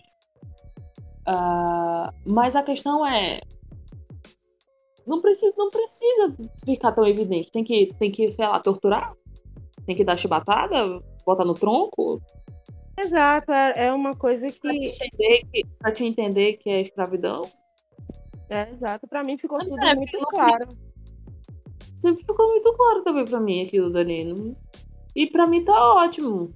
Uh, 1.27 2.11
mas 2.25 2.55
a 2.55 2.63
questão 2.63 3.05
é, 3.05 3.39
não 5.05 5.21
precisa, 5.21 5.53
não 5.57 5.69
precisa 5.69 6.35
ficar 6.65 6.91
tão 6.91 7.05
evidente. 7.05 7.51
Tem 7.51 7.63
que, 7.63 7.93
tem 7.95 8.11
que, 8.11 8.31
sei 8.31 8.47
lá, 8.47 8.59
torturar? 8.59 9.13
Tem 9.85 9.95
que 9.95 10.03
dar 10.03 10.17
chibatada? 10.17 11.01
Botar 11.25 11.45
no 11.45 11.53
tronco? 11.53 12.21
Exato, 12.97 13.51
é, 13.51 13.87
é 13.87 13.93
uma 13.93 14.15
coisa 14.15 14.49
que. 14.51 14.59
Pra 14.59 14.71
te 14.71 14.85
entender 14.85 15.41
que, 15.51 15.65
pra 15.79 15.91
te 15.91 16.05
entender 16.05 16.53
que 16.53 16.69
é 16.69 16.81
escravidão. 16.81 17.41
É, 18.49 18.69
exato. 18.71 19.07
Pra 19.07 19.23
mim 19.23 19.37
ficou 19.37 19.59
tudo 19.59 19.79
é, 19.79 19.95
muito 19.95 20.17
claro. 20.27 20.69
Sempre 21.99 22.21
ficou 22.21 22.49
muito 22.49 22.73
claro 22.73 23.03
também 23.03 23.25
pra 23.25 23.39
mim 23.39 23.63
aquilo, 23.63 23.91
Danilo. 23.91 24.55
E 25.15 25.27
pra 25.27 25.47
mim 25.47 25.63
tá 25.63 25.73
ótimo. 25.95 26.51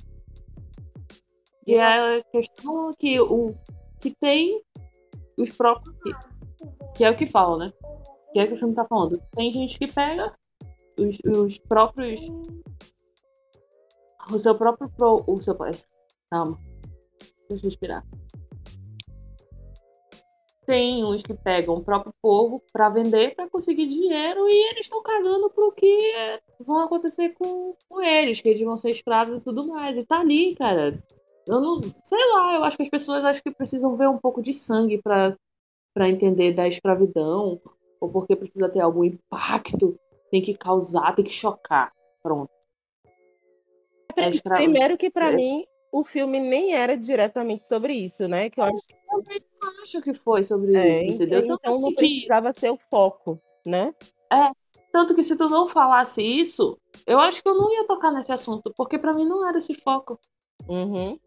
E 1.65 1.75
é 1.75 2.17
a 2.17 2.23
questão 2.31 2.91
que 2.97 3.19
o 3.19 3.53
que 3.99 4.13
tem 4.15 4.61
os 5.37 5.51
próprios. 5.51 5.95
Que, 6.95 7.03
é 7.03 7.11
o 7.11 7.17
que 7.17 7.27
fala, 7.27 7.65
né? 7.65 7.73
Que 8.33 8.39
é 8.39 8.43
o 8.43 8.47
que 8.47 8.53
o 8.53 8.57
filme 8.57 8.75
tá 8.75 8.85
falando. 8.85 9.21
Tem 9.33 9.51
gente 9.51 9.77
que 9.77 9.91
pega 9.91 10.33
os, 10.97 11.17
os 11.25 11.57
próprios. 11.59 12.21
O 14.31 14.39
seu 14.39 14.55
próprio. 14.55 14.89
Pro, 14.89 15.23
o 15.27 15.41
seu. 15.41 15.55
Calma. 16.29 16.57
Deixa 17.47 17.65
eu 17.65 17.69
respirar. 17.69 18.05
Tem 20.65 21.01
uns 21.05 21.23
que 21.23 21.33
pegam 21.33 21.75
o 21.75 21.83
próprio 21.83 22.13
povo 22.21 22.61
para 22.73 22.89
vender 22.89 23.33
para 23.35 23.49
conseguir 23.49 23.87
dinheiro 23.87 24.49
e 24.49 24.69
eles 24.69 24.81
estão 24.81 25.01
cagando 25.01 25.49
pro 25.49 25.71
que 25.71 26.13
vão 26.59 26.79
acontecer 26.79 27.29
com, 27.29 27.73
com 27.87 28.01
eles, 28.01 28.41
que 28.41 28.49
eles 28.49 28.61
vão 28.63 28.75
ser 28.75 28.89
escravos 28.89 29.37
e 29.37 29.41
tudo 29.41 29.65
mais. 29.65 29.97
E 29.97 30.05
tá 30.05 30.19
ali, 30.19 30.55
cara. 30.55 31.01
Eu 31.47 31.61
não, 31.61 31.81
sei 32.03 32.31
lá, 32.33 32.55
eu 32.55 32.63
acho 32.63 32.75
que 32.75 32.83
as 32.83 32.89
pessoas 32.89 33.23
acho 33.23 33.41
que 33.41 33.51
precisam 33.51 33.95
ver 33.95 34.09
um 34.09 34.17
pouco 34.17 34.41
de 34.41 34.53
sangue 34.53 35.01
para 35.01 35.35
para 35.93 36.09
entender 36.09 36.53
da 36.53 36.67
escravidão, 36.67 37.59
ou 37.99 38.09
porque 38.09 38.35
precisa 38.35 38.69
ter 38.69 38.81
algum 38.81 39.03
impacto, 39.03 39.99
tem 40.29 40.43
que 40.43 40.53
causar, 40.53 41.15
tem 41.15 41.25
que 41.25 41.31
chocar. 41.31 41.91
Pronto. 42.21 42.51
É 44.15 44.29
Primeiro 44.57 44.95
que 44.95 45.09
para 45.09 45.31
mim 45.31 45.65
o 45.91 46.03
filme 46.03 46.39
nem 46.39 46.75
era 46.75 46.95
diretamente 46.95 47.67
sobre 47.67 47.93
isso, 47.93 48.27
né? 48.27 48.47
Que 48.49 48.59
eu 48.59 48.65
acho, 48.65 48.83
eu 49.11 49.83
acho 49.83 50.01
que 50.01 50.13
foi 50.13 50.43
sobre 50.43 50.75
é, 50.75 51.03
isso, 51.03 51.15
entendeu? 51.15 51.39
Então, 51.39 51.57
então 51.59 51.79
não 51.79 51.93
precisava 51.93 52.53
ser 52.53 52.69
o 52.69 52.79
foco, 52.91 53.41
né? 53.65 53.93
É, 54.31 54.51
tanto 54.91 55.15
que 55.15 55.23
se 55.23 55.35
tu 55.35 55.49
não 55.49 55.67
falasse 55.67 56.21
isso, 56.21 56.77
eu 57.05 57.19
acho 57.19 57.41
que 57.41 57.49
eu 57.49 57.55
não 57.55 57.71
ia 57.71 57.87
tocar 57.87 58.11
nesse 58.11 58.31
assunto, 58.31 58.73
porque 58.75 58.99
para 58.99 59.13
mim 59.13 59.25
não 59.25 59.47
era 59.47 59.57
esse 59.57 59.73
foco. 59.75 60.19
Uhum. 60.67 61.19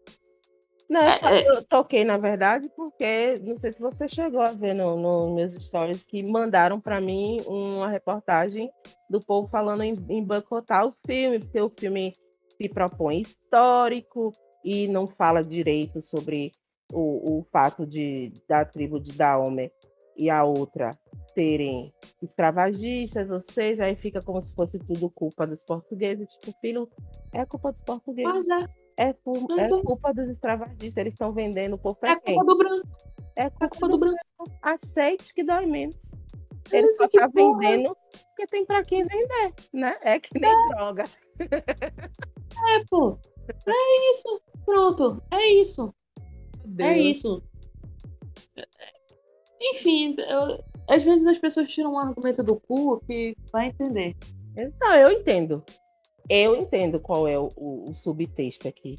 Não, 0.89 1.01
é, 1.01 1.19
é, 1.23 1.49
eu 1.49 1.63
toquei, 1.63 2.03
na 2.03 2.17
verdade, 2.17 2.69
porque 2.75 3.39
não 3.41 3.57
sei 3.57 3.71
se 3.71 3.79
você 3.79 4.09
chegou 4.09 4.41
a 4.41 4.51
ver 4.51 4.73
nos 4.73 4.99
no 4.99 5.33
meus 5.33 5.53
stories 5.53 6.03
que 6.03 6.21
mandaram 6.21 6.81
para 6.81 6.99
mim 6.99 7.39
uma 7.47 7.87
reportagem 7.87 8.69
do 9.09 9.21
povo 9.21 9.47
falando 9.47 9.83
em, 9.83 9.93
em 10.09 10.21
boicotar 10.21 10.85
o 10.85 10.93
filme, 11.05 11.39
porque 11.39 11.61
o 11.61 11.71
filme 11.79 12.13
se 12.57 12.67
propõe 12.67 13.21
histórico, 13.21 14.33
e 14.63 14.87
não 14.87 15.07
fala 15.07 15.43
direito 15.43 16.01
sobre 16.01 16.51
o, 16.91 17.39
o 17.39 17.43
fato 17.51 17.85
de 17.85 18.31
da 18.47 18.65
tribo 18.65 18.99
de 18.99 19.11
Daomer 19.13 19.71
e 20.15 20.29
a 20.29 20.43
outra 20.43 20.91
serem 21.33 21.91
escravagistas, 22.21 23.29
ou 23.31 23.41
seja, 23.49 23.85
aí 23.85 23.95
fica 23.95 24.21
como 24.21 24.41
se 24.41 24.53
fosse 24.53 24.77
tudo 24.77 25.09
culpa 25.09 25.47
dos 25.47 25.63
portugueses. 25.63 26.27
Tipo, 26.27 26.59
filho, 26.59 26.89
é 27.31 27.45
culpa 27.45 27.71
dos 27.71 27.81
portugueses. 27.81 28.47
É. 28.49 28.80
É, 28.97 29.13
por, 29.13 29.37
é, 29.57 29.63
é 29.63 29.81
culpa 29.81 30.13
dos 30.13 30.29
escravagistas, 30.29 30.97
eles 30.97 31.13
estão 31.13 31.31
vendendo 31.31 31.73
o 31.73 31.77
povo 31.77 31.97
É 32.03 32.15
culpa 32.15 32.45
do 32.45 32.57
branco. 32.57 32.87
É 33.35 33.49
culpa, 33.49 33.65
é 33.65 33.69
culpa 33.69 33.87
do, 33.87 33.91
do 33.93 33.99
branco. 33.99 34.17
branco. 34.37 34.59
Aceite 34.61 35.33
que 35.33 35.43
dói 35.43 35.65
menos. 35.65 36.11
Ele 36.71 36.95
só 36.95 37.07
tá 37.07 37.27
vendendo 37.27 37.95
porque 38.29 38.47
tem 38.47 38.65
para 38.65 38.83
quem 38.83 39.03
vender, 39.03 39.53
né? 39.73 39.95
É 40.01 40.19
que 40.19 40.39
nem 40.39 40.49
é. 40.49 40.67
droga. 40.69 41.03
É, 41.39 42.83
pô. 42.89 43.17
É 43.67 44.11
isso. 44.11 44.41
Pronto, 44.65 45.21
é 45.31 45.53
isso. 45.53 45.93
É 46.19 46.67
Deus. 46.67 46.89
É 46.89 46.97
isso. 46.99 47.43
Enfim, 49.59 50.15
eu, 50.17 50.63
às 50.89 51.03
vezes 51.03 51.25
as 51.25 51.37
pessoas 51.39 51.71
tiram 51.71 51.93
um 51.93 51.99
argumento 51.99 52.43
do 52.43 52.59
cu 52.59 52.99
que 53.05 53.35
vai 53.51 53.67
entender. 53.67 54.15
Não, 54.79 54.95
eu 54.95 55.11
entendo. 55.11 55.63
Eu 56.29 56.55
entendo 56.55 56.99
qual 56.99 57.27
é 57.27 57.37
o, 57.37 57.49
o, 57.55 57.93
subtexto 57.93 58.67
aqui. 58.67 58.97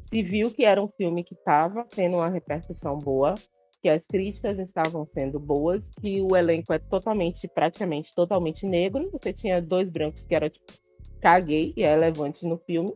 Se 0.00 0.22
viu 0.22 0.50
que 0.50 0.64
era 0.64 0.82
um 0.82 0.88
filme 0.88 1.22
que 1.22 1.34
estava 1.34 1.84
tendo 1.84 2.16
uma 2.16 2.28
repercussão 2.28 2.98
boa, 2.98 3.34
que 3.82 3.88
as 3.88 4.06
críticas 4.06 4.58
estavam 4.58 5.04
sendo 5.06 5.38
boas, 5.38 5.90
que 6.00 6.20
o 6.20 6.36
elenco 6.36 6.72
é 6.72 6.78
totalmente, 6.78 7.46
praticamente 7.46 8.14
totalmente 8.14 8.66
negro. 8.66 9.08
Você 9.12 9.32
tinha 9.32 9.62
dois 9.62 9.88
brancos 9.88 10.24
que 10.24 10.34
era 10.34 10.50
tipo, 10.50 10.72
caguei, 11.20 11.72
e 11.76 11.82
é 11.82 11.90
relevante 11.90 12.46
no 12.46 12.58
filme. 12.58 12.92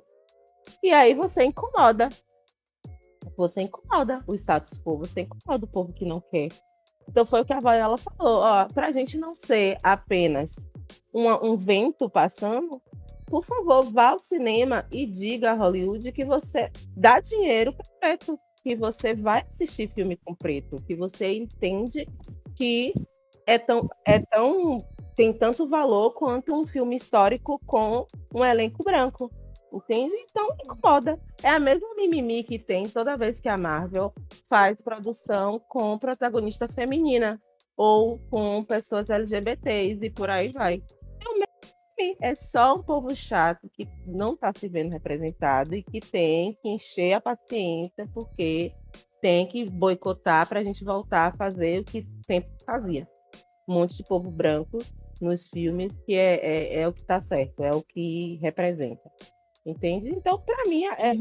E 0.83 0.90
aí 0.92 1.14
você 1.14 1.44
incomoda. 1.44 2.09
Você 3.37 3.62
incomoda 3.62 4.22
o 4.27 4.35
status 4.35 4.79
quo, 4.79 4.98
você 4.98 5.20
incomoda 5.22 5.64
o 5.64 5.68
povo 5.68 5.92
que 5.92 6.05
não 6.05 6.20
quer. 6.20 6.48
Então 7.09 7.25
foi 7.25 7.40
o 7.40 7.44
que 7.44 7.53
a 7.53 7.61
Viola 7.61 7.96
falou, 7.98 8.40
ó, 8.40 8.66
pra 8.66 8.92
gente 8.92 9.18
não 9.18 9.35
ser 9.35 9.79
apenas 9.83 10.55
uma, 11.12 11.42
um 11.44 11.57
vento 11.57 12.09
passando, 12.09 12.81
por 13.27 13.45
favor, 13.45 13.85
vá 13.85 14.11
ao 14.11 14.19
cinema 14.19 14.87
e 14.91 15.07
diga 15.07 15.53
a 15.53 15.55
Hollywood 15.55 16.13
que 16.13 16.25
você 16.25 16.71
dá 16.97 17.21
dinheiro 17.21 17.73
para 17.73 17.87
preto, 18.01 18.39
que 18.63 18.77
você 18.77 19.15
vai 19.15 19.45
assistir 19.51 19.89
filme 19.89 20.17
com 20.17 20.35
preto, 20.35 20.77
que 20.87 20.95
você 20.95 21.33
entende 21.33 22.07
que 22.55 22.95
é 23.47 23.59
tão, 23.59 23.89
é 24.07 24.19
tão 24.19 24.79
tem 25.15 25.33
tanto 25.33 25.69
valor 25.69 26.13
quanto 26.13 26.55
um 26.55 26.67
filme 26.67 26.96
histórico 26.96 27.61
com 27.67 28.07
um 28.35 28.44
elenco 28.44 28.83
branco. 28.83 29.31
Entende? 29.73 30.15
Então 30.31 30.49
incomoda. 30.63 31.19
É 31.42 31.49
a 31.49 31.59
mesma 31.59 31.94
mimimi 31.94 32.44
que 32.44 32.59
tem 32.59 32.88
toda 32.88 33.17
vez 33.17 33.40
que 33.40 33.49
a 33.49 33.57
Marvel 33.57 34.13
faz 34.49 34.81
produção 34.81 35.59
com 35.69 35.99
protagonista 35.99 36.69
feminina 36.69 37.40
ou 37.77 38.19
com 38.31 38.63
pessoas 38.65 39.09
LGBTs 39.09 40.05
e 40.05 40.11
por 40.11 40.29
aí 40.29 40.53
vai. 40.53 40.83
É 42.21 42.35
só 42.35 42.75
um 42.75 42.83
povo 42.83 43.15
chato 43.15 43.69
que 43.69 43.88
não 44.07 44.35
está 44.35 44.53
se 44.57 44.69
vendo 44.69 44.90
representado 44.90 45.75
e 45.75 45.83
que 45.83 46.01
tem 46.01 46.55
que 46.63 46.69
encher 46.69 47.13
a 47.13 47.21
paciência 47.21 48.09
porque 48.13 48.73
tem 49.21 49.47
que 49.47 49.65
boicotar 49.69 50.49
para 50.49 50.61
a 50.61 50.65
gente 50.65 50.85
voltar 50.85 51.29
a 51.29 51.37
fazer 51.37 51.81
o 51.81 51.85
que 51.85 52.07
sempre 52.27 52.51
fazia. 52.65 53.09
Um 53.69 53.75
monte 53.75 53.99
de 53.99 54.05
povo 54.05 54.31
branco 54.31 54.79
nos 55.21 55.47
filmes 55.47 55.93
que 56.05 56.15
é, 56.15 56.35
é, 56.35 56.81
é 56.81 56.88
o 56.88 56.93
que 56.93 57.01
está 57.01 57.21
certo, 57.21 57.63
é 57.63 57.71
o 57.71 57.83
que 57.83 58.38
representa. 58.43 59.11
Entende? 59.65 60.11
Então, 60.11 60.40
para 60.40 60.65
mim, 60.69 60.85
é 60.85 61.13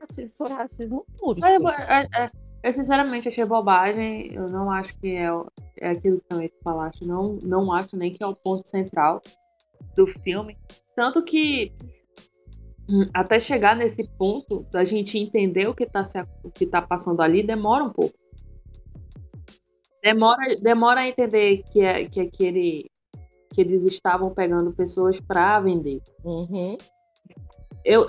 racismo 0.00 0.36
por 0.36 0.50
racismo 0.50 1.06
puro. 1.18 1.40
É, 1.44 2.24
é, 2.24 2.30
eu, 2.62 2.72
sinceramente, 2.72 3.28
achei 3.28 3.44
bobagem. 3.44 4.34
Eu 4.34 4.48
não 4.48 4.70
acho 4.70 4.98
que 4.98 5.16
é, 5.16 5.28
é 5.80 5.90
aquilo 5.90 6.20
que 6.20 6.28
também 6.28 6.52
falaste. 6.62 7.06
Não, 7.06 7.38
não 7.42 7.72
acho 7.72 7.96
nem 7.96 8.12
que 8.12 8.22
é 8.22 8.26
o 8.26 8.34
ponto 8.34 8.68
central. 8.68 9.22
Do 9.96 10.06
filme. 10.06 10.56
Tanto 10.94 11.22
que 11.22 11.72
hum, 12.88 13.08
até 13.12 13.40
chegar 13.40 13.74
nesse 13.74 14.08
ponto 14.16 14.66
da 14.70 14.84
gente 14.84 15.18
entender 15.18 15.68
o 15.68 15.74
que 15.74 15.84
está 15.84 16.04
o 16.44 16.50
que 16.50 16.66
tá 16.66 16.80
passando 16.82 17.20
ali 17.20 17.42
demora 17.42 17.84
um 17.84 17.90
pouco. 17.90 18.14
Demora, 20.02 20.42
demora 20.62 21.00
a 21.00 21.08
entender 21.08 21.64
que, 21.72 21.80
é, 21.80 22.04
que 22.04 22.20
aquele 22.20 22.90
que 23.52 23.60
eles 23.62 23.84
estavam 23.84 24.34
pegando 24.34 24.72
pessoas 24.72 25.18
para 25.18 25.58
vender. 25.60 26.02
Uhum. 26.22 26.76
Eu, 27.84 28.06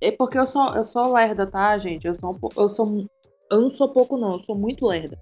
é 0.00 0.10
porque 0.12 0.38
eu 0.38 0.46
sou, 0.46 0.74
eu 0.74 0.82
sou 0.82 1.12
lerda, 1.12 1.46
tá, 1.46 1.76
gente? 1.76 2.06
Eu 2.06 2.14
sou, 2.14 2.30
um, 2.30 2.48
eu 2.56 2.68
sou 2.68 3.06
eu 3.50 3.60
não 3.60 3.70
sou 3.70 3.88
pouco, 3.88 4.16
não, 4.16 4.34
eu 4.34 4.40
sou 4.40 4.56
muito 4.56 4.86
lerda. 4.86 5.18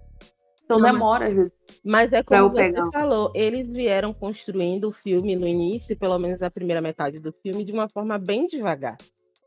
Então 0.66 0.80
não, 0.80 0.92
demora, 0.92 1.28
às 1.28 1.34
vezes. 1.34 1.52
Mas 1.84 2.12
é 2.12 2.24
como 2.24 2.50
você 2.50 2.64
pegar. 2.64 2.90
falou, 2.90 3.30
eles 3.34 3.68
vieram 3.68 4.12
construindo 4.12 4.88
o 4.88 4.92
filme 4.92 5.36
no 5.36 5.46
início, 5.46 5.96
pelo 5.96 6.18
menos 6.18 6.42
a 6.42 6.50
primeira 6.50 6.80
metade 6.82 7.20
do 7.20 7.32
filme, 7.32 7.64
de 7.64 7.72
uma 7.72 7.88
forma 7.88 8.18
bem 8.18 8.48
devagar. 8.48 8.98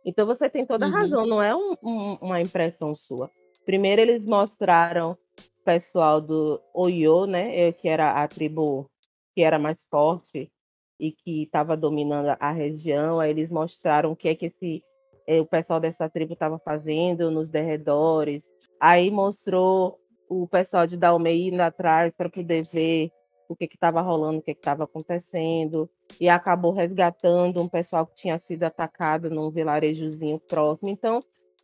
Então 0.06 0.26
você 0.26 0.50
tem 0.50 0.66
toda 0.66 0.86
a 0.86 0.88
uhum. 0.88 0.96
razão, 0.96 1.28
não 1.28 1.44
é 1.44 1.54
um, 1.54 1.76
um, 1.84 2.14
uma 2.22 2.42
impressão 2.42 2.96
sua. 2.96 3.30
Primeiro 3.66 4.02
eles 4.02 4.26
mostraram 4.26 5.12
o 5.12 5.64
pessoal 5.66 6.22
do 6.22 6.62
Oyo, 6.74 7.26
né, 7.26 7.72
que 7.74 7.90
era 7.90 8.24
a 8.24 8.28
tribo 8.28 8.90
que 9.36 9.42
era 9.42 9.60
mais 9.60 9.84
forte 9.92 10.50
e 10.98 11.12
que 11.12 11.44
estava 11.44 11.76
dominando 11.76 12.36
a 12.40 12.52
região. 12.52 13.20
Aí 13.20 13.30
eles 13.30 13.52
mostraram 13.52 14.14
o 14.14 14.16
que 14.16 14.30
é 14.30 14.36
que 14.36 14.46
esse 14.46 14.82
eh, 15.28 15.42
o 15.42 15.46
pessoal 15.46 15.82
dessa 15.82 16.10
tribo 16.10 16.32
estava 16.34 16.58
fazendo 16.60 17.30
nos 17.30 17.50
derredores. 17.50 18.50
Aí 18.80 19.12
mostrou 19.12 20.00
o 20.30 20.48
pessoal 20.48 20.86
de 20.86 20.96
Dalmei 20.96 21.50
indo 21.50 21.60
atrás 21.60 22.14
para 22.14 22.30
poder 22.30 22.68
ver 22.72 23.12
o 23.50 23.56
que 23.56 23.66
estava 23.66 24.00
rolando, 24.00 24.38
o 24.38 24.42
que 24.44 24.52
estava 24.52 24.84
acontecendo, 24.84 25.90
e 26.22 26.30
acabou 26.30 26.72
resgatando 26.72 27.60
um 27.60 27.68
pessoal 27.68 28.06
que 28.06 28.14
tinha 28.14 28.38
sido 28.38 28.64
atacado 28.64 29.30
num 29.32 29.50
vilarejozinho 29.50 30.40
próximo. 30.40 30.90
Então, 30.90 31.20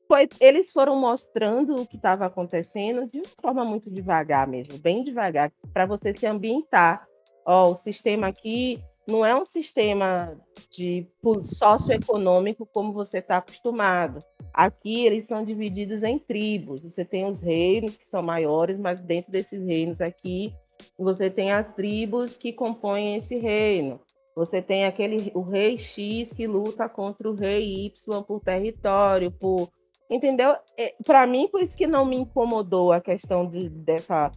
foi, 0.07 0.27
eles 0.39 0.71
foram 0.71 0.95
mostrando 0.95 1.75
o 1.75 1.87
que 1.87 1.95
estava 1.95 2.25
acontecendo 2.25 3.07
de 3.07 3.21
forma 3.39 3.63
muito 3.63 3.89
devagar 3.89 4.47
mesmo, 4.47 4.79
bem 4.79 5.03
devagar, 5.03 5.51
para 5.71 5.85
você 5.85 6.11
se 6.15 6.25
ambientar. 6.25 7.07
Ó, 7.45 7.71
o 7.71 7.75
sistema 7.75 8.27
aqui 8.27 8.83
não 9.07 9.25
é 9.25 9.35
um 9.35 9.45
sistema 9.45 10.35
de 10.71 11.07
socioeconômico 11.43 12.65
como 12.65 12.91
você 12.91 13.19
está 13.19 13.37
acostumado. 13.37 14.19
Aqui 14.53 15.05
eles 15.05 15.25
são 15.25 15.43
divididos 15.43 16.01
em 16.03 16.17
tribos. 16.17 16.83
Você 16.83 17.05
tem 17.05 17.25
os 17.25 17.39
reinos 17.39 17.97
que 17.97 18.05
são 18.05 18.23
maiores, 18.23 18.79
mas 18.79 19.01
dentro 19.01 19.31
desses 19.31 19.63
reinos 19.63 20.01
aqui 20.01 20.53
você 20.97 21.29
tem 21.29 21.51
as 21.51 21.67
tribos 21.73 22.37
que 22.37 22.51
compõem 22.51 23.15
esse 23.15 23.35
reino. 23.35 23.99
Você 24.35 24.61
tem 24.61 24.85
aquele 24.85 25.31
o 25.33 25.41
rei 25.41 25.77
X 25.77 26.33
que 26.33 26.45
luta 26.45 26.89
contra 26.89 27.29
o 27.29 27.35
rei 27.35 27.85
Y 27.85 28.23
por 28.23 28.41
território, 28.41 29.31
por 29.31 29.69
entendeu? 30.09 30.55
É, 30.77 30.93
Para 31.05 31.25
mim, 31.25 31.47
por 31.47 31.61
isso 31.61 31.77
que 31.77 31.87
não 31.87 32.05
me 32.05 32.17
incomodou 32.17 32.91
a 32.91 32.99
questão 32.99 33.47
de, 33.47 33.69
dessa 33.69 34.29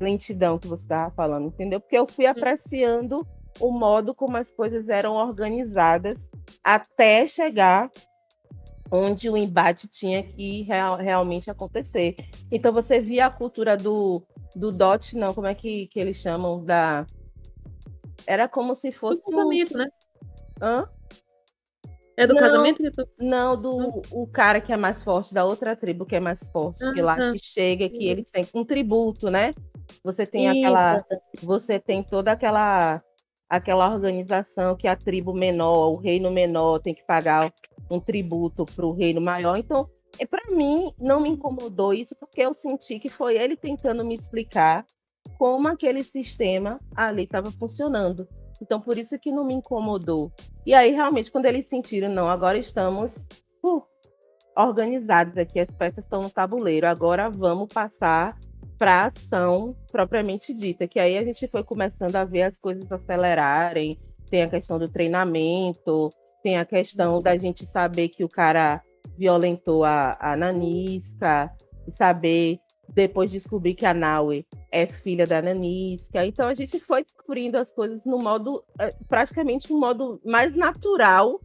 lentidão 0.00 0.58
que 0.58 0.66
você 0.66 0.82
estava 0.82 1.14
falando, 1.14 1.46
entendeu? 1.46 1.80
Porque 1.80 1.96
eu 1.96 2.06
fui 2.06 2.26
apreciando 2.26 3.24
o 3.60 3.70
modo 3.70 4.14
como 4.14 4.36
as 4.36 4.50
coisas 4.50 4.88
eram 4.88 5.14
organizadas 5.14 6.28
até 6.62 7.26
chegar 7.26 7.90
onde 8.90 9.28
o 9.28 9.36
embate 9.36 9.88
tinha 9.88 10.22
que 10.22 10.62
real, 10.62 10.96
realmente 10.96 11.50
acontecer. 11.50 12.14
Então 12.50 12.72
você 12.72 13.00
via 13.00 13.26
a 13.26 13.30
cultura 13.30 13.76
do, 13.76 14.22
do 14.54 14.70
dot, 14.70 15.16
não, 15.16 15.34
como 15.34 15.46
é 15.46 15.54
que, 15.54 15.88
que 15.88 15.98
eles 15.98 16.16
chamam? 16.16 16.64
Da... 16.64 17.06
Era 18.26 18.48
como 18.48 18.74
se 18.74 18.92
fosse. 18.92 19.22
Do 19.24 19.32
casamento, 19.32 19.74
um... 19.74 19.78
né? 19.78 19.88
Hã? 20.60 20.88
É 22.16 22.28
do 22.28 22.34
não, 22.34 22.40
casamento 22.40 22.80
que 22.80 22.90
tu... 22.92 23.08
Não, 23.18 23.60
do 23.60 24.00
o 24.12 24.26
cara 24.28 24.60
que 24.60 24.72
é 24.72 24.76
mais 24.76 25.02
forte, 25.02 25.34
da 25.34 25.44
outra 25.44 25.74
tribo 25.74 26.06
que 26.06 26.14
é 26.14 26.20
mais 26.20 26.38
forte, 26.52 26.78
que 26.92 27.02
lá 27.02 27.32
que 27.32 27.38
chega, 27.40 27.88
que 27.88 28.06
eles 28.06 28.30
têm 28.30 28.46
um 28.54 28.64
tributo, 28.64 29.28
né? 29.28 29.52
Você 30.04 30.24
tem 30.24 30.46
Isso. 30.46 30.58
aquela. 30.58 31.04
Você 31.42 31.80
tem 31.80 32.04
toda 32.04 32.30
aquela 32.30 33.02
aquela 33.56 33.92
organização 33.92 34.76
que 34.76 34.88
a 34.88 34.96
tribo 34.96 35.32
menor, 35.32 35.92
o 35.92 35.96
reino 35.96 36.30
menor 36.30 36.80
tem 36.80 36.94
que 36.94 37.04
pagar 37.04 37.52
um 37.90 38.00
tributo 38.00 38.64
para 38.64 38.86
o 38.86 38.92
reino 38.92 39.20
maior. 39.20 39.56
Então, 39.56 39.88
é, 40.18 40.26
para 40.26 40.54
mim, 40.54 40.92
não 40.98 41.20
me 41.20 41.28
incomodou 41.28 41.92
isso, 41.92 42.14
porque 42.16 42.40
eu 42.40 42.54
senti 42.54 42.98
que 42.98 43.08
foi 43.08 43.36
ele 43.36 43.56
tentando 43.56 44.04
me 44.04 44.14
explicar 44.14 44.86
como 45.38 45.68
aquele 45.68 46.02
sistema 46.02 46.80
ali 46.94 47.24
estava 47.24 47.50
funcionando. 47.50 48.28
Então, 48.60 48.80
por 48.80 48.96
isso 48.96 49.18
que 49.18 49.32
não 49.32 49.44
me 49.44 49.54
incomodou. 49.54 50.32
E 50.64 50.72
aí, 50.72 50.92
realmente, 50.92 51.30
quando 51.30 51.46
eles 51.46 51.66
sentiram, 51.66 52.08
não, 52.08 52.28
agora 52.28 52.56
estamos 52.56 53.16
uh, 53.62 53.82
organizados 54.56 55.36
aqui, 55.36 55.58
as 55.60 55.70
peças 55.70 56.04
estão 56.04 56.22
no 56.22 56.30
tabuleiro, 56.30 56.86
agora 56.86 57.28
vamos 57.28 57.68
passar 57.72 58.38
para 58.78 59.06
ação 59.06 59.76
propriamente 59.90 60.52
dita, 60.52 60.86
que 60.86 60.98
aí 60.98 61.16
a 61.16 61.24
gente 61.24 61.46
foi 61.48 61.62
começando 61.62 62.16
a 62.16 62.24
ver 62.24 62.42
as 62.42 62.58
coisas 62.58 62.90
acelerarem, 62.90 63.98
tem 64.30 64.42
a 64.42 64.48
questão 64.48 64.78
do 64.78 64.88
treinamento, 64.88 66.10
tem 66.42 66.58
a 66.58 66.64
questão 66.64 67.20
da 67.20 67.36
gente 67.36 67.64
saber 67.64 68.08
que 68.08 68.24
o 68.24 68.28
cara 68.28 68.82
violentou 69.16 69.84
a, 69.84 70.16
a 70.20 70.36
Nanisca, 70.36 71.50
saber 71.88 72.58
depois 72.88 73.30
descobrir 73.30 73.74
que 73.74 73.86
a 73.86 73.94
Naue 73.94 74.46
é 74.70 74.86
filha 74.86 75.26
da 75.26 75.40
Nanisca. 75.40 76.24
Então 76.26 76.48
a 76.48 76.54
gente 76.54 76.78
foi 76.78 77.02
descobrindo 77.02 77.56
as 77.56 77.72
coisas 77.72 78.04
no 78.04 78.18
modo, 78.18 78.62
eh, 78.78 78.94
praticamente 79.08 79.72
um 79.72 79.78
modo 79.78 80.20
mais 80.24 80.54
natural 80.54 81.40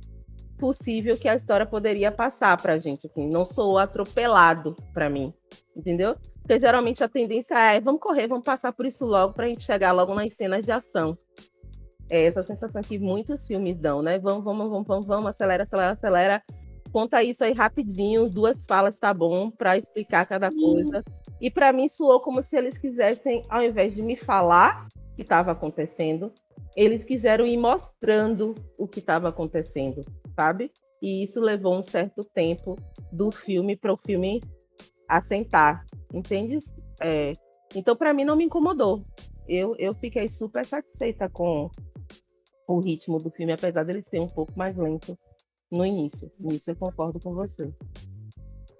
possível 0.57 1.17
que 1.17 1.30
a 1.30 1.36
história 1.36 1.65
poderia 1.65 2.11
passar 2.11 2.61
para 2.61 2.73
a 2.73 2.77
gente, 2.77 3.07
assim, 3.07 3.30
não 3.30 3.45
sou 3.45 3.77
atropelado 3.77 4.75
para 4.93 5.09
mim, 5.09 5.34
entendeu? 5.75 6.17
Porque 6.50 6.62
geralmente 6.62 7.04
a 7.04 7.08
tendência 7.08 7.54
é 7.54 7.80
vamos 7.80 8.02
correr, 8.02 8.26
vamos 8.26 8.43
passar 8.43 8.74
por 8.74 8.84
isso 8.84 9.06
logo 9.06 9.34
para 9.34 9.45
a 9.45 9.50
gente 9.50 9.62
chegar 9.62 9.91
logo 9.91 10.16
nas 10.16 10.34
cenas 10.34 10.66
de 10.66 10.72
ação. 10.72 11.16
É 12.10 12.26
essa 12.26 12.43
sensação 12.43 12.82
que 12.82 12.97
muitos 12.97 13.45
filmes 13.45 13.78
dão, 13.78 14.02
né? 14.02 14.18
Vamos, 14.18 14.43
vamos, 14.43 14.68
vamos, 14.68 14.88
vamos, 14.88 15.06
vamos 15.06 15.30
acelera, 15.30 15.62
acelera, 15.62 15.91
acelera. 15.91 16.43
Conta 16.91 17.22
isso 17.22 17.43
aí 17.43 17.54
rapidinho, 17.54 18.28
duas 18.28 18.64
falas 18.64 18.97
tá 18.97 19.14
bom 19.14 19.52
para 19.52 19.78
explicar 19.78 20.26
cada 20.26 20.50
coisa. 20.50 21.04
E 21.39 21.52
para 21.52 21.72
mim 21.72 21.88
soou 21.88 22.20
como 22.20 22.41
se 22.41 22.58
eles 22.58 22.80
quisessem, 22.80 23.43
ao 23.47 23.62
invés 23.62 23.93
de 23.93 24.02
me 24.02 24.16
falar 24.16 24.88
o 25.12 25.16
que 25.18 25.22
estava 25.22 25.52
acontecendo, 25.52 26.34
eles 26.76 27.04
quiseram 27.04 27.45
ir 27.45 27.58
mostrando 27.58 28.56
o 28.76 28.88
que 28.88 28.97
estava 28.97 29.30
acontecendo, 29.30 30.02
sabe? 30.36 30.72
E 31.00 31.22
isso 31.22 31.39
levou 31.39 31.78
um 31.78 31.84
certo 31.84 32.24
tempo 32.24 32.76
do 33.12 33.30
filme 33.30 33.76
para 33.76 33.93
o 33.93 33.97
filme 33.97 34.41
assentar, 35.08 35.86
entende? 36.14 36.60
É, 37.01 37.34
então, 37.76 37.95
para 37.95 38.14
mim, 38.14 38.24
não 38.24 38.36
me 38.36 38.45
incomodou. 38.45 39.05
Eu, 39.47 39.76
eu 39.78 39.93
fiquei 39.95 40.28
super 40.30 40.66
satisfeita 40.66 41.30
com 41.30 41.70
o 42.68 42.80
ritmo 42.80 43.18
do 43.18 43.32
filme, 43.32 43.53
apesar 43.53 43.84
dele 43.84 44.01
ser 44.01 44.20
um 44.20 44.28
pouco 44.28 44.53
mais 44.55 44.76
lento 44.78 45.18
no 45.72 45.86
início. 45.86 46.32
Nisso 46.39 46.72
eu 46.72 46.76
concordo 46.76 47.20
com 47.20 47.34
você. 47.34 47.72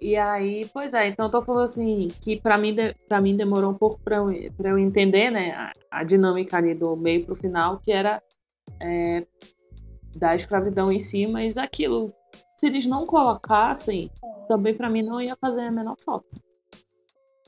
E 0.00 0.16
aí, 0.16 0.66
pois 0.72 0.94
é, 0.94 1.08
então 1.08 1.26
eu 1.26 1.30
tô 1.30 1.42
falando 1.42 1.64
assim, 1.64 2.08
que 2.22 2.40
para 2.40 2.56
mim, 2.56 2.74
para 3.06 3.20
mim 3.20 3.36
demorou 3.36 3.70
um 3.70 3.74
pouco 3.74 4.00
para 4.00 4.16
eu, 4.16 4.30
eu 4.64 4.78
entender, 4.78 5.30
né, 5.30 5.50
a, 5.50 5.72
a, 5.90 6.04
dinâmica 6.04 6.56
ali 6.56 6.74
do 6.74 6.96
meio 6.96 7.26
pro 7.26 7.34
final, 7.34 7.78
que 7.80 7.92
era 7.92 8.22
é, 8.80 9.26
da 10.16 10.34
escravidão 10.34 10.90
em 10.90 10.98
si, 10.98 11.26
mas 11.26 11.58
aquilo 11.58 12.10
se 12.60 12.66
eles 12.66 12.84
não 12.84 13.06
colocassem, 13.06 14.10
também 14.46 14.74
para 14.74 14.90
mim 14.90 15.00
não 15.00 15.18
ia 15.18 15.34
fazer 15.34 15.62
a 15.62 15.70
menor 15.70 15.96
falta. 16.04 16.28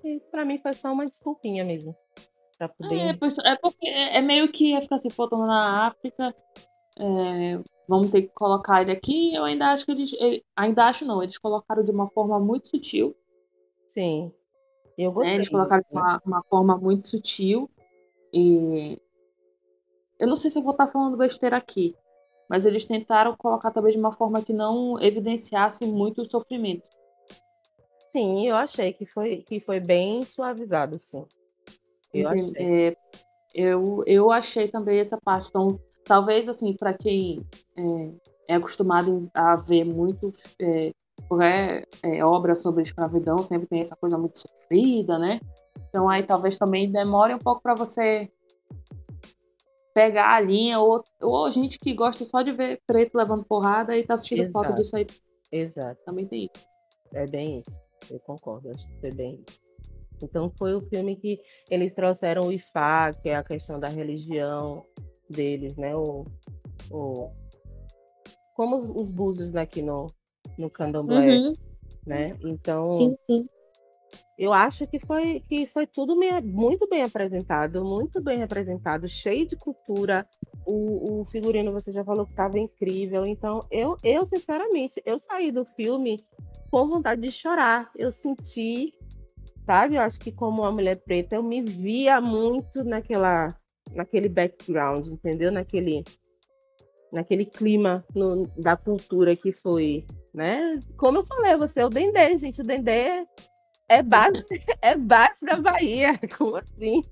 E 0.05 0.20
para 0.30 0.44
mim 0.44 0.59
foi 0.59 0.72
só 0.74 0.92
uma 0.92 1.07
desculpinha 1.07 1.64
mesmo. 1.64 1.96
Poder... 2.78 2.96
É, 2.96 3.09
é, 3.09 3.57
porque 3.57 3.88
é, 3.88 4.18
é 4.18 4.22
meio 4.22 4.50
que 4.50 4.70
ia 4.70 4.80
ficar 4.80 4.96
assim, 4.96 5.11
faltando 5.11 5.46
na 5.46 5.88
África. 5.88 6.34
É, 6.98 7.61
vamos 7.88 8.11
ter 8.11 8.22
que 8.22 8.28
colocar 8.28 8.82
ele 8.82 8.92
aqui. 8.92 9.34
Eu 9.34 9.44
ainda 9.44 9.72
acho 9.72 9.84
que 9.84 9.92
eles. 9.92 10.12
Ainda 10.57 10.86
acho 10.86 11.05
não, 11.05 11.22
eles 11.22 11.38
colocaram 11.38 11.82
de 11.82 11.90
uma 11.90 12.09
forma 12.11 12.38
muito 12.38 12.68
sutil. 12.68 13.16
Sim. 13.86 14.32
Eu 14.96 15.11
gostei. 15.11 15.32
Né, 15.32 15.36
eles 15.38 15.48
colocaram 15.48 15.82
de 15.82 15.92
uma, 15.92 16.20
uma, 16.24 16.42
forma 16.42 16.76
muito 16.78 17.09
sutil. 17.09 17.68
E. 18.32 18.96
Eu 20.20 20.28
não 20.28 20.36
sei 20.36 20.50
se 20.50 20.59
eu 20.59 20.62
vou 20.62 20.72
estar 20.72 20.86
falando 20.86 21.16
besteira 21.16 21.57
aqui 21.57 21.96
mas 22.53 22.66
eles 22.66 22.84
tentaram 22.84 23.34
colocar 23.34 23.70
talvez 23.70 23.94
de 23.94 23.98
uma 23.98 24.12
forma 24.12 24.42
que 24.42 24.53
não 24.53 25.00
evidenciasse 25.00 25.86
muito 25.86 26.20
o 26.20 26.30
sofrimento. 26.30 26.86
Sim, 28.13 28.47
eu 28.47 28.57
achei 28.57 28.93
que 28.93 29.07
foi, 29.07 29.39
que 29.39 29.59
foi 29.59 29.81
bem 29.81 30.23
suavizado, 30.25 30.99
sim. 30.99 31.25
Eu 32.13 32.29
achei. 32.29 32.53
É, 32.59 32.97
eu, 33.55 34.03
eu 34.07 34.31
achei 34.31 34.69
também 34.69 34.99
essa 34.99 35.19
parte. 35.19 35.49
Então, 35.49 35.81
talvez, 36.05 36.47
assim, 36.47 36.77
para 36.77 36.93
quem 36.93 37.43
é, 37.77 38.53
é, 38.53 38.55
acostumado 38.57 39.31
a 39.35 39.57
ver 39.57 39.85
muito 39.85 40.31
é, 40.61 40.93
é, 41.41 41.85
é, 42.03 42.25
obra 42.25 42.55
sobre 42.55 42.83
escravidão, 42.83 43.43
sempre 43.43 43.67
tem 43.67 43.81
essa 43.81 43.97
coisa 43.97 44.19
muito 44.19 44.39
sofrida, 44.39 45.19
né? 45.19 45.41
Então, 45.89 46.09
aí 46.09 46.23
talvez 46.23 46.59
também 46.59 46.93
demore 46.93 47.35
um 47.35 47.39
pouco 47.39 47.63
para 47.63 47.75
você 47.75 48.31
pegar 49.95 50.35
a 50.35 50.41
linha, 50.41 50.79
ou, 50.81 51.03
ou 51.21 51.51
gente 51.51 51.79
que 51.79 51.95
gosta 51.95 52.25
só 52.25 52.43
de 52.43 52.53
ver 52.53 52.81
preto 52.87 53.15
levando 53.15 53.47
porrada 53.47 53.97
e 53.97 54.05
tá 54.05 54.15
assistindo 54.15 54.43
Exato. 54.43 54.53
foto 54.53 54.77
disso 54.77 54.97
aí. 54.97 55.07
Exato. 55.51 56.01
Também 56.05 56.27
tem 56.27 56.51
isso. 56.55 56.67
É 57.15 57.27
bem 57.27 57.61
isso. 57.61 57.91
Eu 58.11 58.20
concordo, 58.20 58.70
acho 58.70 58.86
que 59.00 59.07
é 59.07 59.11
bem 59.11 59.42
isso. 59.48 59.61
Então 60.22 60.50
foi 60.57 60.74
o 60.74 60.80
filme 60.82 61.16
que 61.16 61.40
eles 61.70 61.92
trouxeram 61.92 62.46
o 62.46 62.53
Ifá, 62.53 63.12
que 63.12 63.28
é 63.28 63.36
a 63.36 63.44
questão 63.44 63.78
da 63.78 63.88
religião 63.88 64.84
deles, 65.28 65.76
né? 65.76 65.94
O, 65.96 66.24
o, 66.90 67.30
como 68.55 68.76
os, 68.76 68.88
os 68.90 69.11
búzios 69.11 69.50
daqui 69.50 69.82
no, 69.82 70.07
no 70.57 70.70
candomblé, 70.70 71.26
uhum. 71.26 71.55
né? 72.07 72.36
Então, 72.44 72.96
sim, 72.96 73.16
sim. 73.28 73.48
eu 74.38 74.53
acho 74.53 74.86
que 74.86 75.00
foi, 75.00 75.40
que 75.48 75.66
foi 75.66 75.86
tudo 75.86 76.14
muito 76.42 76.88
bem 76.88 77.03
apresentado, 77.03 77.84
muito 77.84 78.22
bem 78.22 78.38
representado, 78.38 79.09
cheio 79.09 79.46
de 79.46 79.57
cultura. 79.57 80.26
O, 80.65 81.21
o 81.21 81.25
figurino, 81.27 81.73
você 81.73 81.93
já 81.93 82.05
falou 82.05 82.25
que 82.25 82.33
estava 82.33 82.59
incrível. 82.59 83.27
Então, 83.27 83.61
eu, 83.71 83.97
eu, 84.03 84.27
sinceramente, 84.27 85.03
eu 85.05 85.19
saí 85.19 85.51
do 85.51 85.65
filme 85.65 86.21
com 86.71 86.89
vontade 86.89 87.21
de 87.21 87.31
chorar. 87.31 87.91
Eu 87.97 88.13
senti, 88.13 88.95
sabe? 89.67 89.97
Eu 89.97 90.03
acho 90.03 90.19
que 90.19 90.33
como 90.33 90.63
uma 90.63 90.73
mulher 90.73 90.97
preta, 90.97 91.37
eu 91.37 91.43
me 91.43 91.63
via 91.63 92.21
muito 92.21 92.85
naquela, 92.85 93.49
naquele 93.93 94.29
background, 94.29 95.09
entendeu? 95.09 95.51
Naquele 95.51 96.05
naquele 97.13 97.45
clima 97.45 98.03
no, 98.15 98.47
da 98.57 98.75
cultura 98.75 99.37
que 99.37 99.53
foi, 99.53 100.07
né? 100.33 100.81
Como 100.97 101.19
eu 101.19 101.27
falei, 101.27 101.57
você 101.57 101.81
é 101.81 101.87
o 101.87 101.91
Dendê, 101.91 102.39
gente. 102.39 102.63
O 102.63 102.65
Dendê 102.65 103.27
é 103.93 104.03
base, 104.03 104.45
é 104.80 104.97
base 104.97 105.45
da 105.45 105.57
Bahia. 105.57 106.18
Como 106.36 106.57
assim? 106.57 107.03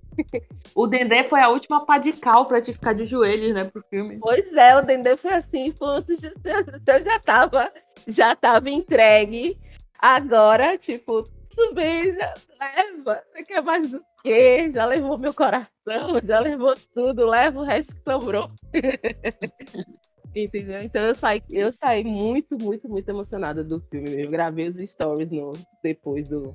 O 0.74 0.86
Dendê 0.86 1.24
foi 1.24 1.40
a 1.40 1.48
última 1.48 1.84
pá 1.84 1.98
de 1.98 2.12
cal 2.12 2.46
pra 2.46 2.60
te 2.60 2.72
ficar 2.72 2.92
de 2.92 3.04
joelhos, 3.04 3.54
né, 3.54 3.64
pro 3.64 3.82
filme. 3.88 4.18
Pois 4.18 4.52
é, 4.52 4.76
o 4.76 4.82
Dendê 4.82 5.16
foi 5.16 5.32
assim, 5.32 5.72
ponto, 5.72 6.10
eu 6.10 7.02
já 7.02 7.18
tava, 7.18 7.72
já 8.08 8.34
tava 8.34 8.70
entregue. 8.70 9.58
Agora, 9.98 10.78
tipo, 10.78 11.24
subir, 11.52 12.14
já 12.14 12.34
leva. 12.58 13.22
Você 13.32 13.44
quer 13.44 13.62
mais 13.62 13.90
do 13.90 14.02
quê? 14.22 14.70
Já 14.72 14.86
levou 14.86 15.18
meu 15.18 15.34
coração, 15.34 16.20
já 16.24 16.40
levou 16.40 16.74
tudo, 16.94 17.26
leva 17.26 17.60
o 17.60 17.64
resto 17.64 17.94
que 17.94 18.02
sobrou. 18.02 18.50
Entendeu? 20.34 20.82
Então 20.82 21.02
eu 21.02 21.14
saí, 21.14 21.42
eu 21.50 21.72
saí 21.72 22.04
muito, 22.04 22.56
muito, 22.60 22.88
muito 22.88 23.08
emocionada 23.08 23.64
do 23.64 23.80
filme. 23.80 24.22
Eu 24.22 24.30
gravei 24.30 24.68
os 24.68 24.76
stories 24.76 25.30
no, 25.30 25.52
depois 25.82 26.28
do, 26.28 26.54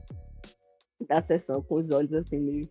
da 1.07 1.21
sessão 1.21 1.61
com 1.61 1.76
os 1.76 1.91
olhos 1.91 2.13
assim 2.13 2.39
meio, 2.39 2.69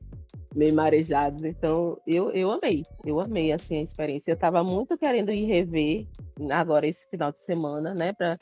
meio 0.55 0.75
marejados. 0.75 1.45
Então 1.45 2.01
eu, 2.07 2.31
eu 2.31 2.51
amei, 2.51 2.85
eu 3.05 3.21
amei 3.21 3.53
assim 3.53 3.79
a 3.79 3.83
experiência. 3.83 4.31
Eu 4.31 4.35
estava 4.35 4.65
muito 4.65 4.97
querendo 4.97 5.31
ir 5.31 5.45
rever 5.45 6.07
agora 6.51 6.87
esse 6.87 7.07
final 7.11 7.31
de 7.31 7.41
semana, 7.41 7.93
né, 7.93 8.13
para 8.13 8.39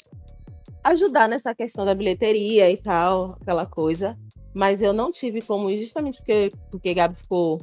ajudar 0.84 1.28
nessa 1.28 1.54
questão 1.54 1.84
da 1.84 1.94
bilheteria 1.94 2.70
e 2.70 2.76
tal, 2.76 3.36
aquela 3.40 3.66
coisa. 3.66 4.16
Mas 4.54 4.82
eu 4.82 4.92
não 4.92 5.10
tive 5.10 5.40
como 5.40 5.70
ir 5.70 5.78
justamente 5.78 6.18
porque 6.18 6.50
porque 6.70 6.94
Gabi 6.94 7.16
ficou 7.16 7.58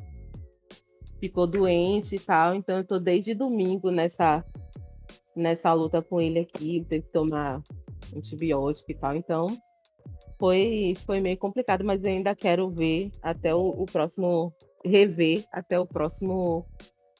ficou 1.19 1.45
doente 1.45 2.15
e 2.15 2.19
tal. 2.19 2.55
Então 2.55 2.77
eu 2.77 2.83
tô 2.83 2.99
desde 2.99 3.33
domingo 3.33 3.91
nessa 3.91 4.43
nessa 5.39 5.73
luta 5.73 6.01
com 6.01 6.19
ele 6.21 6.39
aqui, 6.39 6.85
teve 6.87 7.05
que 7.05 7.11
tomar 7.11 7.61
antibiótico 8.15 8.91
e 8.91 8.95
tal. 8.95 9.15
Então, 9.15 9.47
foi, 10.37 10.93
foi 11.05 11.19
meio 11.19 11.37
complicado, 11.37 11.83
mas 11.83 12.03
eu 12.03 12.09
ainda 12.09 12.35
quero 12.35 12.69
ver 12.69 13.11
até 13.21 13.53
o, 13.53 13.69
o 13.69 13.85
próximo, 13.85 14.53
rever 14.85 15.43
até 15.51 15.79
o 15.79 15.85
próximo 15.85 16.65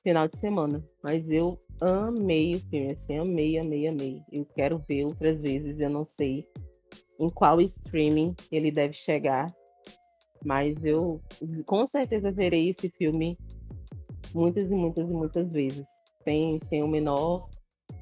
final 0.01 0.28
de 0.28 0.38
semana. 0.38 0.84
Mas 1.03 1.30
eu 1.30 1.59
amei 1.82 2.55
o 2.55 2.59
filme, 2.59 2.91
assim, 2.91 3.17
amei, 3.17 3.57
amei, 3.57 3.88
amei. 3.88 4.22
Eu 4.32 4.45
quero 4.45 4.80
ver 4.88 5.05
outras 5.05 5.39
vezes, 5.39 5.80
eu 5.80 5.89
não 5.89 6.05
sei 6.05 6.47
em 7.20 7.30
qual 7.30 7.59
streaming 7.61 8.34
ele 8.51 8.72
deve 8.72 8.93
chegar, 8.93 9.53
mas 10.43 10.84
eu 10.84 11.22
com 11.65 11.86
certeza 11.86 12.32
verei 12.32 12.70
esse 12.70 12.89
filme 12.89 13.38
muitas 14.34 14.72
e 14.72 14.76
muitas 14.76 15.09
e 15.09 15.13
muitas 15.13 15.51
vezes, 15.51 15.86
sem, 16.24 16.59
sem 16.70 16.82
o 16.82 16.88
menor 16.88 17.49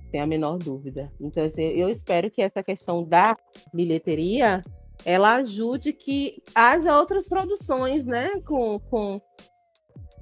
sem 0.09 0.19
a 0.19 0.25
menor 0.25 0.57
dúvida. 0.57 1.11
Então, 1.19 1.43
assim, 1.43 1.63
eu 1.63 1.89
espero 1.89 2.31
que 2.31 2.41
essa 2.41 2.63
questão 2.63 3.03
da 3.03 3.37
bilheteria 3.73 4.61
ela 5.05 5.35
ajude 5.35 5.93
que 5.93 6.41
haja 6.55 6.97
outras 6.97 7.27
produções, 7.27 8.05
né, 8.05 8.29
com, 8.41 8.79
com, 8.79 9.21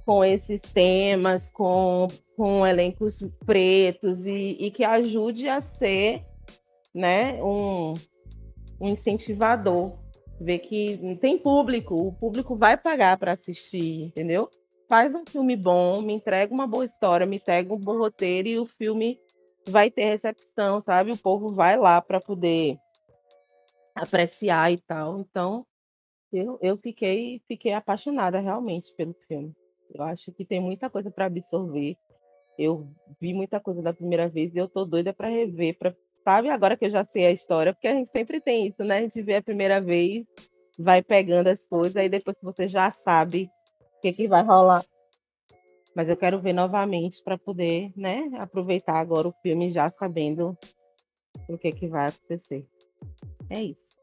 com 0.06 0.24
esses 0.24 0.62
temas, 0.62 1.50
com, 1.50 2.08
com 2.36 2.66
elencos 2.66 3.24
pretos 3.46 4.26
e, 4.26 4.58
e 4.60 4.72
que 4.72 4.84
ajude 4.84 5.48
a 5.48 5.62
ser, 5.62 6.26
né, 6.94 7.42
um, 7.42 7.94
um 8.80 8.90
incentivador, 8.90 9.98
ver 10.40 10.60
que 10.60 11.18
tem 11.22 11.38
público, 11.38 11.96
o 11.96 12.12
público 12.12 12.56
vai 12.56 12.76
pagar 12.76 13.18
para 13.18 13.32
assistir, 13.32 14.04
entendeu? 14.04 14.50
Faz 14.88 15.16
um 15.16 15.24
filme 15.28 15.56
bom, 15.56 16.02
me 16.02 16.14
entrega 16.14 16.54
uma 16.54 16.68
boa 16.68 16.86
história, 16.86 17.26
me 17.26 17.38
entrega 17.38 17.74
um 17.74 17.80
bom 17.80 17.98
roteiro 17.98 18.48
e 18.48 18.60
o 18.60 18.66
filme 18.66 19.18
vai 19.68 19.90
ter 19.92 20.06
recepção, 20.06 20.82
sabe? 20.82 21.12
O 21.12 21.18
povo 21.18 21.50
vai 21.50 21.78
lá 21.78 22.02
para 22.02 22.20
poder 22.20 22.78
apreciar 23.96 24.72
e 24.72 24.78
tal. 24.78 25.20
Então, 25.20 25.66
eu, 26.32 26.58
eu 26.62 26.78
fiquei, 26.78 27.42
fiquei 27.48 27.74
apaixonada 27.74 28.40
realmente 28.40 28.94
pelo 28.96 29.14
filme. 29.28 29.56
Eu 29.94 30.04
acho 30.04 30.32
que 30.32 30.46
tem 30.46 30.60
muita 30.60 30.90
coisa 30.90 31.10
para 31.10 31.26
absorver. 31.26 31.96
Eu 32.58 32.88
vi 33.20 33.34
muita 33.34 33.60
coisa 33.60 33.82
da 33.82 33.94
primeira 33.94 34.28
vez 34.28 34.54
e 34.54 34.58
eu 34.58 34.68
tô 34.68 34.86
doida 34.86 35.14
para 35.14 35.30
rever, 35.30 35.78
para 35.78 35.96
sabe? 36.24 36.50
Agora 36.50 36.76
que 36.76 36.86
eu 36.86 36.90
já 36.90 37.06
sei 37.06 37.28
a 37.28 37.32
história, 37.32 37.74
porque 37.74 37.88
a 37.88 37.94
gente 37.94 38.10
sempre 38.10 38.42
tem 38.42 38.68
isso, 38.68 38.84
né? 38.84 38.98
A 38.98 39.02
gente 39.02 39.22
vê 39.22 39.36
a 39.36 39.44
primeira 39.44 39.80
vez, 39.80 40.26
vai 40.78 41.04
pegando 41.04 41.48
as 41.48 41.64
coisas, 41.66 41.96
aí 41.96 42.10
depois 42.10 42.36
que 42.38 42.44
você 42.44 42.68
já 42.68 42.90
sabe 42.92 43.50
o 43.98 44.02
que, 44.02 44.12
que 44.12 44.28
vai 44.28 44.44
rolar, 44.44 44.84
mas 45.96 46.10
eu 46.10 46.18
quero 46.18 46.42
ver 46.42 46.54
novamente 46.54 47.24
para 47.24 47.38
poder, 47.38 47.92
né, 47.96 48.30
aproveitar 48.38 48.98
agora 48.98 49.30
o 49.30 49.36
filme 49.42 49.72
já 49.72 49.88
sabendo 49.90 50.58
o 51.48 51.58
que, 51.58 51.72
que 51.72 51.88
vai 51.88 52.08
acontecer. 52.08 52.68
É 53.50 53.62
isso. 53.62 53.96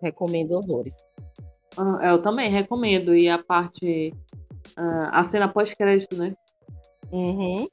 Recomendo 0.00 0.52
horrores. 0.52 0.94
Ah, 1.76 2.08
eu 2.08 2.22
também 2.22 2.50
recomendo. 2.50 3.14
E 3.14 3.28
a 3.28 3.38
parte. 3.38 4.12
Uh, 4.78 5.08
a 5.10 5.22
cena 5.24 5.48
pós-crédito, 5.48 6.16
né? 6.16 6.34
Uhum. 7.10 7.66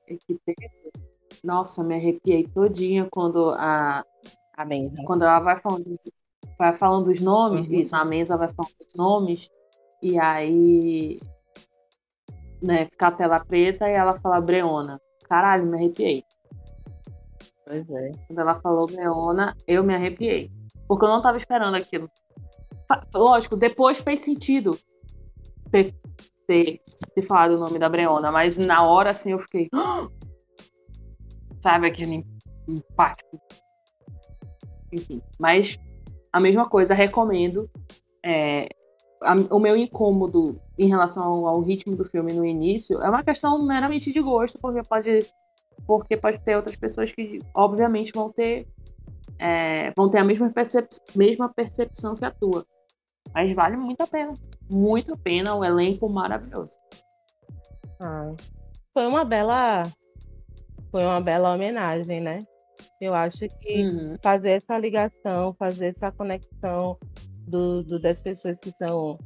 Nossa, 1.44 1.84
me 1.84 1.96
arrepiei 1.96 2.44
todinha 2.48 3.08
quando 3.10 3.52
a. 3.52 4.04
A 4.56 4.66
mesa. 4.66 4.96
Quando 5.06 5.24
ela 5.24 5.40
vai 5.40 5.60
falando, 5.62 6.00
vai 6.58 6.74
falando 6.74 7.06
dos 7.06 7.22
nomes, 7.22 7.68
uhum. 7.68 7.76
isso, 7.76 7.96
a 7.96 8.04
mesa 8.04 8.36
vai 8.36 8.52
falando 8.52 8.74
dos 8.80 8.94
nomes, 8.96 9.50
e 10.02 10.20
aí 10.20 11.20
né, 12.62 12.86
ficar 12.86 13.08
a 13.08 13.12
tela 13.12 13.40
preta 13.40 13.88
e 13.90 13.94
ela 13.94 14.14
falar 14.20 14.42
Breona. 14.42 15.00
Caralho, 15.30 15.66
me 15.66 15.78
arrepiei. 15.78 16.24
Pois 17.66 17.90
é. 17.90 18.12
Quando 18.28 18.40
ela 18.40 18.60
falou 18.62 18.88
Breona, 18.88 19.56
eu 19.68 19.84
me 19.84 19.94
arrepiei. 19.94 20.52
Porque 20.88 21.06
eu 21.06 21.10
não 21.10 21.22
tava 21.22 21.38
esperando 21.38 21.76
aquilo. 21.76 22.10
Lógico, 23.14 23.58
depois 23.58 24.00
fez 24.00 24.22
sentido 24.22 24.78
ter, 25.70 25.94
ter, 26.48 26.82
ter 27.14 27.22
falado 27.24 27.56
o 27.56 27.60
nome 27.60 27.78
da 27.78 27.90
Breona, 27.90 28.32
mas 28.32 28.58
na 28.58 28.88
hora, 28.88 29.10
assim, 29.10 29.32
eu 29.32 29.40
fiquei. 29.40 29.70
Sabe 31.62 31.88
aquele 31.88 32.26
impacto? 32.68 33.40
Enfim, 34.94 35.22
mas 35.38 35.78
a 36.32 36.40
mesma 36.40 36.70
coisa, 36.70 36.94
recomendo. 36.94 37.70
É, 38.26 38.70
a, 39.22 39.34
o 39.56 39.60
meu 39.60 39.76
incômodo 39.76 40.60
em 40.78 40.88
relação 40.88 41.46
ao, 41.46 41.62
ritmo 41.62 41.96
do 41.96 42.06
filme 42.06 42.34
no 42.34 42.46
início 42.46 43.02
é 43.02 43.10
uma 43.10 43.24
questão 43.24 43.62
meramente 43.66 44.12
de 44.12 44.22
gosto, 44.22 44.60
porque 44.60 44.84
pode, 44.84 45.26
porque 45.86 46.18
pode 46.18 46.40
ter 46.40 46.56
outras 46.56 46.76
pessoas 46.76 47.12
que, 47.12 47.40
obviamente, 47.54 48.12
vão 48.12 48.32
ter, 48.32 48.68
é, 49.40 49.92
vão 49.96 50.10
ter 50.10 50.20
a 50.20 50.24
mesma, 50.24 50.50
percep 50.50 50.88
mesma 51.16 51.50
percepção 51.50 52.16
que 52.16 52.26
a 52.26 52.32
tua. 52.32 52.66
Mas 53.34 53.54
vale 53.54 53.76
muito 53.76 54.02
a 54.02 54.08
pena. 54.08 54.34
Muito 54.70 55.14
a 55.14 55.18
pena, 55.18 55.56
o 55.56 55.60
um 55.60 55.64
elenco 55.64 56.08
maravilhoso. 56.10 56.76
Ah, 58.00 58.34
foi 58.94 59.06
uma 59.06 59.26
bela. 59.26 59.84
Foi 60.92 61.04
uma 61.04 61.20
bela 61.20 61.54
homenagem, 61.54 62.22
né? 62.22 62.40
Eu 63.02 63.14
acho 63.14 63.48
que 63.60 63.84
uhum. 63.84 64.16
fazer 64.22 64.52
essa 64.52 64.78
ligação, 64.78 65.54
fazer 65.54 65.88
essa 65.88 66.12
conexão 66.12 66.98
do, 67.48 67.84
do, 67.84 68.00
das 68.00 68.22
pessoas 68.22 68.60
que 68.60 68.72
são 68.72 69.18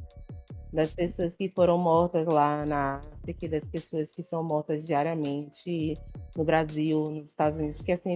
das 0.72 0.94
pessoas 0.94 1.34
que 1.34 1.50
foram 1.50 1.76
mortas 1.76 2.26
lá 2.26 2.64
na 2.64 2.96
África, 2.96 3.46
das 3.46 3.64
pessoas 3.66 4.10
que 4.10 4.22
são 4.22 4.42
mortas 4.42 4.86
diariamente 4.86 5.94
no 6.34 6.44
Brasil, 6.44 7.04
nos 7.10 7.26
Estados 7.26 7.58
Unidos, 7.58 7.76
porque 7.76 7.92
assim 7.92 8.14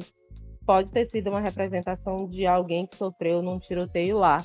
pode 0.65 0.91
ter 0.91 1.07
sido 1.09 1.29
uma 1.29 1.41
representação 1.41 2.27
de 2.27 2.47
alguém 2.47 2.87
que 2.87 2.97
sofreu 2.97 3.43
num 3.43 3.59
tiroteio 3.59 4.17
lá, 4.17 4.43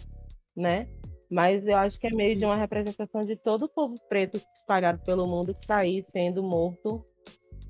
né? 0.55 0.89
Mas 1.29 1.65
eu 1.65 1.77
acho 1.77 1.97
que 1.97 2.07
é 2.07 2.09
meio 2.11 2.35
de 2.35 2.43
uma 2.43 2.57
representação 2.57 3.21
de 3.21 3.37
todo 3.37 3.63
o 3.63 3.69
povo 3.69 3.95
preto 4.09 4.37
espalhado 4.53 4.99
pelo 5.05 5.25
mundo 5.25 5.53
que 5.53 5.61
está 5.61 5.79
aí 5.79 6.03
sendo 6.11 6.43
morto 6.43 7.05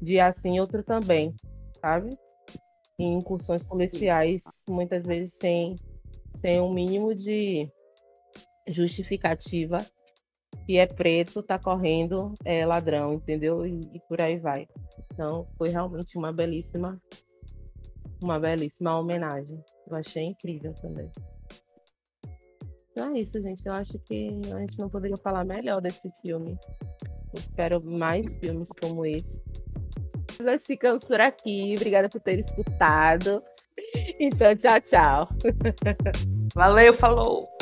dia 0.01 0.27
assim, 0.27 0.59
outro 0.59 0.83
também, 0.83 1.33
sabe? 1.79 2.09
Em 2.99 3.17
incursões 3.17 3.63
policiais, 3.63 4.43
muitas 4.67 5.05
vezes 5.05 5.35
sem, 5.35 5.75
sem 6.35 6.59
um 6.59 6.73
mínimo 6.73 7.13
de 7.13 7.69
justificativa 8.67 9.85
que 10.65 10.77
é 10.77 10.85
preto, 10.85 11.41
tá 11.41 11.57
correndo 11.57 12.33
é 12.45 12.65
ladrão, 12.65 13.13
entendeu? 13.13 13.65
E, 13.65 13.79
e, 13.93 13.99
por 14.07 14.21
aí 14.21 14.37
vai. 14.37 14.67
Então, 15.11 15.47
foi 15.57 15.69
realmente 15.69 16.17
uma 16.17 16.31
belíssima, 16.31 17.01
uma 18.21 18.39
belíssima 18.39 18.97
homenagem. 18.97 19.63
Eu 19.87 19.97
achei 19.97 20.23
incrível 20.23 20.73
também. 20.75 21.09
Então 22.91 23.15
é 23.15 23.19
isso, 23.19 23.41
gente. 23.41 23.65
Eu 23.65 23.73
acho 23.73 23.97
que 23.99 24.29
a 24.53 24.59
gente 24.59 24.77
não 24.77 24.89
poderia 24.89 25.17
falar 25.17 25.45
melhor 25.45 25.81
desse 25.81 26.11
filme. 26.21 26.57
espero 27.33 27.81
mais 27.81 28.31
filmes 28.33 28.69
como 28.79 29.05
esse. 29.05 29.41
Nós 30.41 30.63
ficamos 30.65 31.03
por 31.05 31.19
aqui. 31.19 31.73
Obrigada 31.75 32.09
por 32.09 32.19
ter 32.19 32.39
escutado. 32.39 33.43
Então, 34.19 34.55
tchau, 34.55 34.81
tchau. 34.81 35.29
Valeu, 36.53 36.93
falou! 36.93 37.60